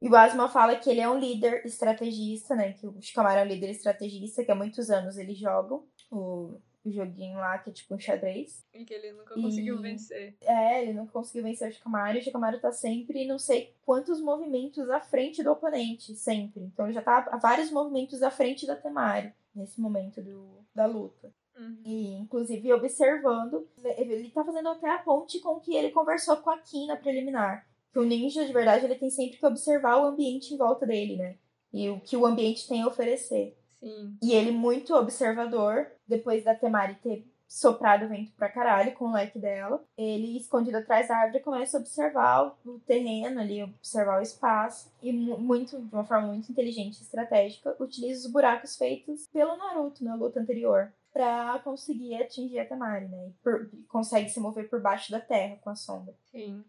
E 0.00 0.08
o 0.08 0.14
Asuma 0.16 0.48
fala 0.48 0.76
que 0.76 0.88
ele 0.88 1.00
é 1.00 1.08
um 1.08 1.18
líder 1.18 1.66
estrategista, 1.66 2.54
né? 2.54 2.72
Que 2.74 2.86
o 2.86 3.00
Shikamaru 3.02 3.40
é 3.40 3.42
um 3.42 3.46
líder 3.48 3.70
estrategista, 3.70 4.44
que 4.44 4.50
há 4.52 4.54
muitos 4.54 4.90
anos 4.90 5.18
eles 5.18 5.36
jogam 5.36 5.84
o, 6.10 6.60
joguinho 6.92 7.38
lá, 7.38 7.58
que 7.58 7.70
é 7.70 7.72
tipo 7.72 7.94
um 7.94 7.98
xadrez. 7.98 8.64
E 8.72 8.84
que 8.84 8.94
ele 8.94 9.12
nunca 9.12 9.34
conseguiu 9.34 9.78
E- 9.78 9.82
vencer. 9.82 10.36
É, 10.42 10.82
ele 10.82 10.92
não 10.92 11.06
conseguiu 11.06 11.42
vencer 11.44 11.68
o 11.70 11.72
Shikamaru. 11.72 12.18
O 12.18 12.22
Shikamaru 12.22 12.60
tá 12.60 12.72
sempre, 12.72 13.26
não 13.26 13.38
sei 13.38 13.74
quantos 13.84 14.20
movimentos 14.20 14.88
à 14.90 15.00
frente 15.00 15.42
do 15.42 15.50
oponente, 15.52 16.14
sempre. 16.16 16.62
Então 16.62 16.86
ele 16.86 16.94
já 16.94 17.02
tá 17.02 17.28
a 17.30 17.36
vários 17.36 17.70
movimentos 17.70 18.22
à 18.22 18.30
frente 18.30 18.66
da 18.66 18.76
Temari, 18.76 19.32
nesse 19.54 19.80
momento 19.80 20.22
do, 20.22 20.64
da 20.74 20.86
luta. 20.86 21.32
Uhum. 21.58 21.76
E, 21.84 22.14
inclusive, 22.14 22.72
observando, 22.72 23.68
ele 23.96 24.30
tá 24.30 24.44
fazendo 24.44 24.68
até 24.68 24.88
a 24.90 24.98
ponte 24.98 25.40
com 25.40 25.58
que 25.58 25.74
ele 25.74 25.90
conversou 25.90 26.36
com 26.36 26.50
a 26.50 26.58
Kim 26.58 26.86
na 26.86 26.96
preliminar. 26.96 27.66
Que 27.92 27.98
o 27.98 28.04
ninja, 28.04 28.44
de 28.46 28.52
verdade, 28.52 28.84
ele 28.84 28.94
tem 28.94 29.10
sempre 29.10 29.38
que 29.38 29.46
observar 29.46 29.96
o 30.00 30.06
ambiente 30.06 30.54
em 30.54 30.56
volta 30.56 30.86
dele, 30.86 31.16
né? 31.16 31.36
E 31.72 31.88
o 31.90 32.00
que 32.00 32.16
o 32.16 32.24
ambiente 32.24 32.68
tem 32.68 32.82
a 32.82 32.86
oferecer. 32.86 33.58
Sim. 33.80 34.16
E 34.22 34.32
ele, 34.32 34.50
muito 34.52 34.94
observador, 34.94 35.90
depois 36.08 36.42
da 36.44 36.54
Temari 36.54 36.94
ter 36.96 37.24
soprado 37.46 38.08
vento 38.08 38.30
pra 38.32 38.48
caralho 38.50 38.92
com 38.94 39.06
o 39.06 39.12
leque 39.12 39.38
dela, 39.38 39.82
ele, 39.96 40.36
escondido 40.36 40.76
atrás 40.76 41.08
da 41.08 41.16
árvore, 41.16 41.42
começa 41.42 41.78
a 41.78 41.80
observar 41.80 42.54
o 42.64 42.78
terreno 42.80 43.40
ali, 43.40 43.62
observar 43.62 44.18
o 44.18 44.22
espaço. 44.22 44.92
E 45.02 45.10
mu- 45.12 45.38
muito, 45.38 45.80
de 45.80 45.94
uma 45.94 46.04
forma 46.04 46.26
muito 46.28 46.50
inteligente 46.52 46.98
e 46.98 47.02
estratégica, 47.02 47.74
utiliza 47.80 48.26
os 48.26 48.32
buracos 48.32 48.76
feitos 48.76 49.26
pelo 49.28 49.56
Naruto 49.56 50.04
na 50.04 50.14
luta 50.14 50.40
anterior. 50.40 50.92
Pra 51.10 51.58
conseguir 51.64 52.16
atingir 52.22 52.58
a 52.60 52.66
Temari, 52.66 53.08
né? 53.08 53.28
E 53.28 53.32
por- 53.42 53.70
consegue 53.88 54.28
se 54.28 54.38
mover 54.38 54.68
por 54.68 54.80
baixo 54.80 55.10
da 55.10 55.18
terra 55.18 55.56
com 55.62 55.70
a 55.70 55.74
sombra. 55.74 56.14
Sim. 56.30 56.62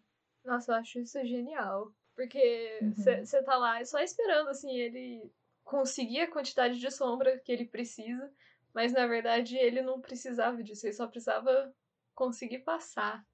Nossa, 0.46 0.72
eu 0.72 0.76
acho 0.78 0.98
isso 1.00 1.20
genial. 1.26 1.92
Porque 2.16 2.80
Uhum. 2.82 2.94
você 3.26 3.44
tá 3.44 3.58
lá 3.58 3.84
só 3.86 4.00
esperando, 4.00 4.48
assim, 4.50 4.72
ele 4.78 5.30
conseguir 5.64 6.22
a 6.22 6.32
quantidade 6.32 6.80
de 6.80 6.90
sombra 6.90 7.38
que 7.40 7.52
ele 7.52 7.66
precisa. 7.66 8.32
Mas 8.74 8.92
na 8.94 9.08
verdade 9.08 9.58
ele 9.58 9.82
não 9.82 10.00
precisava 10.00 10.62
disso, 10.64 10.86
ele 10.86 10.94
só 10.94 11.08
precisava 11.08 11.74
conseguir 12.16 12.60
passar 12.60 13.26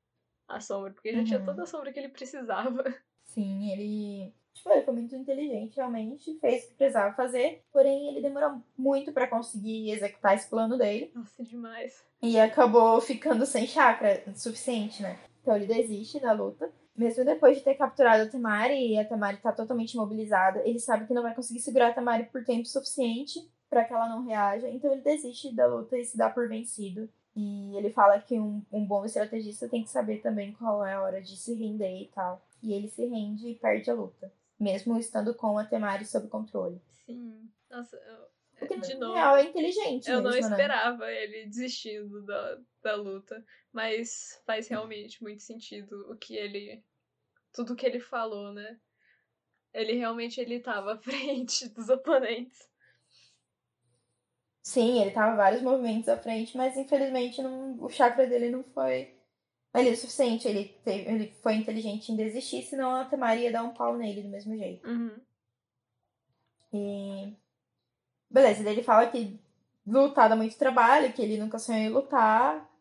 a 0.48 0.60
sombra, 0.60 0.94
porque 0.94 1.10
ele 1.10 1.18
já 1.20 1.24
tinha 1.26 1.40
Uhum. 1.40 1.46
toda 1.46 1.64
a 1.64 1.66
sombra 1.66 1.92
que 1.92 2.00
ele 2.00 2.10
precisava. 2.10 2.84
Sim, 3.24 3.72
ele. 3.72 4.34
Tipo, 4.54 4.70
ele 4.70 4.84
foi 4.84 4.94
muito 4.94 5.16
inteligente, 5.16 5.76
realmente, 5.76 6.38
fez 6.40 6.64
o 6.64 6.68
que 6.70 6.74
precisava 6.76 7.14
fazer, 7.16 7.62
porém 7.74 8.08
ele 8.10 8.22
demorou 8.22 8.62
muito 8.78 9.12
pra 9.12 9.28
conseguir 9.28 9.92
executar 9.92 10.36
esse 10.36 10.50
plano 10.50 10.78
dele 10.78 11.12
Nossa, 11.14 11.44
demais. 11.44 12.02
e 12.22 12.40
acabou 12.40 13.02
ficando 13.02 13.46
sem 13.46 13.68
chakra 13.68 14.24
suficiente, 14.34 15.02
né? 15.04 15.20
Então 15.42 15.56
ele 15.58 15.66
desiste 15.66 16.20
da 16.22 16.32
luta. 16.32 16.72
Mesmo 16.96 17.26
depois 17.26 17.58
de 17.58 17.64
ter 17.64 17.76
capturado 17.76 18.24
a 18.24 18.30
Temari 18.30 18.94
e 18.94 18.98
a 18.98 19.04
Temari 19.04 19.38
tá 19.38 19.52
totalmente 19.52 19.94
imobilizada, 19.96 20.62
ele 20.66 20.80
sabe 20.80 21.06
que 21.06 21.14
não 21.14 21.24
vai 21.24 21.36
conseguir 21.36 21.60
segurar 21.60 21.90
a 21.90 21.94
Temari 21.94 22.24
por 22.28 22.46
tempo 22.46 22.66
suficiente 22.66 23.40
pra 23.70 23.84
que 23.84 23.94
ela 23.94 24.10
não 24.10 24.26
reaja, 24.26 24.70
então 24.70 24.92
ele 24.92 25.02
desiste 25.02 25.54
da 25.54 25.68
luta 25.68 25.98
e 25.98 26.06
se 26.06 26.18
dá 26.18 26.30
por 26.30 26.48
vencido. 26.48 27.10
E 27.36 27.76
ele 27.76 27.90
fala 27.90 28.20
que 28.20 28.40
um, 28.40 28.64
um 28.72 28.86
bom 28.86 29.04
estrategista 29.04 29.68
tem 29.68 29.84
que 29.84 29.90
saber 29.90 30.22
também 30.22 30.54
qual 30.54 30.86
é 30.86 30.94
a 30.94 31.02
hora 31.02 31.22
de 31.22 31.36
se 31.36 31.54
render 31.54 32.04
e 32.04 32.08
tal. 32.08 32.42
E 32.64 32.74
ele 32.74 32.88
se 32.88 33.06
rende 33.06 33.50
e 33.50 33.56
perde 33.56 33.92
a 33.92 33.94
luta. 33.94 34.32
Mesmo 34.58 34.98
estando 34.98 35.34
com 35.34 35.58
a 35.58 35.66
Temari 35.66 36.06
sob 36.06 36.30
controle. 36.30 36.82
Sim. 37.06 37.50
Nossa, 37.70 37.98
eu... 37.98 38.36
Porque 38.58 38.78
de 38.78 38.94
no 38.94 39.02
novo. 39.02 39.14
real 39.16 39.36
é 39.36 39.44
inteligente 39.44 40.10
Eu 40.10 40.22
não 40.22 40.32
mesmo, 40.32 40.50
né? 40.50 40.56
esperava 40.56 41.12
ele 41.12 41.46
desistindo 41.46 42.22
da, 42.22 42.58
da 42.82 42.96
luta, 42.96 43.44
mas 43.74 44.42
faz 44.46 44.70
realmente 44.70 45.22
muito 45.22 45.44
sentido 45.44 46.10
o 46.10 46.16
que 46.16 46.38
ele. 46.38 46.82
Tudo 47.52 47.76
que 47.76 47.86
ele 47.86 48.00
falou, 48.00 48.54
né? 48.54 48.80
Ele 49.74 49.94
realmente 49.94 50.40
ele 50.40 50.62
tava 50.62 50.94
à 50.94 50.98
frente 50.98 51.68
dos 51.68 51.90
oponentes. 51.90 52.70
Sim, 54.66 55.00
ele 55.00 55.12
tava 55.12 55.36
vários 55.36 55.62
movimentos 55.62 56.10
à 56.10 56.18
frente, 56.18 56.58
mas 56.58 56.76
infelizmente 56.76 57.40
não, 57.40 57.78
o 57.80 57.88
chakra 57.88 58.26
dele 58.26 58.50
não 58.50 58.64
foi 58.64 59.16
ali 59.72 59.92
o 59.92 59.96
suficiente. 59.96 60.48
Ele, 60.48 60.76
teve, 60.84 61.08
ele 61.08 61.36
foi 61.44 61.54
inteligente 61.54 62.12
em 62.12 62.16
desistir, 62.16 62.64
senão 62.64 62.96
a 62.96 63.06
Temari 63.06 63.44
ia 63.44 63.52
dar 63.52 63.62
um 63.62 63.76
pau 63.76 63.96
nele 63.96 64.24
do 64.24 64.30
mesmo 64.30 64.58
jeito. 64.58 64.90
Uhum. 64.90 65.16
E. 66.74 67.38
Beleza, 68.28 68.64
daí 68.64 68.74
ele 68.74 68.82
fala 68.82 69.06
que 69.06 69.40
lutar 69.86 70.30
dá 70.30 70.36
muito 70.36 70.58
trabalho, 70.58 71.14
que 71.14 71.22
ele 71.22 71.38
nunca 71.38 71.60
sonhou 71.60 71.82
em 71.82 71.90
lutar. 71.90 72.68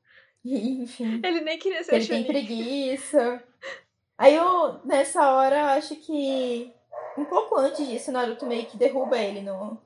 E, 0.46 0.82
enfim. 0.82 1.22
Ele 1.24 1.40
nem 1.40 1.58
queria 1.58 1.78
que 1.78 1.84
ser 1.84 1.94
ele 1.94 2.06
tem 2.06 2.24
preguiça. 2.26 3.42
Aí 4.18 4.34
eu, 4.34 4.84
nessa 4.84 5.32
hora, 5.32 5.56
eu 5.56 5.66
acho 5.68 5.96
que 5.96 6.70
um 7.16 7.24
pouco 7.24 7.56
antes 7.56 7.88
disso, 7.88 8.10
o 8.10 8.12
Naruto 8.12 8.44
meio 8.44 8.66
que 8.66 8.76
derruba 8.76 9.18
ele 9.18 9.40
no, 9.40 9.80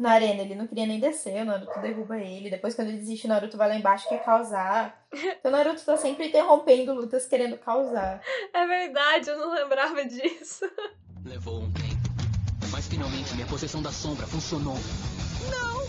na 0.00 0.12
arena. 0.12 0.42
Ele 0.42 0.54
não 0.54 0.66
queria 0.66 0.86
nem 0.86 0.98
descer, 0.98 1.42
o 1.42 1.44
Naruto 1.44 1.78
derruba 1.80 2.18
ele. 2.18 2.50
Depois, 2.50 2.74
quando 2.74 2.88
ele 2.88 2.98
desiste, 2.98 3.26
o 3.26 3.28
Naruto 3.28 3.56
vai 3.56 3.68
lá 3.68 3.76
embaixo 3.76 4.06
e 4.06 4.08
quer 4.08 4.24
causar. 4.24 4.98
Então 5.40 5.50
o 5.50 5.56
Naruto 5.56 5.84
tá 5.84 5.96
sempre 5.96 6.28
interrompendo 6.28 6.94
lutas 6.94 7.26
querendo 7.26 7.58
causar. 7.58 8.20
É 8.54 8.64
verdade, 8.64 9.28
eu 9.28 9.38
não 9.38 9.52
lembrava 9.52 10.04
disso. 10.04 10.64
Levou 11.24 11.62
um 11.62 11.72
tempo, 11.72 12.08
mas 12.70 12.86
finalmente 12.86 13.34
minha 13.34 13.46
possessão 13.46 13.82
da 13.82 13.90
sombra 13.90 14.24
funcionou. 14.28 14.76
Não! 15.50 15.84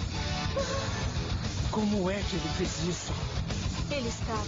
Como 1.70 2.10
é 2.10 2.16
que 2.16 2.36
ele 2.36 2.50
fez 2.58 2.84
isso? 2.84 3.14
Ele 3.92 4.10
estava 4.10 4.42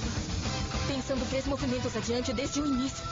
pensando 0.88 1.30
três 1.30 1.46
movimentos 1.46 1.96
adiante 1.96 2.34
desde 2.34 2.62
o 2.62 2.66
início. 2.66 3.04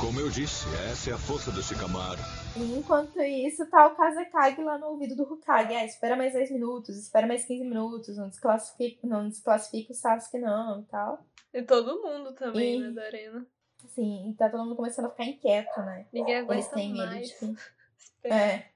Como 0.00 0.18
eu 0.18 0.30
disse, 0.30 0.64
essa 0.90 1.10
é 1.10 1.12
a 1.12 1.18
força 1.18 1.50
do 1.52 1.62
Shikamaru. 1.62 2.20
E 2.56 2.78
enquanto 2.78 3.20
isso, 3.20 3.66
tá 3.66 3.86
o 3.86 3.94
Kazekage 3.94 4.62
lá 4.62 4.78
no 4.78 4.86
ouvido 4.88 5.14
do 5.14 5.30
Hokage. 5.30 5.74
Ah, 5.74 5.84
espera 5.84 6.16
mais 6.16 6.32
10 6.32 6.50
minutos, 6.50 6.96
espera 6.96 7.26
mais 7.26 7.44
15 7.44 7.64
minutos, 7.64 8.16
não 8.16 8.28
desclassifica, 8.28 9.06
não 9.06 9.28
desclassifica 9.28 9.92
o 9.92 9.94
Sasuke 9.96 10.38
não 10.38 10.80
e 10.80 10.84
tal. 10.84 11.24
E 11.52 11.62
todo 11.62 12.00
mundo 12.02 12.32
também, 12.34 12.76
E- 12.78 12.80
né, 12.80 12.90
da 12.90 13.02
arena. 13.02 13.46
Assim, 13.84 14.30
e 14.30 14.34
tá 14.34 14.48
todo 14.48 14.64
mundo 14.64 14.76
começando 14.76 15.06
a 15.06 15.10
ficar 15.10 15.24
inquieto, 15.24 15.80
né? 15.80 16.06
Ninguém 16.12 16.36
aguenta 16.36 16.54
Eles 16.54 16.68
têm 16.68 16.92
medo 16.92 17.06
mais. 17.06 17.28
de. 17.28 17.34
Espera. 17.98 18.34
É. 18.34 18.70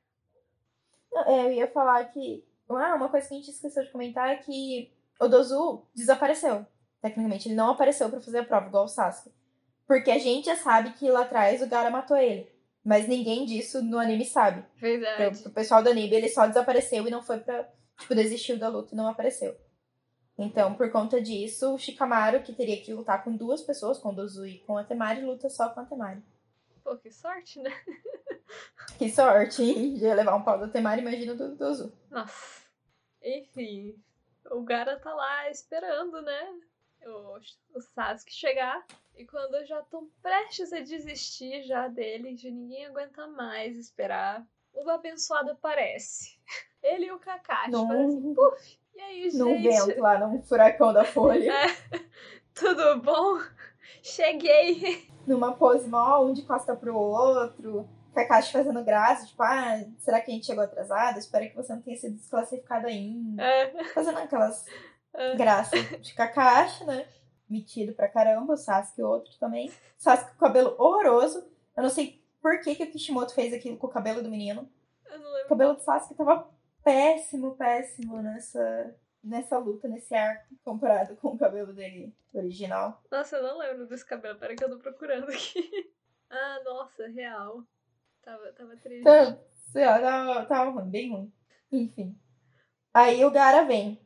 Não, 1.13 1.23
é, 1.29 1.47
Eu 1.47 1.53
ia 1.53 1.71
falar 1.71 2.05
que. 2.07 2.45
Ah, 2.69 2.95
uma 2.95 3.09
coisa 3.09 3.29
que 3.29 3.35
a 3.35 3.37
gente 3.37 3.51
esqueceu 3.51 3.85
de 3.85 3.91
comentar 3.91 4.31
é 4.31 4.37
que 4.37 4.91
o 5.21 5.29
Dozu 5.29 5.83
desapareceu. 5.95 6.67
Tecnicamente, 7.03 7.49
ele 7.49 7.55
não 7.55 7.71
apareceu 7.71 8.09
pra 8.09 8.21
fazer 8.21 8.39
a 8.39 8.45
prova, 8.45 8.67
igual 8.69 8.85
o 8.85 8.89
Sasuke. 8.89 9.31
Porque 9.87 10.11
a 10.11 10.19
gente 10.19 10.47
já 10.47 10.57
sabe 10.57 10.93
que 10.93 11.11
lá 11.11 11.23
atrás 11.23 11.63
o 11.63 11.69
Gara 11.69 11.91
matou 11.91 12.17
ele. 12.17 12.51
Mas 12.85 13.09
ninguém 13.09 13.47
disso 13.47 13.83
no 13.83 13.99
anime 13.99 14.25
sabe. 14.25 14.65
Verdade. 14.77 15.17
Pro, 15.17 15.43
pro 15.45 15.53
pessoal 15.53 15.83
do 15.83 15.91
anime, 15.91 16.15
ele 16.15 16.29
só 16.29 16.47
desapareceu 16.47 17.07
e 17.07 17.11
não 17.11 17.23
foi 17.23 17.39
pra. 17.39 17.69
Tipo, 17.99 18.15
desistiu 18.15 18.59
da 18.59 18.69
luta 18.69 18.95
e 18.95 18.97
não 18.97 19.09
apareceu. 19.09 19.57
Então, 20.37 20.75
por 20.75 20.91
conta 20.91 21.21
disso, 21.21 21.75
o 21.75 21.79
Shikamaru, 21.79 22.43
que 22.43 22.53
teria 22.53 22.83
que 22.83 22.93
lutar 22.93 23.23
com 23.23 23.37
duas 23.37 23.63
pessoas, 23.63 23.99
com 23.99 24.09
o 24.09 24.15
Dozu 24.15 24.47
e 24.47 24.59
com 24.61 24.77
a 24.77 24.85
Temari, 24.85 25.23
luta 25.23 25.49
só 25.49 25.69
com 25.69 25.81
a 25.81 25.85
Temari. 25.85 26.23
Pô, 26.83 26.97
que 26.97 27.11
sorte, 27.11 27.61
né? 27.61 27.71
Que 28.99 29.11
sorte, 29.11 29.63
hein? 29.63 29.95
De 29.95 30.15
levar 30.15 30.37
um 30.37 30.43
pau 30.43 30.59
da 30.59 30.69
Temari, 30.69 31.01
imagina 31.01 31.35
do 31.35 31.57
Dozu. 31.57 31.93
Nossa. 32.11 32.63
Enfim, 33.23 33.97
o 34.51 34.63
Gara 34.63 34.99
tá 35.01 35.13
lá 35.13 35.51
esperando, 35.51 36.21
né? 36.23 36.55
O, 37.07 37.39
o 37.75 37.81
Sasuke 37.81 38.33
chegar. 38.33 38.85
E 39.17 39.25
quando 39.27 39.65
já 39.67 39.81
estão 39.81 40.09
prestes 40.23 40.73
a 40.73 40.81
desistir 40.81 41.63
já 41.63 41.87
dele, 41.89 42.37
já 42.37 42.51
ninguém 42.51 42.87
aguenta 42.87 43.27
mais 43.29 43.77
esperar, 43.77 44.45
o 44.73 44.89
abençoado 44.91 45.53
aparece. 45.53 46.37
Ele 46.83 47.07
e 47.07 47.13
o 47.13 47.19
Kakashi. 47.19 47.71
Num- 47.71 47.87
fazem 47.89 48.07
assim, 48.19 48.35
puf! 48.35 48.79
E 48.97 49.01
aí, 49.01 49.31
Num 49.35 49.57
gente? 49.61 49.87
vento 49.87 50.01
lá, 50.01 50.19
num 50.19 50.43
furacão 50.43 50.93
da 50.93 51.05
folha. 51.05 51.53
Tudo 52.55 53.01
bom? 53.03 53.39
Cheguei! 54.03 55.09
Numa 55.27 55.55
pose 55.55 55.89
mó, 55.89 56.23
um 56.25 56.33
de 56.33 56.43
costa 56.43 56.77
pro 56.77 56.95
outro. 56.97 57.89
Kakashi 58.15 58.53
fazendo 58.53 58.85
graça, 58.85 59.27
tipo, 59.27 59.43
ah, 59.43 59.83
será 59.99 60.21
que 60.21 60.31
a 60.31 60.35
gente 60.35 60.47
chegou 60.47 60.63
atrasado? 60.63 61.19
Espero 61.19 61.49
que 61.51 61.57
você 61.57 61.75
não 61.75 61.83
tenha 61.83 61.97
sido 61.97 62.15
desclassificado 62.17 62.87
ainda. 62.87 63.43
É, 63.43 63.85
Fazendo 63.87 64.19
aquelas 64.19 64.65
é. 65.15 65.35
graças 65.35 65.81
de 66.01 66.15
Kakashi, 66.15 66.85
né? 66.85 67.09
Metido 67.55 67.93
pra 67.95 68.09
caramba, 68.09 68.55
o 68.55 68.57
Sasuke 68.57 69.01
outro 69.03 69.33
também. 69.39 69.71
Sasuke 69.97 70.31
com 70.31 70.37
o 70.37 70.49
cabelo 70.49 70.75
horroroso. 70.77 71.47
Eu 71.77 71.83
não 71.85 71.91
sei 71.91 72.21
por 72.43 72.61
que, 72.61 72.75
que 72.75 72.83
o 72.83 72.91
Kishimoto 72.91 73.33
fez 73.33 73.53
aquilo 73.53 73.77
com 73.77 73.87
o 73.87 73.91
cabelo 73.91 74.23
do 74.23 74.29
menino. 74.29 74.69
Eu 75.07 75.19
não 75.21 75.31
O 75.31 75.33
lembro. 75.35 75.49
cabelo 75.51 75.75
do 75.75 75.81
Sasuke 75.81 76.15
tava 76.17 76.49
péssimo, 76.83 77.55
péssimo 77.55 78.21
nessa, 78.21 78.95
nessa 79.23 79.57
luta, 79.59 79.87
nesse 79.87 80.15
arco, 80.15 80.53
comparado 80.65 81.15
com 81.17 81.29
o 81.29 81.39
cabelo 81.39 81.73
dele 81.73 82.13
original. 82.35 83.01
Nossa, 83.11 83.37
eu 83.37 83.43
não 83.45 83.59
lembro 83.59 83.87
desse 83.87 84.05
cabelo. 84.05 84.37
Peraí 84.39 84.57
que 84.57 84.65
eu 84.65 84.71
tô 84.71 84.79
procurando 84.79 85.29
aqui. 85.31 85.93
Ah, 86.37 86.61
nossa, 86.65 87.07
real. 87.07 87.63
Tava, 88.21 88.51
tava 88.55 88.77
triste. 88.79 89.03
Então, 89.03 89.39
sei 89.71 89.85
lá, 89.87 90.01
tava, 90.01 90.47
tava 90.47 90.71
ruim, 90.73 90.91
bem 90.91 91.13
ruim. 91.13 91.33
Enfim. 91.71 92.19
Aí 92.93 93.25
o 93.25 93.31
Gara 93.31 93.63
vem 93.65 94.04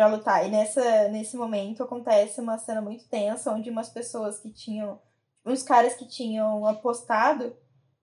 pra 0.00 0.06
lutar. 0.08 0.46
E 0.46 0.50
nessa, 0.50 1.08
nesse 1.08 1.36
momento 1.36 1.82
acontece 1.82 2.40
uma 2.40 2.56
cena 2.56 2.80
muito 2.80 3.06
tensa, 3.06 3.52
onde 3.52 3.68
umas 3.68 3.90
pessoas 3.90 4.40
que 4.40 4.50
tinham. 4.50 4.98
Uns 5.44 5.62
caras 5.62 5.94
que 5.94 6.08
tinham 6.08 6.66
apostado 6.66 7.54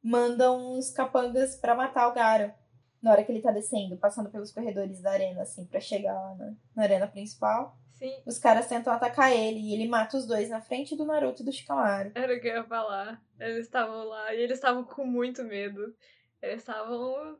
mandam 0.04 0.78
uns 0.78 0.92
capangas 0.92 1.56
pra 1.56 1.74
matar 1.74 2.08
o 2.08 2.14
Gara. 2.14 2.56
Na 3.02 3.12
hora 3.12 3.24
que 3.24 3.32
ele 3.32 3.42
tá 3.42 3.52
descendo, 3.52 3.98
passando 3.98 4.30
pelos 4.30 4.52
corredores 4.52 5.02
da 5.02 5.12
arena, 5.12 5.42
assim, 5.42 5.66
pra 5.66 5.80
chegar 5.80 6.14
lá 6.14 6.36
na, 6.36 6.54
na 6.76 6.84
arena 6.84 7.08
principal. 7.08 7.76
Sim, 7.94 8.22
Os 8.28 8.38
caras 8.38 8.68
tentam 8.68 8.94
atacar 8.94 9.32
ele 9.32 9.60
e 9.60 9.74
ele 9.74 9.88
mata 9.88 10.18
os 10.18 10.28
dois 10.28 10.50
na 10.50 10.62
frente 10.62 10.96
do 10.96 11.04
Naruto 11.04 11.42
e 11.42 11.46
do 11.46 11.52
Shikamaru. 11.52 12.12
era 12.14 12.36
o 12.36 12.40
que 12.40 12.48
eu 12.48 12.58
ia 12.58 12.64
falar. 12.64 13.20
Eles 13.40 13.66
estavam 13.66 14.04
lá 14.04 14.36
e 14.36 14.42
eles 14.42 14.58
estavam 14.58 14.84
com 14.84 15.04
muito 15.04 15.44
medo. 15.44 15.96
Eles 16.44 16.60
estavam 16.60 17.40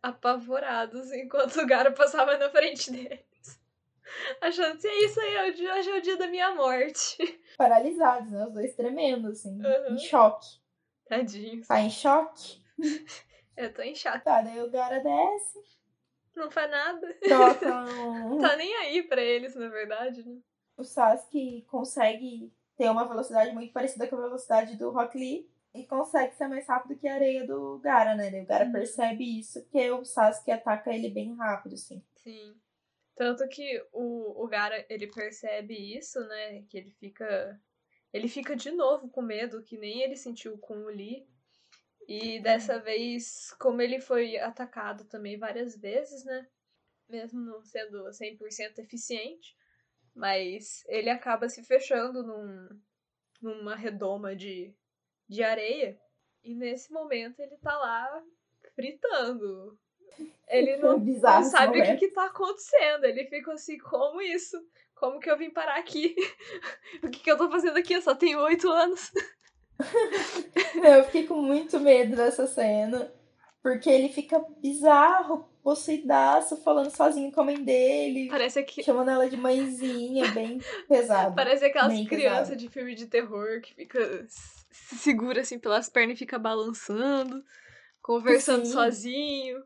apavorados 0.00 1.10
enquanto 1.10 1.56
o 1.56 1.66
Gara 1.66 1.90
passava 1.90 2.38
na 2.38 2.50
frente 2.50 2.92
deles. 2.92 3.33
Achando 4.40 4.78
que 4.78 4.86
é 4.86 5.04
isso 5.04 5.20
aí, 5.20 5.34
é 5.34 5.48
hoje 5.48 5.90
é 5.90 5.96
o 5.98 6.00
dia 6.02 6.16
da 6.16 6.26
minha 6.26 6.54
morte. 6.54 7.16
Paralisados, 7.58 8.30
né? 8.30 8.46
Os 8.46 8.52
dois 8.52 8.74
tremendo, 8.74 9.28
assim, 9.28 9.60
Uhum. 9.60 9.94
em 9.94 9.98
choque. 9.98 10.46
Tadinho. 11.08 11.64
Tá 11.66 11.80
em 11.80 11.90
choque? 11.90 12.62
Eu 13.56 13.72
tô 13.72 13.82
em 13.82 13.94
chato. 13.94 14.24
Tá, 14.24 14.42
daí 14.42 14.60
o 14.60 14.70
Gara 14.70 14.98
desce, 15.00 15.60
Não 16.34 16.50
faz 16.50 16.70
nada. 16.70 17.14
troca 17.22 17.84
um... 17.86 18.38
Tá 18.40 18.56
nem 18.56 18.74
aí 18.76 19.02
pra 19.04 19.20
eles, 19.22 19.54
na 19.54 19.68
verdade, 19.68 20.26
né? 20.28 20.38
o 20.76 20.82
Sasuke 20.82 21.62
consegue 21.70 22.52
ter 22.76 22.90
uma 22.90 23.06
velocidade 23.06 23.52
muito 23.54 23.72
parecida 23.72 24.08
com 24.08 24.16
a 24.16 24.22
velocidade 24.22 24.76
do 24.76 24.90
Rock 24.90 25.16
Lee 25.16 25.48
e 25.72 25.86
consegue 25.86 26.34
ser 26.34 26.48
mais 26.48 26.66
rápido 26.66 26.98
que 26.98 27.06
a 27.06 27.14
areia 27.14 27.46
do 27.46 27.78
Gara, 27.78 28.16
né? 28.16 28.42
O 28.42 28.44
Gara 28.46 28.64
Uhum. 28.64 28.72
percebe 28.72 29.38
isso, 29.38 29.62
porque 29.62 29.88
o 29.92 30.04
Sasuke 30.04 30.50
ataca 30.50 30.92
ele 30.92 31.08
bem 31.10 31.32
rápido, 31.36 31.74
assim. 31.74 32.02
Sim. 32.16 32.56
Tanto 33.16 33.46
que 33.48 33.80
o, 33.92 34.44
o 34.44 34.48
Gara, 34.48 34.84
ele 34.88 35.06
percebe 35.06 35.74
isso, 35.96 36.20
né? 36.26 36.62
Que 36.68 36.78
ele 36.78 36.90
fica. 36.90 37.60
Ele 38.12 38.28
fica 38.28 38.54
de 38.54 38.70
novo 38.70 39.08
com 39.08 39.22
medo, 39.22 39.62
que 39.62 39.76
nem 39.76 40.02
ele 40.02 40.16
sentiu 40.16 40.56
com 40.58 40.84
o 40.84 40.88
Lee. 40.88 41.26
E 42.06 42.38
dessa 42.40 42.78
vez, 42.78 43.52
como 43.58 43.80
ele 43.80 44.00
foi 44.00 44.36
atacado 44.36 45.04
também 45.06 45.38
várias 45.38 45.76
vezes, 45.76 46.24
né? 46.24 46.46
Mesmo 47.08 47.40
não 47.40 47.62
sendo 47.62 48.04
100% 48.10 48.78
eficiente. 48.78 49.56
Mas 50.14 50.84
ele 50.86 51.10
acaba 51.10 51.48
se 51.48 51.64
fechando 51.64 52.22
num, 52.22 52.68
numa 53.42 53.74
redoma 53.74 54.34
de, 54.36 54.72
de 55.28 55.42
areia. 55.42 55.98
E 56.42 56.54
nesse 56.54 56.92
momento 56.92 57.40
ele 57.40 57.56
tá 57.58 57.76
lá 57.76 58.22
fritando. 58.74 59.78
Ele 60.48 60.76
não, 60.76 60.98
Bizarro 60.98 61.44
não 61.44 61.50
sabe 61.50 61.68
o 61.68 61.72
que, 61.72 61.78
momento. 61.80 61.98
que 61.98 62.08
tá 62.08 62.26
acontecendo. 62.26 63.04
Ele 63.04 63.24
fica 63.26 63.52
assim, 63.52 63.78
como 63.78 64.20
isso? 64.20 64.56
Como 64.94 65.18
que 65.18 65.30
eu 65.30 65.36
vim 65.36 65.50
parar 65.50 65.78
aqui? 65.78 66.14
o 67.02 67.08
que, 67.08 67.20
que 67.20 67.30
eu 67.30 67.36
tô 67.36 67.50
fazendo 67.50 67.76
aqui? 67.76 67.94
Eu 67.94 68.02
só 68.02 68.14
tenho 68.14 68.38
oito 68.40 68.70
anos. 68.70 69.10
Eu 70.82 71.04
fiquei 71.04 71.26
com 71.26 71.40
muito 71.40 71.80
medo 71.80 72.14
dessa 72.16 72.46
cena, 72.46 73.12
porque 73.62 73.90
ele 73.90 74.08
fica 74.08 74.38
bizarro, 74.60 75.48
possuidaço, 75.62 76.56
falando 76.58 76.90
sozinho 76.90 77.32
com 77.32 77.40
a 77.40 77.44
mãe 77.44 77.62
dele, 77.62 78.28
Parece 78.28 78.62
que. 78.62 78.82
chamando 78.82 79.10
ela 79.10 79.28
de 79.28 79.36
mãezinha, 79.36 80.30
bem 80.30 80.60
pesado. 80.88 81.34
Parece 81.34 81.64
aquelas 81.64 82.06
crianças 82.06 82.56
de 82.56 82.68
filme 82.68 82.94
de 82.94 83.06
terror 83.06 83.60
que 83.62 83.74
fica. 83.74 84.26
se 84.70 84.96
segura 84.96 85.40
assim 85.40 85.58
pelas 85.58 85.88
pernas 85.88 86.14
e 86.14 86.18
fica 86.18 86.38
balançando, 86.38 87.42
conversando 88.00 88.66
Sim. 88.66 88.72
sozinho, 88.72 89.62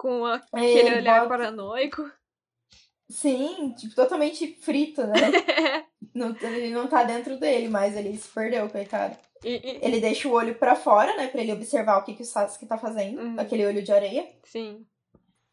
com 0.00 0.24
a- 0.24 0.36
É, 0.54 0.58
aquele 0.58 0.78
ele 0.88 0.96
olhar 1.00 1.16
bota- 1.20 1.28
paranoico. 1.28 2.10
Sim, 3.10 3.74
tipo, 3.76 3.94
totalmente 3.94 4.54
frito, 4.62 5.02
né? 5.06 5.12
Não- 6.14 6.34
ele 6.40 6.70
não 6.70 6.86
tá 6.88 7.02
dentro 7.04 7.38
dele, 7.38 7.68
mas 7.68 7.96
ele 7.96 8.16
se 8.16 8.28
perdeu, 8.28 8.68
coitado. 8.70 9.16
E- 9.44 9.56
e- 9.56 9.78
Ele 9.82 10.00
deixa 10.00 10.26
o 10.28 10.32
olho 10.32 10.54
pra 10.56 10.74
fora, 10.74 11.14
né, 11.16 11.28
pra 11.28 11.40
ele 11.40 11.52
observar 11.52 11.98
o 11.98 12.02
que, 12.04 12.14
que 12.14 12.22
o 12.22 12.26
Sasuke 12.26 12.66
tá 12.66 12.76
fazendo, 12.78 13.20
Uhum. 13.20 13.36
aquele 13.38 13.64
olho 13.66 13.82
de 13.82 13.92
areia. 13.92 14.28
Sim. 14.44 14.84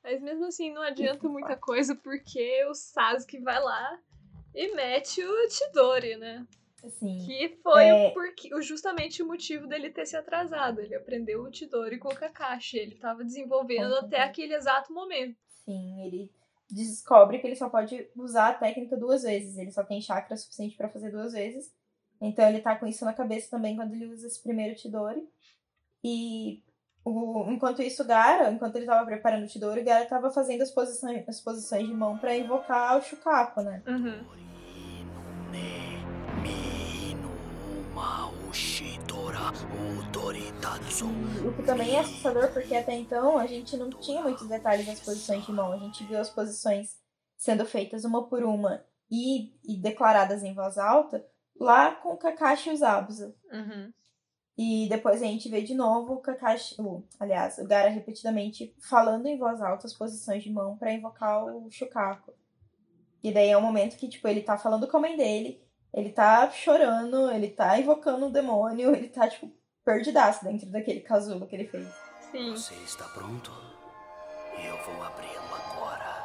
Mas 0.03 0.21
mesmo 0.21 0.45
assim, 0.45 0.71
não 0.73 0.81
adianta 0.81 1.27
muita 1.27 1.55
coisa 1.57 1.93
porque 1.95 2.63
o 2.65 2.73
Sasuke 2.73 3.39
vai 3.39 3.61
lá 3.61 3.99
e 4.55 4.73
mete 4.73 5.21
o 5.23 5.49
Chidori, 5.49 6.15
né? 6.15 6.45
Assim, 6.84 7.25
Que 7.25 7.57
foi 7.63 7.86
É. 7.86 8.11
porque, 8.11 8.49
justamente 8.61 9.21
o 9.23 9.28
motivo 9.28 9.65
dele 9.67 9.89
ter 9.89 10.05
se 10.05 10.15
atrasado. 10.15 10.80
Ele 10.80 10.95
aprendeu 10.95 11.41
o 11.43 11.51
Chidori 11.53 11.97
com 11.97 12.09
o 12.09 12.15
Kakashi. 12.15 12.78
Ele 12.78 12.95
tava 12.95 13.23
desenvolvendo 13.23 13.89
Com 13.91 13.97
até 13.97 14.17
certeza. 14.17 14.23
aquele 14.23 14.53
exato 14.55 14.93
momento. 14.93 15.36
sim, 15.65 16.05
ele 16.05 16.32
descobre 16.69 17.39
que 17.39 17.47
ele 17.47 17.55
só 17.55 17.69
pode 17.69 18.07
usar 18.15 18.49
a 18.49 18.53
técnica 18.53 18.95
duas 18.97 19.23
vezes. 19.23 19.57
Ele 19.57 19.71
só 19.71 19.84
tem 19.84 20.01
chakra 20.01 20.36
suficiente 20.38 20.75
pra 20.78 20.89
fazer 20.89 21.09
duas 21.11 21.34
vezes. 21.34 21.73
Então 22.21 22.47
ele 22.47 22.59
tá 22.61 22.75
com 22.75 22.86
isso 22.88 23.05
na 23.05 23.13
cabeça 23.13 23.49
também 23.49 23.75
quando 23.75 23.93
ele 23.93 24.05
usa 24.07 24.28
esse 24.28 24.41
primeiro 24.43 24.78
Chidori. 24.78 25.28
E 26.03 26.61
o, 27.03 27.45
enquanto 27.51 27.82
isso, 27.82 28.03
o 28.03 28.05
Gara, 28.05 28.51
enquanto 28.51 28.75
ele 28.75 28.86
tava 28.86 29.05
preparando 29.05 29.45
o 29.45 29.49
Chidori, 29.49 29.82
o 29.82 29.86
Gara 29.86 30.05
tava 30.05 30.30
fazendo 30.32 30.61
as 30.61 30.71
posições, 30.71 31.28
as 31.28 31.39
posições 31.41 31.88
de 31.88 31.93
mão 31.93 32.17
pra 32.17 32.36
invocar 32.36 32.97
o 32.97 33.01
Shukaku, 33.01 33.61
né? 33.61 33.82
Uhum. 33.88 34.23
O 41.47 41.53
que 41.53 41.63
também 41.63 41.95
é 41.95 41.99
assustador, 41.99 42.51
porque 42.51 42.75
até 42.75 42.93
então 42.95 43.37
a 43.37 43.45
gente 43.47 43.77
não 43.77 43.89
tinha 43.89 44.21
muitos 44.21 44.47
detalhes 44.47 44.85
das 44.85 44.99
posições 44.99 45.45
de 45.45 45.51
mão. 45.51 45.71
A 45.71 45.77
gente 45.77 46.03
viu 46.03 46.19
as 46.19 46.29
posições 46.29 46.97
sendo 47.37 47.65
feitas 47.65 48.03
uma 48.03 48.27
por 48.27 48.43
uma 48.43 48.83
e, 49.09 49.53
e 49.63 49.77
declaradas 49.77 50.43
em 50.43 50.53
voz 50.53 50.77
alta 50.77 51.25
lá 51.59 51.91
com 51.91 52.13
o 52.13 52.17
Kakashi 52.17 52.69
e 52.69 52.73
os 52.73 52.81
Abusa. 52.81 53.35
Uhum. 53.51 53.93
E 54.57 54.87
depois 54.89 55.21
a 55.21 55.25
gente 55.25 55.49
vê 55.49 55.61
de 55.61 55.75
novo 55.75 56.15
o 56.15 56.21
Kakashi, 56.21 56.75
o, 56.79 57.03
aliás, 57.19 57.59
o 57.59 57.67
Gara 57.67 57.89
repetidamente 57.89 58.75
falando 58.79 59.27
em 59.27 59.37
voz 59.37 59.61
alta 59.61 59.85
as 59.85 59.93
posições 59.93 60.43
de 60.43 60.51
mão 60.51 60.75
pra 60.77 60.93
invocar 60.93 61.45
o 61.45 61.69
Shukaku. 61.69 62.33
E 63.23 63.31
daí 63.31 63.49
é 63.49 63.57
um 63.57 63.61
momento 63.61 63.97
que, 63.97 64.07
tipo, 64.07 64.27
ele 64.27 64.41
tá 64.41 64.57
falando 64.57 64.87
com 64.87 64.97
a 64.97 65.01
mãe 65.01 65.15
dele, 65.15 65.61
ele 65.93 66.11
tá 66.11 66.49
chorando, 66.51 67.31
ele 67.31 67.49
tá 67.49 67.79
invocando 67.79 68.25
um 68.25 68.31
demônio, 68.31 68.95
ele 68.95 69.09
tá, 69.09 69.27
tipo, 69.27 69.51
perdidaço 69.83 70.43
dentro 70.43 70.69
daquele 70.69 71.01
casulo 71.01 71.47
que 71.47 71.55
ele 71.55 71.67
fez. 71.67 71.88
Sim. 72.31 72.51
Você 72.51 72.75
está 72.75 73.07
pronto? 73.09 73.51
Eu 74.63 74.77
vou 74.83 75.03
abri-lo 75.03 75.55
agora. 75.55 76.17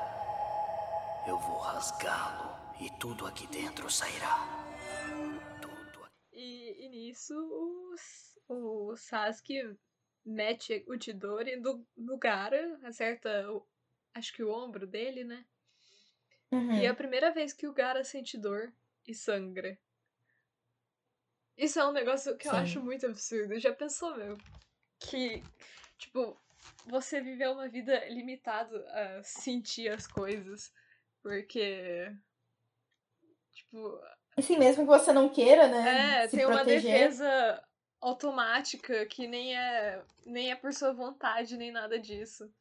Eu 1.27 1.39
vou 1.39 1.59
rasgá-lo 1.59 2.53
e 2.81 2.91
tudo 2.99 3.27
aqui 3.27 3.47
dentro 3.47 3.89
sairá. 3.89 4.39
Tudo 5.61 6.05
aqui. 6.05 6.15
E, 6.33 6.87
e 6.87 6.89
nisso 6.89 7.35
o, 8.49 8.91
o 8.91 8.97
Sasuke 8.97 9.77
mete 10.25 10.85
o 10.89 11.01
Chidori 11.01 11.57
no, 11.57 11.87
no 11.97 12.19
Gara, 12.19 12.79
acerta, 12.83 13.51
o, 13.53 13.65
acho 14.15 14.33
que 14.33 14.43
o 14.43 14.51
ombro 14.51 14.87
dele, 14.87 15.25
né? 15.25 15.45
Uhum. 16.51 16.73
E 16.73 16.85
é 16.85 16.89
a 16.89 16.95
primeira 16.95 17.31
vez 17.31 17.53
que 17.53 17.67
o 17.67 17.73
Gara 17.73 18.05
sente 18.05 18.37
dor 18.37 18.73
e 19.07 19.15
sangra. 19.15 19.79
Isso 21.57 21.79
é 21.79 21.87
um 21.87 21.93
negócio 21.93 22.37
que 22.37 22.49
eu 22.49 22.53
Sim. 22.53 22.59
acho 22.59 22.83
muito 22.83 23.07
absurdo. 23.07 23.59
Já 23.59 23.73
pensou, 23.75 24.17
meu? 24.17 24.39
Que, 24.99 25.43
tipo, 25.99 26.41
você 26.87 27.21
viveu 27.21 27.53
uma 27.53 27.69
vida 27.69 28.05
limitado 28.09 28.77
a 28.89 29.23
sentir 29.23 29.89
as 29.89 30.07
coisas. 30.07 30.73
Porque. 31.23 32.11
Tipo, 33.53 34.01
Assim, 34.37 34.59
mesmo 34.59 34.85
que 34.85 34.89
você 34.89 35.13
não 35.13 35.29
queira, 35.29 35.69
né? 35.69 36.25
é, 36.25 36.29
se 36.29 36.37
tem 36.37 36.47
uma 36.47 36.57
proteger. 36.57 36.83
defesa 36.83 37.63
automática 38.01 39.07
que 39.07 39.27
nem 39.27 39.57
é, 39.57 40.03
nem 40.25 40.51
é 40.51 40.57
por 40.57 40.73
sua 40.73 40.93
vontade, 40.93 41.57
nem 41.57 41.71
nada 41.71 41.99
disso. 41.99 42.53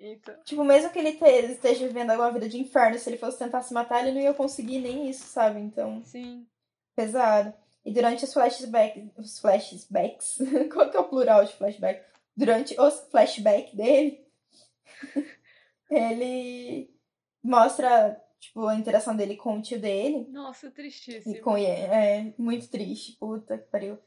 Então. 0.00 0.34
Tipo, 0.44 0.64
mesmo 0.64 0.90
que 0.90 0.98
ele 0.98 1.12
te- 1.12 1.52
esteja 1.52 1.86
vivendo 1.86 2.10
alguma 2.10 2.32
vida 2.32 2.48
de 2.48 2.58
inferno, 2.58 2.98
se 2.98 3.08
ele 3.10 3.18
fosse 3.18 3.38
tentar 3.38 3.62
se 3.62 3.74
matar, 3.74 4.00
ele 4.00 4.12
não 4.12 4.20
ia 4.20 4.32
conseguir 4.34 4.78
nem 4.80 5.08
isso, 5.10 5.26
sabe? 5.26 5.60
Então, 5.60 6.02
Sim. 6.04 6.46
pesado. 6.96 7.52
E 7.84 7.92
durante 7.92 8.24
os 8.24 8.32
flashbacks. 8.32 9.10
Os 9.16 9.38
flashbacks. 9.38 10.38
Qual 10.72 10.90
que 10.90 10.96
é 10.96 11.00
o 11.00 11.08
plural 11.08 11.44
de 11.44 11.52
flashback? 11.52 12.02
Durante 12.36 12.80
os 12.80 13.00
flashbacks 13.10 13.74
dele, 13.74 14.24
ele 15.90 16.90
mostra, 17.42 18.18
tipo, 18.38 18.66
a 18.66 18.74
interação 18.76 19.14
dele 19.16 19.36
com 19.36 19.58
o 19.58 19.62
tio 19.62 19.80
dele. 19.80 20.26
Nossa, 20.30 20.70
tristíssimo. 20.70 21.34
E 21.34 21.40
com 21.40 21.56
é 21.56 22.32
muito 22.38 22.68
triste, 22.68 23.16
puta 23.18 23.58
que 23.58 23.68
pariu. 23.68 23.98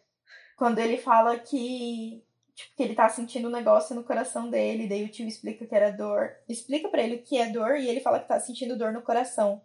Quando 0.56 0.80
ele 0.80 0.98
fala 0.98 1.38
que, 1.40 2.24
tipo, 2.56 2.76
que 2.76 2.84
ele 2.84 2.96
tá 2.96 3.10
sentindo 3.10 3.48
um 3.48 3.52
negócio 3.52 3.96
no 3.96 4.04
coração 4.04 4.50
dele, 4.50 4.88
daí 4.88 5.04
o 5.04 5.10
tio 5.10 5.28
explica 5.28 5.66
que 5.66 5.76
era 5.76 5.92
dor. 5.92 6.36
Explica 6.48 6.90
pra 6.90 7.04
ele 7.04 7.16
o 7.16 7.24
que 7.24 7.38
é 7.38 7.50
dor 7.50 7.78
e 7.78 7.88
ele 7.88 8.00
fala 8.00 8.20
que 8.20 8.28
tá 8.28 8.40
sentindo 8.40 8.78
dor 8.78 8.92
no 8.92 9.02
coração. 9.02 9.62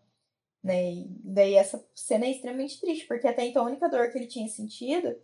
Né? 0.62 0.92
E 0.92 1.06
daí 1.24 1.54
essa 1.54 1.84
cena 1.94 2.26
é 2.26 2.30
extremamente 2.30 2.80
triste, 2.80 3.06
porque 3.06 3.28
até 3.28 3.46
então 3.46 3.62
a 3.62 3.66
única 3.66 3.88
dor 3.88 4.10
que 4.10 4.18
ele 4.18 4.26
tinha 4.26 4.48
sentido 4.48 5.16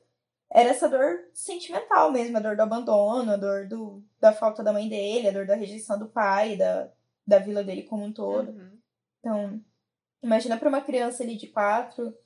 era 0.51 0.71
essa 0.71 0.89
dor 0.89 1.29
sentimental 1.33 2.12
mesmo, 2.12 2.37
a 2.37 2.41
dor 2.41 2.55
do 2.55 2.62
abandono, 2.62 3.33
a 3.33 3.37
dor 3.37 3.67
do, 3.67 4.03
da 4.21 4.33
falta 4.33 4.62
da 4.62 4.73
mãe 4.73 4.89
dele, 4.89 5.29
a 5.29 5.33
dor 5.33 5.47
da 5.47 5.57
rejeição 5.57 5.99
do 5.99 6.07
pai, 6.07 6.57
da, 6.57 6.89
da 7.27 7.39
vila 7.39 7.65
dele 7.65 7.83
como 7.83 8.05
um 8.05 8.12
todo. 8.12 8.51
Uhum. 8.51 8.79
Então, 9.19 9.65
imagina 10.23 10.57
para 10.57 10.69
uma 10.69 10.81
criança 10.81 11.23
ali 11.23 11.37
de 11.37 11.49
4 11.49 12.17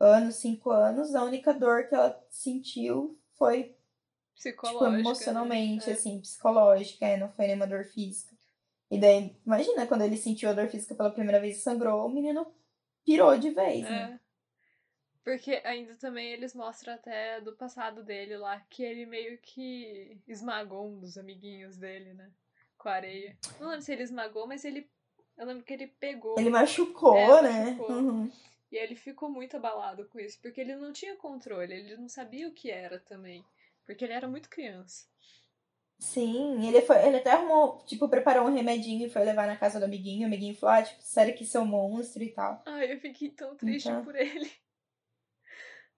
anos, 0.00 0.36
5 0.36 0.70
anos, 0.70 1.14
a 1.14 1.24
única 1.24 1.52
dor 1.52 1.86
que 1.86 1.94
ela 1.94 2.18
sentiu 2.30 3.18
foi, 3.36 3.76
Psicológica. 4.34 4.90
né? 4.90 5.00
emocionalmente, 5.00 5.90
É. 5.90 5.92
assim, 5.92 6.20
psicológica, 6.20 7.06
é, 7.06 7.16
não 7.16 7.30
foi 7.30 7.46
nenhuma 7.46 7.66
dor 7.66 7.84
física. 7.84 8.34
E 8.90 9.00
daí, 9.00 9.34
imagina 9.46 9.86
quando 9.86 10.02
ele 10.02 10.16
sentiu 10.16 10.48
a 10.50 10.52
dor 10.52 10.68
física 10.68 10.94
pela 10.94 11.10
primeira 11.10 11.40
vez 11.40 11.56
e 11.58 11.60
sangrou, 11.60 12.04
o 12.06 12.08
menino 12.08 12.46
pirou 13.04 13.36
de 13.38 13.50
vez, 13.50 13.82
né? 13.82 14.18
É. 14.20 14.24
Porque 15.24 15.62
ainda 15.64 15.94
também 15.96 16.32
eles 16.32 16.54
mostram 16.54 16.92
até 16.94 17.40
do 17.40 17.56
passado 17.56 18.04
dele 18.04 18.36
lá, 18.36 18.60
que 18.68 18.82
ele 18.82 19.06
meio 19.06 19.38
que 19.38 20.20
esmagou 20.28 20.86
um 20.86 20.98
dos 21.00 21.16
amiguinhos 21.16 21.78
dele, 21.78 22.12
né? 22.12 22.30
Com 22.76 22.90
a 22.90 22.92
areia. 22.92 23.36
Não 23.58 23.68
lembro 23.68 23.82
se 23.82 23.92
ele 23.92 24.02
esmagou, 24.02 24.46
mas 24.46 24.64
ele 24.64 24.86
Eu 25.36 25.46
lembro 25.46 25.64
que 25.64 25.72
ele 25.72 25.86
pegou. 25.88 26.38
Ele 26.38 26.50
machucou, 26.50 27.16
É, 27.16 27.42
né? 27.42 27.64
machucou. 27.72 27.90
Uhum. 27.96 28.30
E 28.70 28.76
ele 28.76 28.94
ficou 28.94 29.28
muito 29.28 29.56
abalado 29.56 30.04
com 30.08 30.20
isso, 30.20 30.38
porque 30.40 30.60
ele 30.60 30.76
não 30.76 30.92
tinha 30.92 31.16
controle, 31.16 31.72
ele 31.74 31.96
não 31.96 32.08
sabia 32.08 32.46
o 32.46 32.52
que 32.52 32.70
era 32.70 33.00
também. 33.00 33.44
Porque 33.86 34.04
ele 34.04 34.12
era 34.12 34.28
muito 34.28 34.48
criança. 34.48 35.04
Sim, 35.98 36.66
ele 36.66 36.82
foi, 36.82 37.06
ele 37.06 37.16
até 37.18 37.30
arrumou, 37.30 37.78
tipo, 37.86 38.08
preparou 38.08 38.46
um 38.46 38.52
remedinho 38.54 39.06
e 39.06 39.10
foi 39.10 39.24
levar 39.24 39.46
na 39.46 39.56
casa 39.56 39.78
do 39.78 39.84
amiguinho. 39.84 40.22
O 40.22 40.26
amiguinho 40.26 40.54
falou, 40.56 40.74
ah, 40.76 40.82
tipo, 40.82 41.00
sério 41.02 41.34
que 41.34 41.46
seu 41.46 41.64
monstro 41.64 42.22
e 42.22 42.30
tal. 42.30 42.62
Ai, 42.66 42.92
eu 42.92 43.00
fiquei 43.00 43.30
tão 43.30 43.56
triste 43.56 43.88
Então. 43.88 44.04
por 44.04 44.14
ele. 44.14 44.50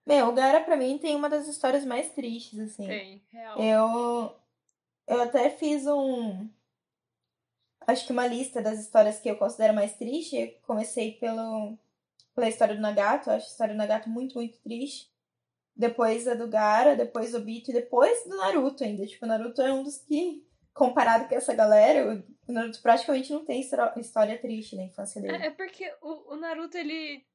Meu, 0.05 0.29
o 0.29 0.33
Gara 0.33 0.61
pra 0.61 0.77
mim 0.77 0.97
tem 0.97 1.15
uma 1.15 1.29
das 1.29 1.47
histórias 1.47 1.83
mais 1.83 2.11
tristes, 2.13 2.59
assim. 2.59 2.87
Tem, 2.87 3.21
real. 3.29 3.59
Eu, 3.59 4.39
eu 5.07 5.21
até 5.21 5.49
fiz 5.49 5.85
um. 5.85 6.47
Acho 7.85 8.05
que 8.05 8.13
uma 8.13 8.27
lista 8.27 8.61
das 8.61 8.79
histórias 8.79 9.19
que 9.19 9.29
eu 9.29 9.35
considero 9.37 9.73
mais 9.73 9.97
triste. 9.97 10.37
Eu 10.37 10.53
comecei 10.65 11.13
pelo, 11.13 11.77
pela 12.33 12.47
história 12.47 12.75
do 12.75 12.81
Nagato. 12.81 13.29
Eu 13.29 13.35
acho 13.35 13.47
a 13.47 13.49
história 13.49 13.73
do 13.73 13.77
Nagato 13.77 14.09
muito, 14.09 14.35
muito 14.35 14.57
triste. 14.59 15.11
Depois 15.77 16.27
a 16.27 16.33
do 16.33 16.47
Gara, 16.47 16.95
depois 16.95 17.31
do 17.31 17.37
Obito 17.37 17.69
e 17.69 17.73
depois 17.73 18.23
do 18.23 18.35
Naruto 18.35 18.83
ainda. 18.83 19.05
Tipo, 19.05 19.25
o 19.25 19.27
Naruto 19.27 19.61
é 19.61 19.71
um 19.71 19.83
dos 19.83 19.99
que, 19.99 20.43
comparado 20.73 21.27
com 21.27 21.35
essa 21.35 21.53
galera, 21.53 22.23
o 22.47 22.51
Naruto 22.51 22.81
praticamente 22.81 23.31
não 23.31 23.45
tem 23.45 23.61
história 23.61 24.37
triste 24.39 24.75
na 24.75 24.83
infância 24.83 25.21
dele. 25.21 25.37
É, 25.37 25.47
é 25.47 25.51
porque 25.51 25.93
o, 26.01 26.33
o 26.33 26.35
Naruto, 26.35 26.77
ele 26.77 27.25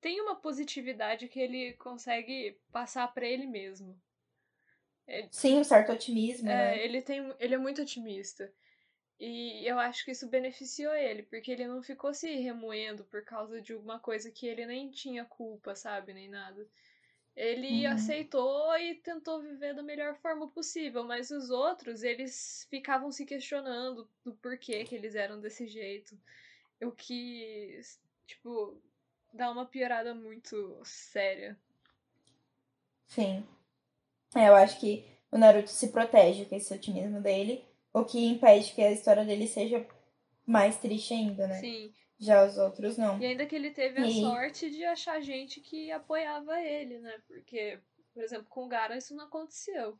tem 0.00 0.20
uma 0.20 0.36
positividade 0.36 1.28
que 1.28 1.40
ele 1.40 1.72
consegue 1.74 2.58
passar 2.70 3.12
pra 3.12 3.26
ele 3.26 3.46
mesmo. 3.46 4.00
Sim, 5.30 5.58
um 5.58 5.64
certo 5.64 5.90
otimismo, 5.92 6.48
É, 6.48 6.54
né? 6.54 6.84
ele 6.84 7.02
tem, 7.02 7.34
ele 7.40 7.54
é 7.54 7.58
muito 7.58 7.82
otimista. 7.82 8.52
E 9.18 9.68
eu 9.68 9.78
acho 9.78 10.04
que 10.04 10.12
isso 10.12 10.28
beneficiou 10.28 10.94
ele, 10.94 11.24
porque 11.24 11.50
ele 11.50 11.66
não 11.66 11.82
ficou 11.82 12.14
se 12.14 12.36
remoendo 12.36 13.04
por 13.04 13.22
causa 13.22 13.60
de 13.60 13.74
uma 13.74 13.98
coisa 13.98 14.30
que 14.30 14.46
ele 14.46 14.64
nem 14.64 14.90
tinha 14.90 15.24
culpa, 15.24 15.74
sabe, 15.74 16.14
nem 16.14 16.28
nada. 16.28 16.66
Ele 17.40 17.86
Uhum. 17.86 17.86
aceitou 17.86 18.76
e 18.78 18.96
tentou 18.96 19.40
viver 19.40 19.74
da 19.74 19.82
melhor 19.82 20.14
forma 20.16 20.48
possível, 20.48 21.04
mas 21.04 21.30
os 21.30 21.48
outros, 21.50 22.02
eles 22.02 22.66
ficavam 22.70 23.10
se 23.10 23.24
questionando 23.24 24.06
do 24.24 24.34
porquê 24.34 24.84
que 24.84 24.94
eles 24.94 25.14
eram 25.14 25.40
desse 25.40 25.66
jeito. 25.66 26.18
O 26.82 26.92
que, 26.92 27.80
tipo, 28.26 28.80
dá 29.32 29.50
uma 29.50 29.66
piorada 29.66 30.14
muito 30.14 30.80
séria. 30.84 31.58
Sim. 33.06 33.44
É, 34.36 34.48
eu 34.48 34.56
acho 34.56 34.80
que 34.80 35.04
o 35.32 35.38
Naruto 35.38 35.70
se 35.70 35.88
protege 35.88 36.44
com 36.46 36.56
esse 36.56 36.72
otimismo 36.74 37.20
dele, 37.22 37.64
o 37.92 38.04
que 38.04 38.18
impede 38.26 38.72
que 38.72 38.82
a 38.82 38.92
história 38.92 39.24
dele 39.24 39.46
seja 39.48 39.86
mais 40.46 40.78
triste 40.78 41.14
ainda, 41.14 41.46
né? 41.48 41.60
Sim. 41.60 41.94
Já 42.20 42.44
os 42.44 42.58
outros 42.58 42.98
não. 42.98 43.18
E 43.18 43.24
ainda 43.24 43.46
que 43.46 43.56
ele 43.56 43.70
teve 43.70 43.98
a 43.98 44.10
sorte 44.10 44.70
de 44.70 44.84
achar 44.84 45.20
gente 45.22 45.58
que 45.60 45.90
apoiava 45.90 46.60
ele, 46.60 46.98
né? 46.98 47.18
Porque, 47.26 47.80
por 48.12 48.22
exemplo, 48.22 48.46
com 48.50 48.66
o 48.66 48.68
Gara 48.68 48.98
isso 48.98 49.16
não 49.16 49.24
aconteceu. 49.24 49.98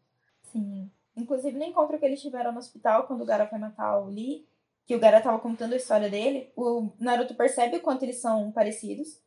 Sim. 0.52 0.90
Inclusive, 1.16 1.56
no 1.58 1.64
encontro 1.64 1.98
que 1.98 2.04
eles 2.04 2.20
tiveram 2.20 2.52
no 2.52 2.58
hospital, 2.58 3.06
quando 3.06 3.22
o 3.22 3.26
Gara 3.26 3.48
foi 3.48 3.58
matar 3.58 3.98
o 3.98 4.08
Lee, 4.08 4.46
que 4.84 4.94
o 4.94 4.98
Gara 5.00 5.20
tava 5.20 5.38
contando 5.38 5.72
a 5.72 5.76
história 5.76 6.10
dele, 6.10 6.52
o 6.54 6.92
Naruto 6.98 7.34
percebe 7.34 7.78
o 7.78 7.80
quanto 7.80 8.02
eles 8.02 8.20
são 8.20 8.52
parecidos, 8.52 9.20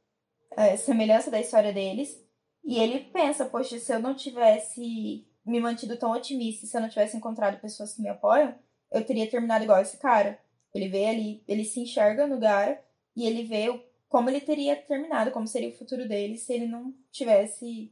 a 0.55 0.77
semelhança 0.77 1.31
da 1.31 1.39
história 1.39 1.73
deles, 1.73 2.23
e 2.63 2.79
ele 2.79 2.99
pensa, 3.11 3.45
poxa, 3.45 3.79
se 3.79 3.93
eu 3.93 3.99
não 3.99 4.13
tivesse 4.13 5.27
me 5.45 5.59
mantido 5.59 5.97
tão 5.97 6.11
otimista, 6.11 6.67
se 6.67 6.77
eu 6.77 6.81
não 6.81 6.89
tivesse 6.89 7.17
encontrado 7.17 7.59
pessoas 7.59 7.93
que 7.93 8.01
me 8.01 8.09
apoiam, 8.09 8.55
eu 8.91 9.03
teria 9.05 9.29
terminado 9.29 9.63
igual 9.63 9.81
esse 9.81 9.97
cara. 9.97 10.39
Ele 10.73 10.89
vê 10.89 11.05
ali, 11.07 11.43
ele 11.47 11.63
se 11.65 11.79
enxerga 11.79 12.25
no 12.27 12.39
Gara, 12.39 12.83
e 13.15 13.25
ele 13.25 13.43
vê 13.43 13.69
o- 13.69 13.83
como 14.09 14.29
ele 14.29 14.41
teria 14.41 14.75
terminado, 14.75 15.31
como 15.31 15.47
seria 15.47 15.69
o 15.69 15.77
futuro 15.77 16.07
dele 16.07 16.37
se 16.37 16.53
ele 16.53 16.67
não 16.67 16.93
tivesse 17.11 17.91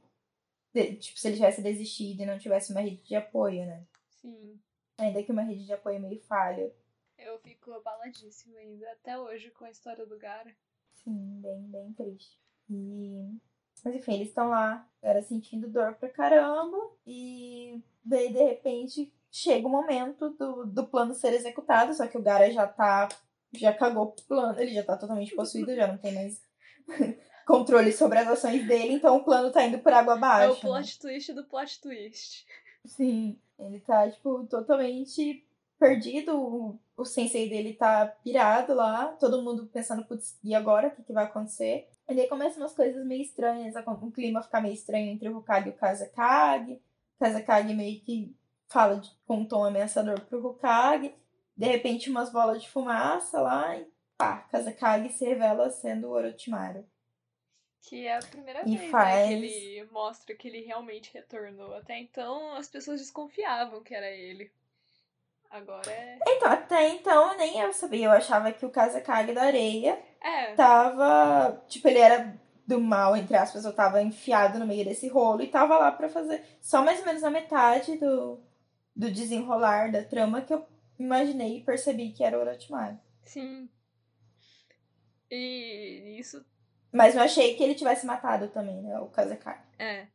tipo, 0.99 1.19
se 1.19 1.27
ele 1.27 1.35
tivesse 1.35 1.61
desistido 1.61 2.21
e 2.21 2.25
não 2.25 2.39
tivesse 2.39 2.71
uma 2.71 2.81
rede 2.81 3.01
de 3.03 3.15
apoio, 3.15 3.65
né? 3.65 3.85
Sim. 4.21 4.59
Ainda 4.97 5.21
que 5.23 5.31
uma 5.31 5.41
rede 5.41 5.65
de 5.65 5.73
apoio 5.73 5.99
meio 5.99 6.19
falha. 6.21 6.71
Eu 7.17 7.37
fico 7.39 7.71
abaladíssima 7.73 8.57
ainda, 8.59 8.89
até 8.91 9.17
hoje, 9.19 9.51
com 9.51 9.65
a 9.65 9.71
história 9.71 10.05
do 10.05 10.17
Gara. 10.17 10.55
Sim, 10.93 11.39
bem, 11.41 11.61
bem 11.63 11.93
triste. 11.93 12.39
E... 12.69 13.35
Mas 13.83 13.95
enfim, 13.95 14.13
eles 14.13 14.29
estão 14.29 14.49
lá, 14.49 14.87
era 15.01 15.21
sentindo 15.23 15.67
dor 15.67 15.95
pra 15.95 16.07
caramba. 16.09 16.77
E 17.05 17.81
daí, 18.03 18.31
de 18.31 18.43
repente, 18.43 19.11
chega 19.31 19.65
o 19.67 19.71
momento 19.71 20.29
do, 20.31 20.65
do 20.65 20.85
plano 20.87 21.13
ser 21.13 21.33
executado. 21.33 21.93
Só 21.93 22.05
que 22.07 22.17
o 22.17 22.21
Gara 22.21 22.51
já 22.51 22.67
tá. 22.67 23.07
Já 23.53 23.73
cagou 23.73 24.13
pro 24.13 24.23
plano, 24.25 24.59
ele 24.61 24.73
já 24.73 24.81
tá 24.83 24.95
totalmente 24.95 25.35
possuído, 25.35 25.75
já 25.75 25.85
não 25.85 25.97
tem 25.97 26.13
mais 26.15 26.41
controle 27.45 27.91
sobre 27.91 28.19
as 28.19 28.27
ações 28.27 28.65
dele. 28.65 28.93
Então 28.93 29.17
o 29.17 29.23
plano 29.25 29.51
tá 29.51 29.65
indo 29.65 29.79
por 29.79 29.91
água 29.91 30.13
É 30.13 30.15
o 30.15 30.17
abaixo. 30.17 30.53
né? 30.53 30.59
plot 30.61 30.99
twist 30.99 31.33
do 31.33 31.43
plot 31.43 31.81
twist. 31.81 32.45
Sim, 32.85 33.37
ele 33.59 33.79
tá, 33.81 34.09
tipo, 34.09 34.45
totalmente 34.47 35.45
perdido. 35.77 36.39
O, 36.39 36.79
o 36.95 37.03
sensei 37.03 37.49
dele 37.49 37.73
tá 37.73 38.05
pirado 38.23 38.73
lá, 38.73 39.07
todo 39.19 39.41
mundo 39.41 39.65
pensando, 39.67 40.05
putz, 40.05 40.39
e 40.43 40.55
agora? 40.55 40.87
O 40.87 40.91
que, 40.91 41.03
que 41.03 41.13
vai 41.13 41.25
acontecer? 41.25 41.89
E 42.07 42.15
daí 42.15 42.27
começam 42.27 42.61
umas 42.61 42.73
coisas 42.73 43.05
meio 43.05 43.21
estranhas, 43.21 43.73
o 43.75 44.11
clima 44.11 44.41
fica 44.41 44.61
meio 44.61 44.73
estranho 44.73 45.09
entre 45.11 45.27
o 45.29 45.37
Hokage 45.37 45.67
e 45.67 45.71
o 45.71 45.75
Kazekage. 45.75 46.73
O 46.73 47.23
Kazekage 47.23 47.73
meio 47.73 47.99
que 48.01 48.35
fala 48.71 48.97
de, 48.97 49.09
com 49.25 49.37
um 49.37 49.45
tom 49.45 49.63
ameaçador 49.63 50.19
pro 50.21 50.45
Hokage. 50.45 51.13
De 51.55 51.65
repente, 51.67 52.09
umas 52.09 52.31
bolas 52.31 52.61
de 52.61 52.69
fumaça 52.69 53.39
lá 53.41 53.75
e 53.77 53.85
pá, 54.17 54.37
Kazekage 54.51 55.09
se 55.09 55.25
revela 55.25 55.69
sendo 55.69 56.07
o 56.07 56.11
Orochimaru. 56.11 56.85
Que 57.83 58.05
é 58.07 58.15
a 58.15 58.19
primeira 58.19 58.61
E 58.61 58.75
vez 58.77 58.81
né, 58.81 58.87
faz- 58.89 59.27
que 59.27 59.33
ele 59.33 59.89
mostra 59.91 60.35
que 60.35 60.47
ele 60.47 60.61
realmente 60.61 61.11
retornou. 61.13 61.73
Até 61.75 61.99
então 61.99 62.53
as 62.55 62.67
pessoas 62.67 62.99
desconfiavam 63.01 63.81
que 63.83 63.93
era 63.93 64.09
ele. 64.09 64.51
Agora 65.49 65.91
é. 65.91 66.17
Então, 66.27 66.49
até 66.51 66.89
então, 66.89 67.35
nem 67.37 67.59
eu 67.59 67.73
sabia. 67.73 68.05
Eu 68.05 68.11
achava 68.11 68.51
que 68.53 68.65
o 68.65 68.69
Kazekage 68.69 69.33
da 69.33 69.43
areia 69.43 69.99
É, 70.21 70.53
tava. 70.53 71.61
Tipo, 71.67 71.87
ele 71.89 71.99
era 71.99 72.39
do 72.65 72.79
mal, 72.79 73.17
entre 73.17 73.35
aspas, 73.35 73.65
eu 73.65 73.73
tava 73.75 74.01
enfiado 74.01 74.57
no 74.57 74.65
meio 74.65 74.85
desse 74.85 75.09
rolo 75.09 75.41
e 75.41 75.47
tava 75.47 75.77
lá 75.77 75.91
pra 75.91 76.07
fazer. 76.07 76.41
Só 76.61 76.81
mais 76.83 76.99
ou 76.99 77.05
menos 77.05 77.21
na 77.21 77.29
metade 77.29 77.97
do, 77.97 78.39
do 78.95 79.11
desenrolar 79.11 79.91
da 79.91 80.03
trama 80.03 80.41
que 80.41 80.53
eu 80.53 80.65
imaginei 80.99 81.57
e 81.57 81.63
percebi 81.63 82.11
que 82.11 82.23
era 82.23 82.37
o 82.37 82.41
Orochimaru. 82.41 82.97
sim. 83.25 83.69
E 85.29 86.17
isso 86.19 86.45
Mas 86.91 87.15
eu 87.15 87.21
achei 87.21 87.55
que 87.55 87.63
ele 87.63 87.75
tivesse 87.75 88.05
matado 88.05 88.49
também, 88.49 88.81
né? 88.81 88.99
O 88.99 89.07
Kazekage. 89.07 89.63
É. 89.79 90.07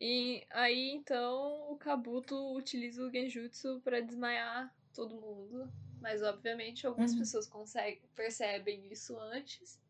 E 0.00 0.46
aí, 0.50 0.90
então, 0.90 1.70
o 1.70 1.76
Kabuto 1.76 2.54
utiliza 2.54 3.02
o 3.02 3.10
Genjutsu 3.10 3.80
pra 3.82 4.00
desmaiar 4.00 4.74
todo 4.92 5.20
mundo. 5.20 5.72
Mas, 6.00 6.22
obviamente, 6.22 6.86
algumas 6.86 7.12
Uhum. 7.12 7.18
pessoas 7.20 7.46
conseguem, 7.46 8.02
percebem 8.14 8.92
isso 8.92 9.18
antes 9.18 9.80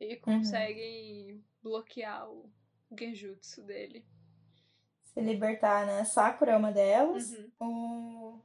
Uhum. 0.00 0.08
e 0.08 0.16
conseguem 0.16 1.44
bloquear 1.62 2.28
o 2.28 2.50
Genjutsu 2.98 3.62
dele. 3.62 4.04
Se 5.14 5.20
libertar, 5.20 5.86
né? 5.86 6.04
Sakura 6.04 6.52
é 6.52 6.56
uma 6.56 6.72
delas. 6.72 7.30
Uhum. 7.60 8.42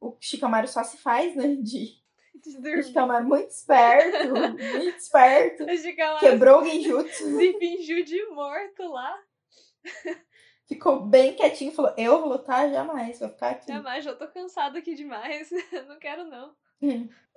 O, 0.00 0.08
o 0.08 0.16
Shikamaru 0.20 0.66
só 0.68 0.82
se 0.84 0.98
faz, 0.98 1.34
né? 1.36 1.54
De. 1.62 1.96
De 2.34 2.56
O 2.56 2.62
dormir. 2.62 2.82
Shikamaru 2.84 3.26
muito 3.26 3.50
esperto, 3.50 4.28
muito 4.78 4.96
esperto. 4.98 5.64
O 5.64 5.76
Shikamaru 5.76 6.20
Quebrou 6.20 6.60
o 6.60 6.64
Genjutsu. 6.64 7.36
se 7.36 7.52
fingiu 7.58 8.04
de 8.04 8.26
morto 8.26 8.82
lá. 8.92 9.18
Ficou 10.66 11.00
bem 11.00 11.34
quietinho 11.34 11.72
e 11.72 11.74
falou: 11.74 11.94
Eu 11.96 12.20
vou 12.20 12.28
lutar 12.28 12.70
jamais, 12.70 13.18
vou 13.18 13.28
ficar 13.30 13.50
aqui. 13.50 13.68
Jamais, 13.68 14.04
já 14.04 14.14
tô 14.14 14.28
cansado 14.28 14.76
aqui 14.76 14.94
demais. 14.94 15.48
não 15.88 15.98
quero, 15.98 16.24
não. 16.24 16.54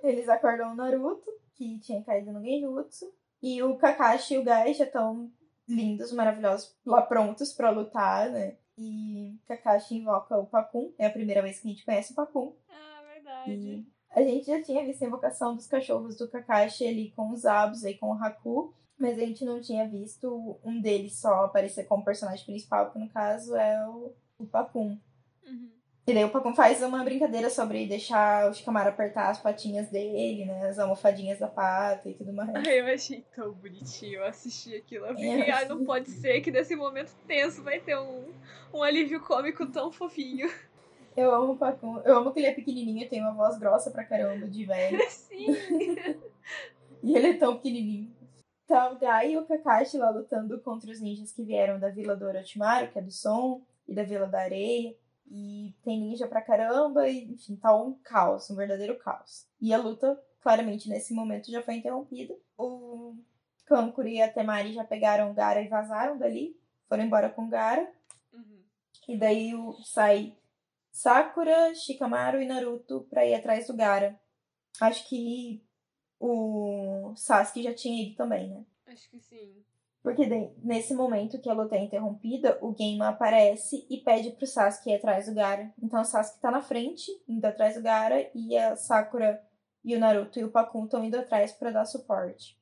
Eles 0.02 0.28
acordam 0.28 0.72
o 0.72 0.76
Naruto, 0.76 1.30
que 1.54 1.78
tinha 1.80 2.02
caído 2.04 2.32
no 2.32 2.42
Genjutsu. 2.42 3.12
E 3.42 3.60
o 3.62 3.76
Kakashi 3.76 4.34
e 4.34 4.38
o 4.38 4.44
Gai 4.44 4.72
já 4.74 4.84
estão 4.84 5.32
lindos, 5.66 6.12
maravilhosos, 6.12 6.76
lá 6.86 7.02
prontos 7.02 7.52
pra 7.52 7.70
lutar, 7.70 8.30
né? 8.30 8.56
E 8.76 9.38
Kakashi 9.46 9.96
invoca 9.96 10.36
o 10.38 10.46
Pakun. 10.46 10.92
É 10.98 11.06
a 11.06 11.10
primeira 11.10 11.42
vez 11.42 11.60
que 11.60 11.68
a 11.68 11.70
gente 11.70 11.84
conhece 11.84 12.12
o 12.12 12.16
Pakun. 12.16 12.54
Ah, 12.68 13.02
verdade. 13.12 13.52
E 13.52 13.86
a 14.10 14.22
gente 14.22 14.46
já 14.46 14.62
tinha 14.62 14.84
visto 14.84 15.02
a 15.02 15.06
invocação 15.06 15.54
dos 15.54 15.66
cachorros 15.66 16.16
do 16.16 16.28
Kakashi 16.28 16.86
ali 16.86 17.10
com 17.12 17.30
os 17.30 17.44
Abus 17.44 17.84
e 17.84 17.94
com 17.94 18.10
o 18.10 18.22
Haku. 18.22 18.74
Mas 18.98 19.18
a 19.18 19.22
gente 19.22 19.44
não 19.44 19.60
tinha 19.60 19.88
visto 19.88 20.60
um 20.62 20.80
deles 20.80 21.18
só 21.18 21.44
aparecer 21.44 21.84
como 21.84 22.04
personagem 22.04 22.44
principal, 22.44 22.92
que 22.92 22.98
no 22.98 23.08
caso 23.08 23.56
é 23.56 23.88
o, 23.88 24.14
o 24.38 24.46
Pakun. 24.46 24.98
Uhum. 25.44 25.72
E 26.04 26.12
daí 26.12 26.24
o 26.24 26.30
Pakun 26.30 26.52
faz 26.52 26.82
uma 26.82 27.04
brincadeira 27.04 27.48
sobre 27.48 27.86
deixar 27.86 28.50
o 28.50 28.54
Shikamaru 28.54 28.88
apertar 28.88 29.30
as 29.30 29.38
patinhas 29.38 29.88
dele, 29.88 30.44
né? 30.44 30.66
As 30.66 30.78
almofadinhas 30.78 31.38
da 31.38 31.46
pata 31.46 32.08
e 32.08 32.14
tudo 32.14 32.32
mais. 32.32 32.50
Ai, 32.56 32.80
eu 32.80 32.86
achei 32.92 33.24
tão 33.34 33.52
bonitinho. 33.52 34.14
Eu 34.14 34.24
assisti 34.24 34.74
aquilo. 34.74 35.06
Eu 35.06 35.14
fiquei, 35.14 35.42
É, 35.42 35.50
ai, 35.52 35.68
não 35.68 35.84
pode 35.84 36.10
ser 36.10 36.40
que 36.40 36.50
nesse 36.50 36.74
momento 36.74 37.14
tenso 37.26 37.62
vai 37.62 37.78
ter 37.78 37.96
um, 37.96 38.32
um 38.74 38.82
alívio 38.82 39.20
cômico 39.20 39.64
tão 39.66 39.92
fofinho. 39.92 40.50
Eu 41.16 41.32
amo 41.32 41.52
o 41.52 41.56
Pakun. 41.56 42.00
Eu 42.04 42.18
amo 42.18 42.32
que 42.32 42.40
ele 42.40 42.48
é 42.48 42.54
pequenininho 42.54 43.04
e 43.04 43.08
tem 43.08 43.20
uma 43.20 43.34
voz 43.34 43.56
grossa 43.56 43.90
pra 43.90 44.04
caramba 44.04 44.48
de 44.48 44.64
velho. 44.64 44.98
Sim. 45.08 45.54
E 47.00 47.16
ele 47.16 47.28
é 47.28 47.34
tão 47.34 47.56
pequenininho. 47.56 48.10
Tá 48.66 48.90
o 48.90 48.98
Gai 48.98 49.32
e 49.32 49.38
o 49.38 49.44
Kakashi 49.44 49.98
lá 49.98 50.10
lutando 50.10 50.58
contra 50.60 50.90
os 50.90 51.00
ninjas 51.00 51.30
que 51.30 51.44
vieram 51.44 51.78
da 51.78 51.90
vila 51.90 52.16
do 52.16 52.24
Orochimaru, 52.24 52.88
que 52.88 52.98
é 52.98 53.02
do 53.02 53.10
som, 53.10 53.60
e 53.86 53.94
da 53.94 54.02
vila 54.02 54.26
da 54.26 54.40
areia. 54.40 54.96
E 55.26 55.74
tem 55.82 56.00
ninja 56.00 56.26
pra 56.26 56.42
caramba, 56.42 57.08
e 57.08 57.32
enfim, 57.32 57.56
tá 57.56 57.74
um 57.74 57.94
caos, 58.02 58.50
um 58.50 58.56
verdadeiro 58.56 58.98
caos. 58.98 59.46
E 59.60 59.72
a 59.72 59.78
luta, 59.78 60.20
claramente, 60.40 60.88
nesse 60.88 61.14
momento 61.14 61.50
já 61.50 61.62
foi 61.62 61.76
interrompida. 61.76 62.34
O 62.58 63.16
Kankuri 63.64 64.16
e 64.16 64.22
a 64.22 64.30
Temari 64.30 64.72
já 64.72 64.84
pegaram 64.84 65.30
o 65.30 65.34
Gara 65.34 65.62
e 65.62 65.68
vazaram 65.68 66.18
dali. 66.18 66.58
Foram 66.88 67.04
embora 67.04 67.30
com 67.30 67.46
o 67.46 67.48
Gara. 67.48 67.90
Uhum. 68.32 68.62
E 69.08 69.16
daí 69.16 69.54
o, 69.54 69.72
sai 69.84 70.36
Sakura, 70.90 71.74
Shikamaru 71.74 72.42
e 72.42 72.46
Naruto 72.46 73.06
pra 73.08 73.24
ir 73.24 73.34
atrás 73.34 73.66
do 73.66 73.74
Gara. 73.74 74.20
Acho 74.80 75.08
que 75.08 75.64
o 76.20 77.14
Sasuke 77.16 77.62
já 77.62 77.74
tinha 77.74 78.02
ido 78.02 78.16
também, 78.16 78.50
né? 78.50 78.64
Acho 78.86 79.08
que 79.08 79.18
sim. 79.18 79.64
Porque 80.02 80.26
nesse 80.62 80.94
momento 80.94 81.40
que 81.40 81.48
a 81.48 81.54
luta 81.54 81.76
é 81.76 81.84
interrompida, 81.84 82.58
o 82.60 82.74
Genma 82.76 83.10
aparece 83.10 83.86
e 83.88 83.98
pede 83.98 84.32
pro 84.32 84.46
Sasuke 84.46 84.90
ir 84.90 84.96
atrás 84.96 85.26
do 85.26 85.34
Gara. 85.34 85.72
Então 85.80 86.00
o 86.00 86.04
Sasuke 86.04 86.40
tá 86.40 86.50
na 86.50 86.60
frente, 86.60 87.08
indo 87.28 87.44
atrás 87.44 87.76
do 87.76 87.82
Gara, 87.82 88.28
e 88.34 88.56
a 88.56 88.74
Sakura 88.74 89.40
e 89.84 89.94
o 89.94 90.00
Naruto 90.00 90.38
e 90.38 90.44
o 90.44 90.50
Pakun 90.50 90.84
estão 90.84 91.04
indo 91.04 91.18
atrás 91.18 91.52
para 91.52 91.70
dar 91.70 91.84
suporte. 91.84 92.58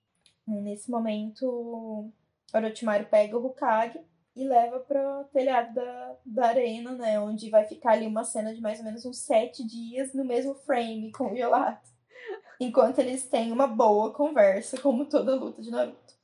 Nesse 0.47 0.91
momento, 0.91 2.11
Orochimaru 2.55 3.07
pega 3.07 3.39
o 3.39 3.47
Hokage 3.47 4.01
e 4.35 4.47
leva 4.47 4.81
pro 4.81 5.25
telhado 5.33 5.75
da, 5.75 6.17
da 6.25 6.47
arena, 6.47 6.93
né? 6.93 7.21
Onde 7.21 7.51
vai 7.51 7.65
ficar 7.65 7.93
ali 7.93 8.07
uma 8.07 8.25
cena 8.25 8.55
de 8.55 8.61
mais 8.61 8.79
ou 8.79 8.85
menos 8.85 9.05
uns 9.05 9.19
sete 9.19 9.67
dias 9.67 10.13
no 10.15 10.25
mesmo 10.25 10.55
frame, 10.55 11.13
congelado. 11.13 11.81
Enquanto 12.61 12.99
eles 12.99 13.29
têm 13.29 13.53
uma 13.53 13.67
boa 13.67 14.13
conversa, 14.13 14.79
como 14.81 15.07
toda 15.07 15.37
luta 15.37 15.63
de 15.63 15.71
Naruto. 15.71 16.20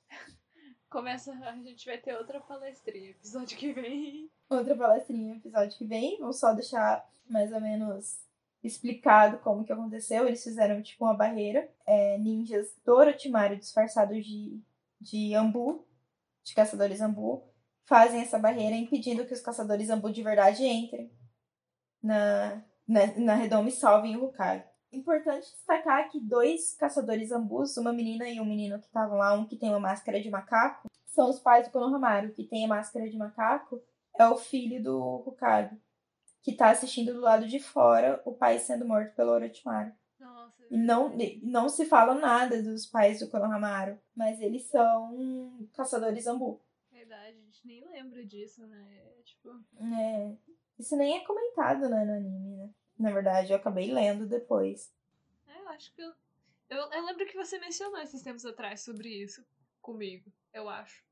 Começa. 0.90 1.32
A 1.32 1.56
gente 1.56 1.84
vai 1.86 1.98
ter 1.98 2.16
outra 2.16 2.40
palestrinha 2.40 3.10
episódio 3.10 3.56
que 3.56 3.72
vem. 3.72 4.30
Outra 4.48 4.76
palestrinha 4.76 5.36
episódio 5.36 5.76
que 5.76 5.84
vem. 5.84 6.18
Vamos 6.18 6.38
só 6.38 6.52
deixar 6.52 7.08
mais 7.28 7.52
ou 7.52 7.60
menos 7.60 8.24
explicado 8.62 9.38
como 9.38 9.64
que 9.64 9.72
aconteceu. 9.72 10.26
Eles 10.26 10.42
fizeram 10.42 10.82
tipo 10.82 11.04
uma 11.04 11.14
barreira. 11.14 11.68
É, 11.86 12.18
ninjas 12.18 12.74
do 12.84 12.94
Orochimaru 12.94 13.56
disfarçados 13.56 14.24
de, 14.24 14.60
de 15.00 15.34
ambu, 15.34 15.86
de 16.44 16.54
caçadores 16.54 17.00
ambu, 17.00 17.42
fazem 17.84 18.20
essa 18.20 18.38
barreira 18.38 18.76
impedindo 18.76 19.26
que 19.26 19.34
os 19.34 19.40
caçadores 19.40 19.90
ambu 19.90 20.10
de 20.12 20.22
verdade 20.22 20.64
entrem 20.64 21.10
na, 22.02 22.62
na, 22.86 23.06
na 23.16 23.34
redoma 23.34 23.68
e 23.68 23.72
salvem 23.72 24.16
o 24.16 24.24
Hokage. 24.24 24.64
Importante 24.92 25.50
destacar 25.52 26.08
que 26.08 26.20
dois 26.20 26.74
caçadores 26.74 27.32
ambus, 27.32 27.76
uma 27.76 27.92
menina 27.92 28.28
e 28.28 28.40
um 28.40 28.44
menino 28.44 28.78
que 28.78 28.86
estavam 28.86 29.18
lá, 29.18 29.34
um 29.34 29.46
que 29.46 29.56
tem 29.56 29.70
uma 29.70 29.80
máscara 29.80 30.20
de 30.20 30.30
macaco, 30.30 30.88
são 31.06 31.28
os 31.28 31.38
pais 31.38 31.66
do 31.66 31.72
Konohamaru. 31.72 32.32
Que 32.32 32.44
tem 32.44 32.64
a 32.64 32.68
máscara 32.68 33.08
de 33.08 33.16
macaco 33.16 33.82
é 34.18 34.26
o 34.28 34.36
filho 34.36 34.82
do 34.82 34.98
Hokage, 35.26 35.76
que 36.42 36.54
tá 36.54 36.70
assistindo 36.70 37.12
do 37.12 37.20
lado 37.20 37.46
de 37.46 37.58
fora 37.58 38.22
o 38.24 38.32
pai 38.32 38.58
sendo 38.58 38.86
morto 38.86 39.14
pelo 39.14 39.32
Orochimaru. 39.32 39.92
Nossa. 40.18 40.66
E 40.70 40.76
não, 40.76 41.14
não 41.42 41.68
se 41.68 41.84
fala 41.84 42.14
nada 42.14 42.62
dos 42.62 42.86
pais 42.86 43.20
do 43.20 43.28
Konohamaru, 43.28 43.98
mas 44.14 44.40
eles 44.40 44.64
são 44.68 45.68
caçadores 45.74 46.26
ambu. 46.26 46.62
Verdade, 46.90 47.36
a 47.36 47.42
gente 47.42 47.66
nem 47.66 47.86
lembra 47.88 48.24
disso, 48.24 48.66
né? 48.66 48.86
É, 48.96 49.16
Tipo. 49.26 49.50
É, 49.80 50.36
isso 50.78 50.96
nem 50.96 51.18
é 51.18 51.24
comentado 51.24 51.88
né, 51.88 52.04
no 52.04 52.12
anime, 52.12 52.56
né? 52.56 52.70
Na 52.98 53.10
verdade, 53.12 53.52
eu 53.52 53.56
acabei 53.56 53.92
lendo 53.92 54.26
depois. 54.26 54.92
É, 55.46 55.60
eu 55.60 55.68
acho 55.68 55.92
que 55.92 56.02
eu, 56.02 56.12
eu. 56.70 56.78
Eu 56.92 57.04
lembro 57.06 57.26
que 57.26 57.36
você 57.36 57.58
mencionou 57.58 58.00
esses 58.00 58.22
tempos 58.22 58.44
atrás 58.44 58.80
sobre 58.80 59.08
isso 59.08 59.44
comigo, 59.82 60.32
eu 60.52 60.68
acho. 60.68 61.04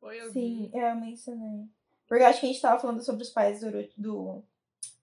Foi 0.00 0.20
eu 0.20 0.30
Sim, 0.32 0.70
eu 0.74 0.94
mencionei. 0.96 1.68
Porque 2.06 2.22
eu 2.22 2.26
acho 2.28 2.40
que 2.40 2.46
a 2.46 2.48
gente 2.50 2.60
tava 2.60 2.80
falando 2.80 3.02
sobre 3.02 3.22
os 3.22 3.30
pais 3.30 3.60
do, 3.60 3.70
do 3.96 4.44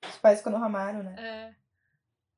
os 0.08 0.18
pais 0.18 0.40
do 0.40 0.44
Konohamaru, 0.44 1.04
né? 1.04 1.16
É. 1.18 1.56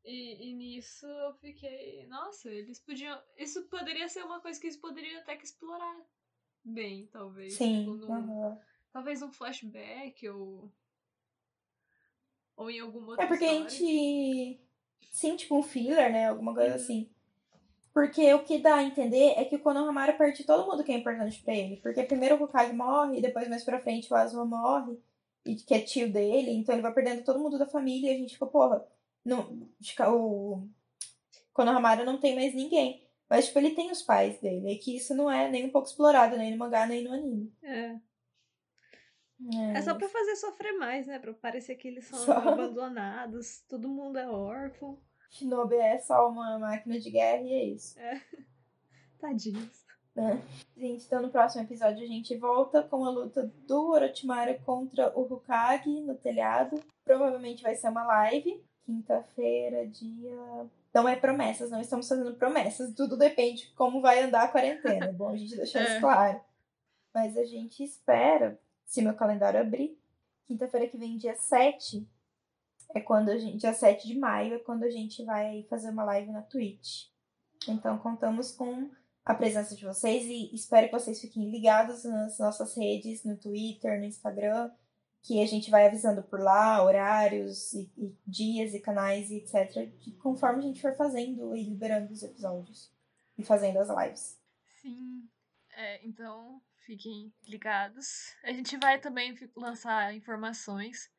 E, 0.05 0.49
e 0.49 0.53
nisso 0.53 1.05
eu 1.05 1.34
fiquei. 1.36 2.05
Nossa, 2.07 2.49
eles 2.49 2.79
podiam. 2.79 3.21
Isso 3.38 3.63
poderia 3.63 4.07
ser 4.09 4.23
uma 4.23 4.39
coisa 4.41 4.59
que 4.59 4.67
eles 4.67 4.77
poderiam 4.77 5.21
até 5.21 5.36
que 5.36 5.45
explorar 5.45 5.97
bem, 6.63 7.07
talvez. 7.07 7.53
Sim. 7.53 7.79
Tipo, 7.79 7.95
num- 7.95 8.13
aham. 8.13 8.59
Talvez 8.91 9.21
um 9.21 9.31
flashback 9.31 10.27
ou. 10.29 10.71
Ou 12.55 12.69
em 12.69 12.79
alguma 12.79 13.09
outra 13.09 13.25
É 13.25 13.27
porque 13.27 13.45
a 13.45 13.51
história. 13.51 13.69
gente. 13.69 14.59
Sim, 15.11 15.35
tipo 15.35 15.57
um 15.57 15.63
filler, 15.63 16.11
né? 16.11 16.27
Alguma 16.29 16.53
coisa 16.53 16.69
Uhum. 16.71 16.75
assim. 16.75 17.09
Porque 17.93 18.33
o 18.33 18.43
que 18.43 18.57
dá 18.57 18.75
a 18.75 18.83
entender 18.83 19.33
é 19.37 19.45
que 19.45 19.55
o 19.55 19.59
Konohamaru 19.59 20.17
perde 20.17 20.43
todo 20.43 20.65
mundo 20.69 20.83
que 20.83 20.91
é 20.91 20.97
importante 20.97 21.41
pra 21.43 21.53
ele. 21.53 21.77
Porque 21.77 22.01
primeiro 22.03 22.35
o 22.35 22.43
Hokage 22.43 22.73
morre, 22.73 23.21
depois 23.21 23.47
mais 23.47 23.63
pra 23.63 23.79
frente 23.79 24.11
o 24.11 24.15
Asuma 24.15 24.45
morre, 24.45 24.97
e 25.45 25.55
que 25.55 25.73
é 25.75 25.79
tio 25.79 26.11
dele, 26.11 26.51
então 26.51 26.73
ele 26.73 26.81
vai 26.81 26.91
perdendo 26.93 27.23
todo 27.23 27.39
mundo 27.39 27.59
da 27.59 27.67
família 27.67 28.11
e 28.11 28.15
a 28.15 28.17
gente 28.17 28.33
fica, 28.33 28.47
porra, 28.47 28.83
não, 29.23 29.69
o 30.09 30.67
Konohamaru 31.53 32.03
não 32.03 32.17
tem 32.19 32.33
mais 32.35 32.55
ninguém. 32.55 33.03
Mas, 33.29 33.45
tipo, 33.45 33.59
ele 33.59 33.71
tem 33.71 33.91
os 33.91 34.01
pais 34.01 34.39
dele. 34.39 34.71
É 34.73 34.75
que 34.77 34.95
isso 34.95 35.13
não 35.15 35.29
é 35.29 35.49
nem 35.49 35.65
um 35.65 35.69
pouco 35.69 35.87
explorado, 35.87 36.35
nem 36.37 36.51
no 36.51 36.57
mangá, 36.57 36.85
nem 36.87 37.03
no 37.03 37.13
anime. 37.13 37.51
É. 37.63 37.95
É, 39.73 39.77
É 39.77 39.81
só 39.81 39.93
pra 39.95 40.07
fazer 40.07 40.35
sofrer 40.35 40.73
mais, 40.77 41.07
né? 41.07 41.19
Pra 41.19 41.33
parecer 41.33 41.75
que 41.75 41.87
eles 41.87 42.05
são 42.07 42.19
Só. 42.19 42.33
abandonados, 42.33 43.61
todo 43.67 43.89
mundo 43.89 44.17
é 44.17 44.27
órfão. 44.27 44.97
Shinobi 45.31 45.75
é 45.75 45.97
só 45.97 46.29
uma 46.29 46.59
máquina 46.59 46.99
de 46.99 47.09
guerra 47.09 47.41
e 47.41 47.53
é 47.53 47.63
isso. 47.65 47.95
Tadinhos. 49.19 49.83
né? 50.15 50.41
Gente, 50.77 51.05
então 51.05 51.21
no 51.21 51.29
próximo 51.29 51.63
episódio 51.63 52.03
a 52.03 52.07
gente 52.07 52.35
volta 52.37 52.83
com 52.83 53.03
a 53.05 53.09
luta 53.09 53.51
do 53.67 53.91
Orochimaru 53.91 54.59
contra 54.65 55.11
o 55.17 55.21
Hokage 55.33 55.89
no 56.01 56.15
telhado. 56.15 56.79
Provavelmente 57.03 57.63
vai 57.63 57.75
ser 57.75 57.89
uma 57.89 58.03
live. 58.05 58.63
Quinta-feira, 58.85 59.87
dia. 59.87 60.67
Não 60.93 61.07
é 61.09 61.15
promessas, 61.15 61.71
não 61.71 61.81
estamos 61.81 62.07
fazendo 62.07 62.35
promessas. 62.35 62.93
Tudo 62.93 63.17
depende 63.17 63.63
de 63.67 63.73
como 63.73 64.01
vai 64.01 64.21
andar 64.21 64.43
a 64.43 64.47
quarentena. 64.49 65.05
É 65.07 65.11
bom 65.11 65.29
a 65.29 65.37
gente 65.37 65.55
deixar 65.55 65.79
É. 65.81 65.83
isso 65.93 65.99
claro. 66.01 66.39
Mas 67.13 67.37
a 67.37 67.43
gente 67.45 67.83
espera, 67.83 68.59
se 68.86 69.01
meu 69.01 69.13
calendário 69.13 69.59
abrir, 69.59 69.97
quinta-feira 70.45 70.88
que 70.88 70.97
vem, 70.97 71.17
dia 71.17 71.36
7, 71.36 72.07
é 72.93 73.01
quando 73.01 73.29
a 73.29 73.38
gente. 73.38 73.57
Dia 73.57 73.73
7 73.73 74.07
de 74.07 74.17
maio 74.17 74.55
é 74.55 74.59
quando 74.59 74.84
a 74.84 74.89
gente 74.89 75.23
vai 75.23 75.63
fazer 75.69 75.89
uma 75.89 76.03
live 76.03 76.31
na 76.31 76.41
Twitch. 76.41 77.07
Então 77.67 77.97
contamos 77.97 78.51
com 78.51 78.89
a 79.25 79.34
presença 79.34 79.75
de 79.75 79.86
vocês 79.86 80.25
e 80.25 80.53
espero 80.53 80.88
que 80.88 80.93
vocês 80.93 81.19
fiquem 81.19 81.49
ligados 81.49 82.03
nas 82.03 82.38
nossas 82.38 82.75
redes, 82.75 83.23
no 83.23 83.38
Twitter, 83.38 83.99
no 83.99 84.05
Instagram, 84.05 84.69
que 85.21 85.41
a 85.41 85.45
gente 85.47 85.71
vai 85.71 85.88
avisando 85.88 86.21
por 86.23 86.41
lá 86.41 86.84
horários 86.84 87.73
e, 87.73 87.89
e 87.97 88.15
dias 88.27 88.73
e 88.73 88.79
canais 88.81 89.31
e 89.31 89.38
etc, 89.38 89.89
conforme 90.21 90.59
a 90.59 90.67
gente 90.67 90.81
for 90.81 90.93
fazendo 90.95 91.55
e 91.55 91.63
liberando 91.63 92.11
os 92.11 92.21
episódios 92.21 92.91
e 93.38 93.43
fazendo 93.43 93.79
as 93.79 93.88
lives. 93.89 94.38
Sim. 94.81 95.29
É, 95.75 96.05
então, 96.05 96.61
fiquem 96.86 97.34
ligados. 97.47 98.36
A 98.43 98.51
gente 98.51 98.77
vai 98.77 98.99
também 98.99 99.36
lançar 99.55 100.13
informações 100.15 101.11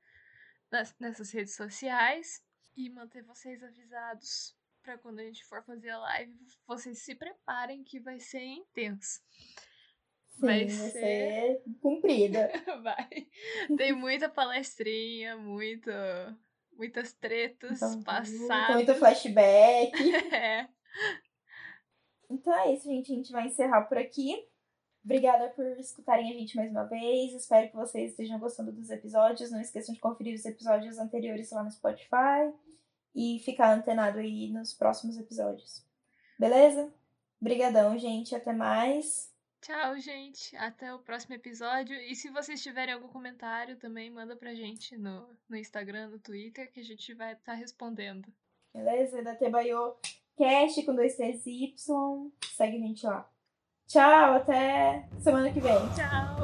nas- 0.70 0.94
nessas 0.98 1.30
redes 1.32 1.54
sociais 1.56 2.42
e 2.76 2.90
manter 2.90 3.22
vocês 3.22 3.62
avisados 3.62 4.56
pra 4.82 4.98
quando 4.98 5.20
a 5.20 5.24
gente 5.24 5.44
for 5.46 5.64
fazer 5.64 5.90
a 5.90 5.98
live, 5.98 6.36
vocês 6.66 6.98
se 7.02 7.14
preparem 7.14 7.82
que 7.82 7.98
vai 8.00 8.20
ser 8.20 8.42
intenso. 8.42 9.20
Sim, 10.34 10.40
Vai 10.40 10.66
vai 10.66 10.90
ser- 10.90 10.90
ser 10.90 11.62
cumprida. 11.80 12.48
Vai. 12.82 13.28
Tem 13.78 13.92
muita 13.92 14.28
palestrinha, 14.28 15.36
muita, 15.36 16.36
muitas 16.72 17.12
tretas 17.12 17.80
Então, 17.80 18.02
passadas. 18.02 18.74
Muito 18.74 18.94
flashback. 18.96 19.92
É. 20.34 20.68
Então 22.28 22.52
é 22.52 22.74
isso, 22.74 22.84
gente. 22.84 23.12
A 23.12 23.14
gente 23.16 23.32
vai 23.32 23.46
encerrar 23.46 23.82
por 23.82 23.96
aqui. 23.96 24.34
Obrigada 25.04 25.50
por 25.50 25.66
escutarem 25.78 26.30
a 26.30 26.38
gente 26.38 26.56
mais 26.56 26.70
uma 26.70 26.84
vez. 26.84 27.34
Espero 27.34 27.68
que 27.68 27.76
vocês 27.76 28.12
estejam 28.12 28.38
gostando 28.38 28.72
dos 28.72 28.88
episódios. 28.88 29.50
Não 29.50 29.60
esqueçam 29.60 29.94
de 29.94 30.00
conferir 30.00 30.34
os 30.34 30.46
episódios 30.46 30.98
anteriores 30.98 31.50
lá 31.50 31.62
no 31.62 31.70
Spotify. 31.70 32.52
E 33.14 33.38
ficar 33.44 33.72
antenado 33.72 34.18
aí 34.18 34.50
nos 34.50 34.72
próximos 34.72 35.18
episódios. 35.18 35.84
Beleza? 36.38 36.92
Obrigadão, 37.40 37.98
gente. 37.98 38.34
Até 38.34 38.52
mais. 38.52 39.30
Tchau, 39.60 39.98
gente. 39.98 40.56
Até 40.56 40.92
o 40.92 40.98
próximo 40.98 41.34
episódio. 41.34 41.94
E 41.96 42.16
se 42.16 42.30
vocês 42.30 42.62
tiverem 42.62 42.94
algum 42.94 43.08
comentário, 43.08 43.76
também 43.76 44.10
manda 44.10 44.34
pra 44.34 44.54
gente 44.54 44.96
no, 44.96 45.28
no 45.48 45.56
Instagram, 45.56 46.08
no 46.08 46.18
Twitter, 46.18 46.72
que 46.72 46.80
a 46.80 46.84
gente 46.84 47.12
vai 47.12 47.34
estar 47.34 47.54
respondendo. 47.54 48.26
Beleza? 48.72 49.22
Da 49.22 49.36
Tebaio 49.36 49.94
Cast 50.36 50.82
com 50.82 50.94
dois 50.94 51.14
T's 51.16 51.46
e 51.46 51.64
Y. 51.64 52.32
Segue 52.56 52.76
a 52.78 52.80
gente 52.80 53.06
lá. 53.06 53.33
Tchau, 53.86 54.34
até 54.36 55.06
semana 55.20 55.50
que 55.50 55.60
vem. 55.60 55.78
Tchau! 55.94 56.34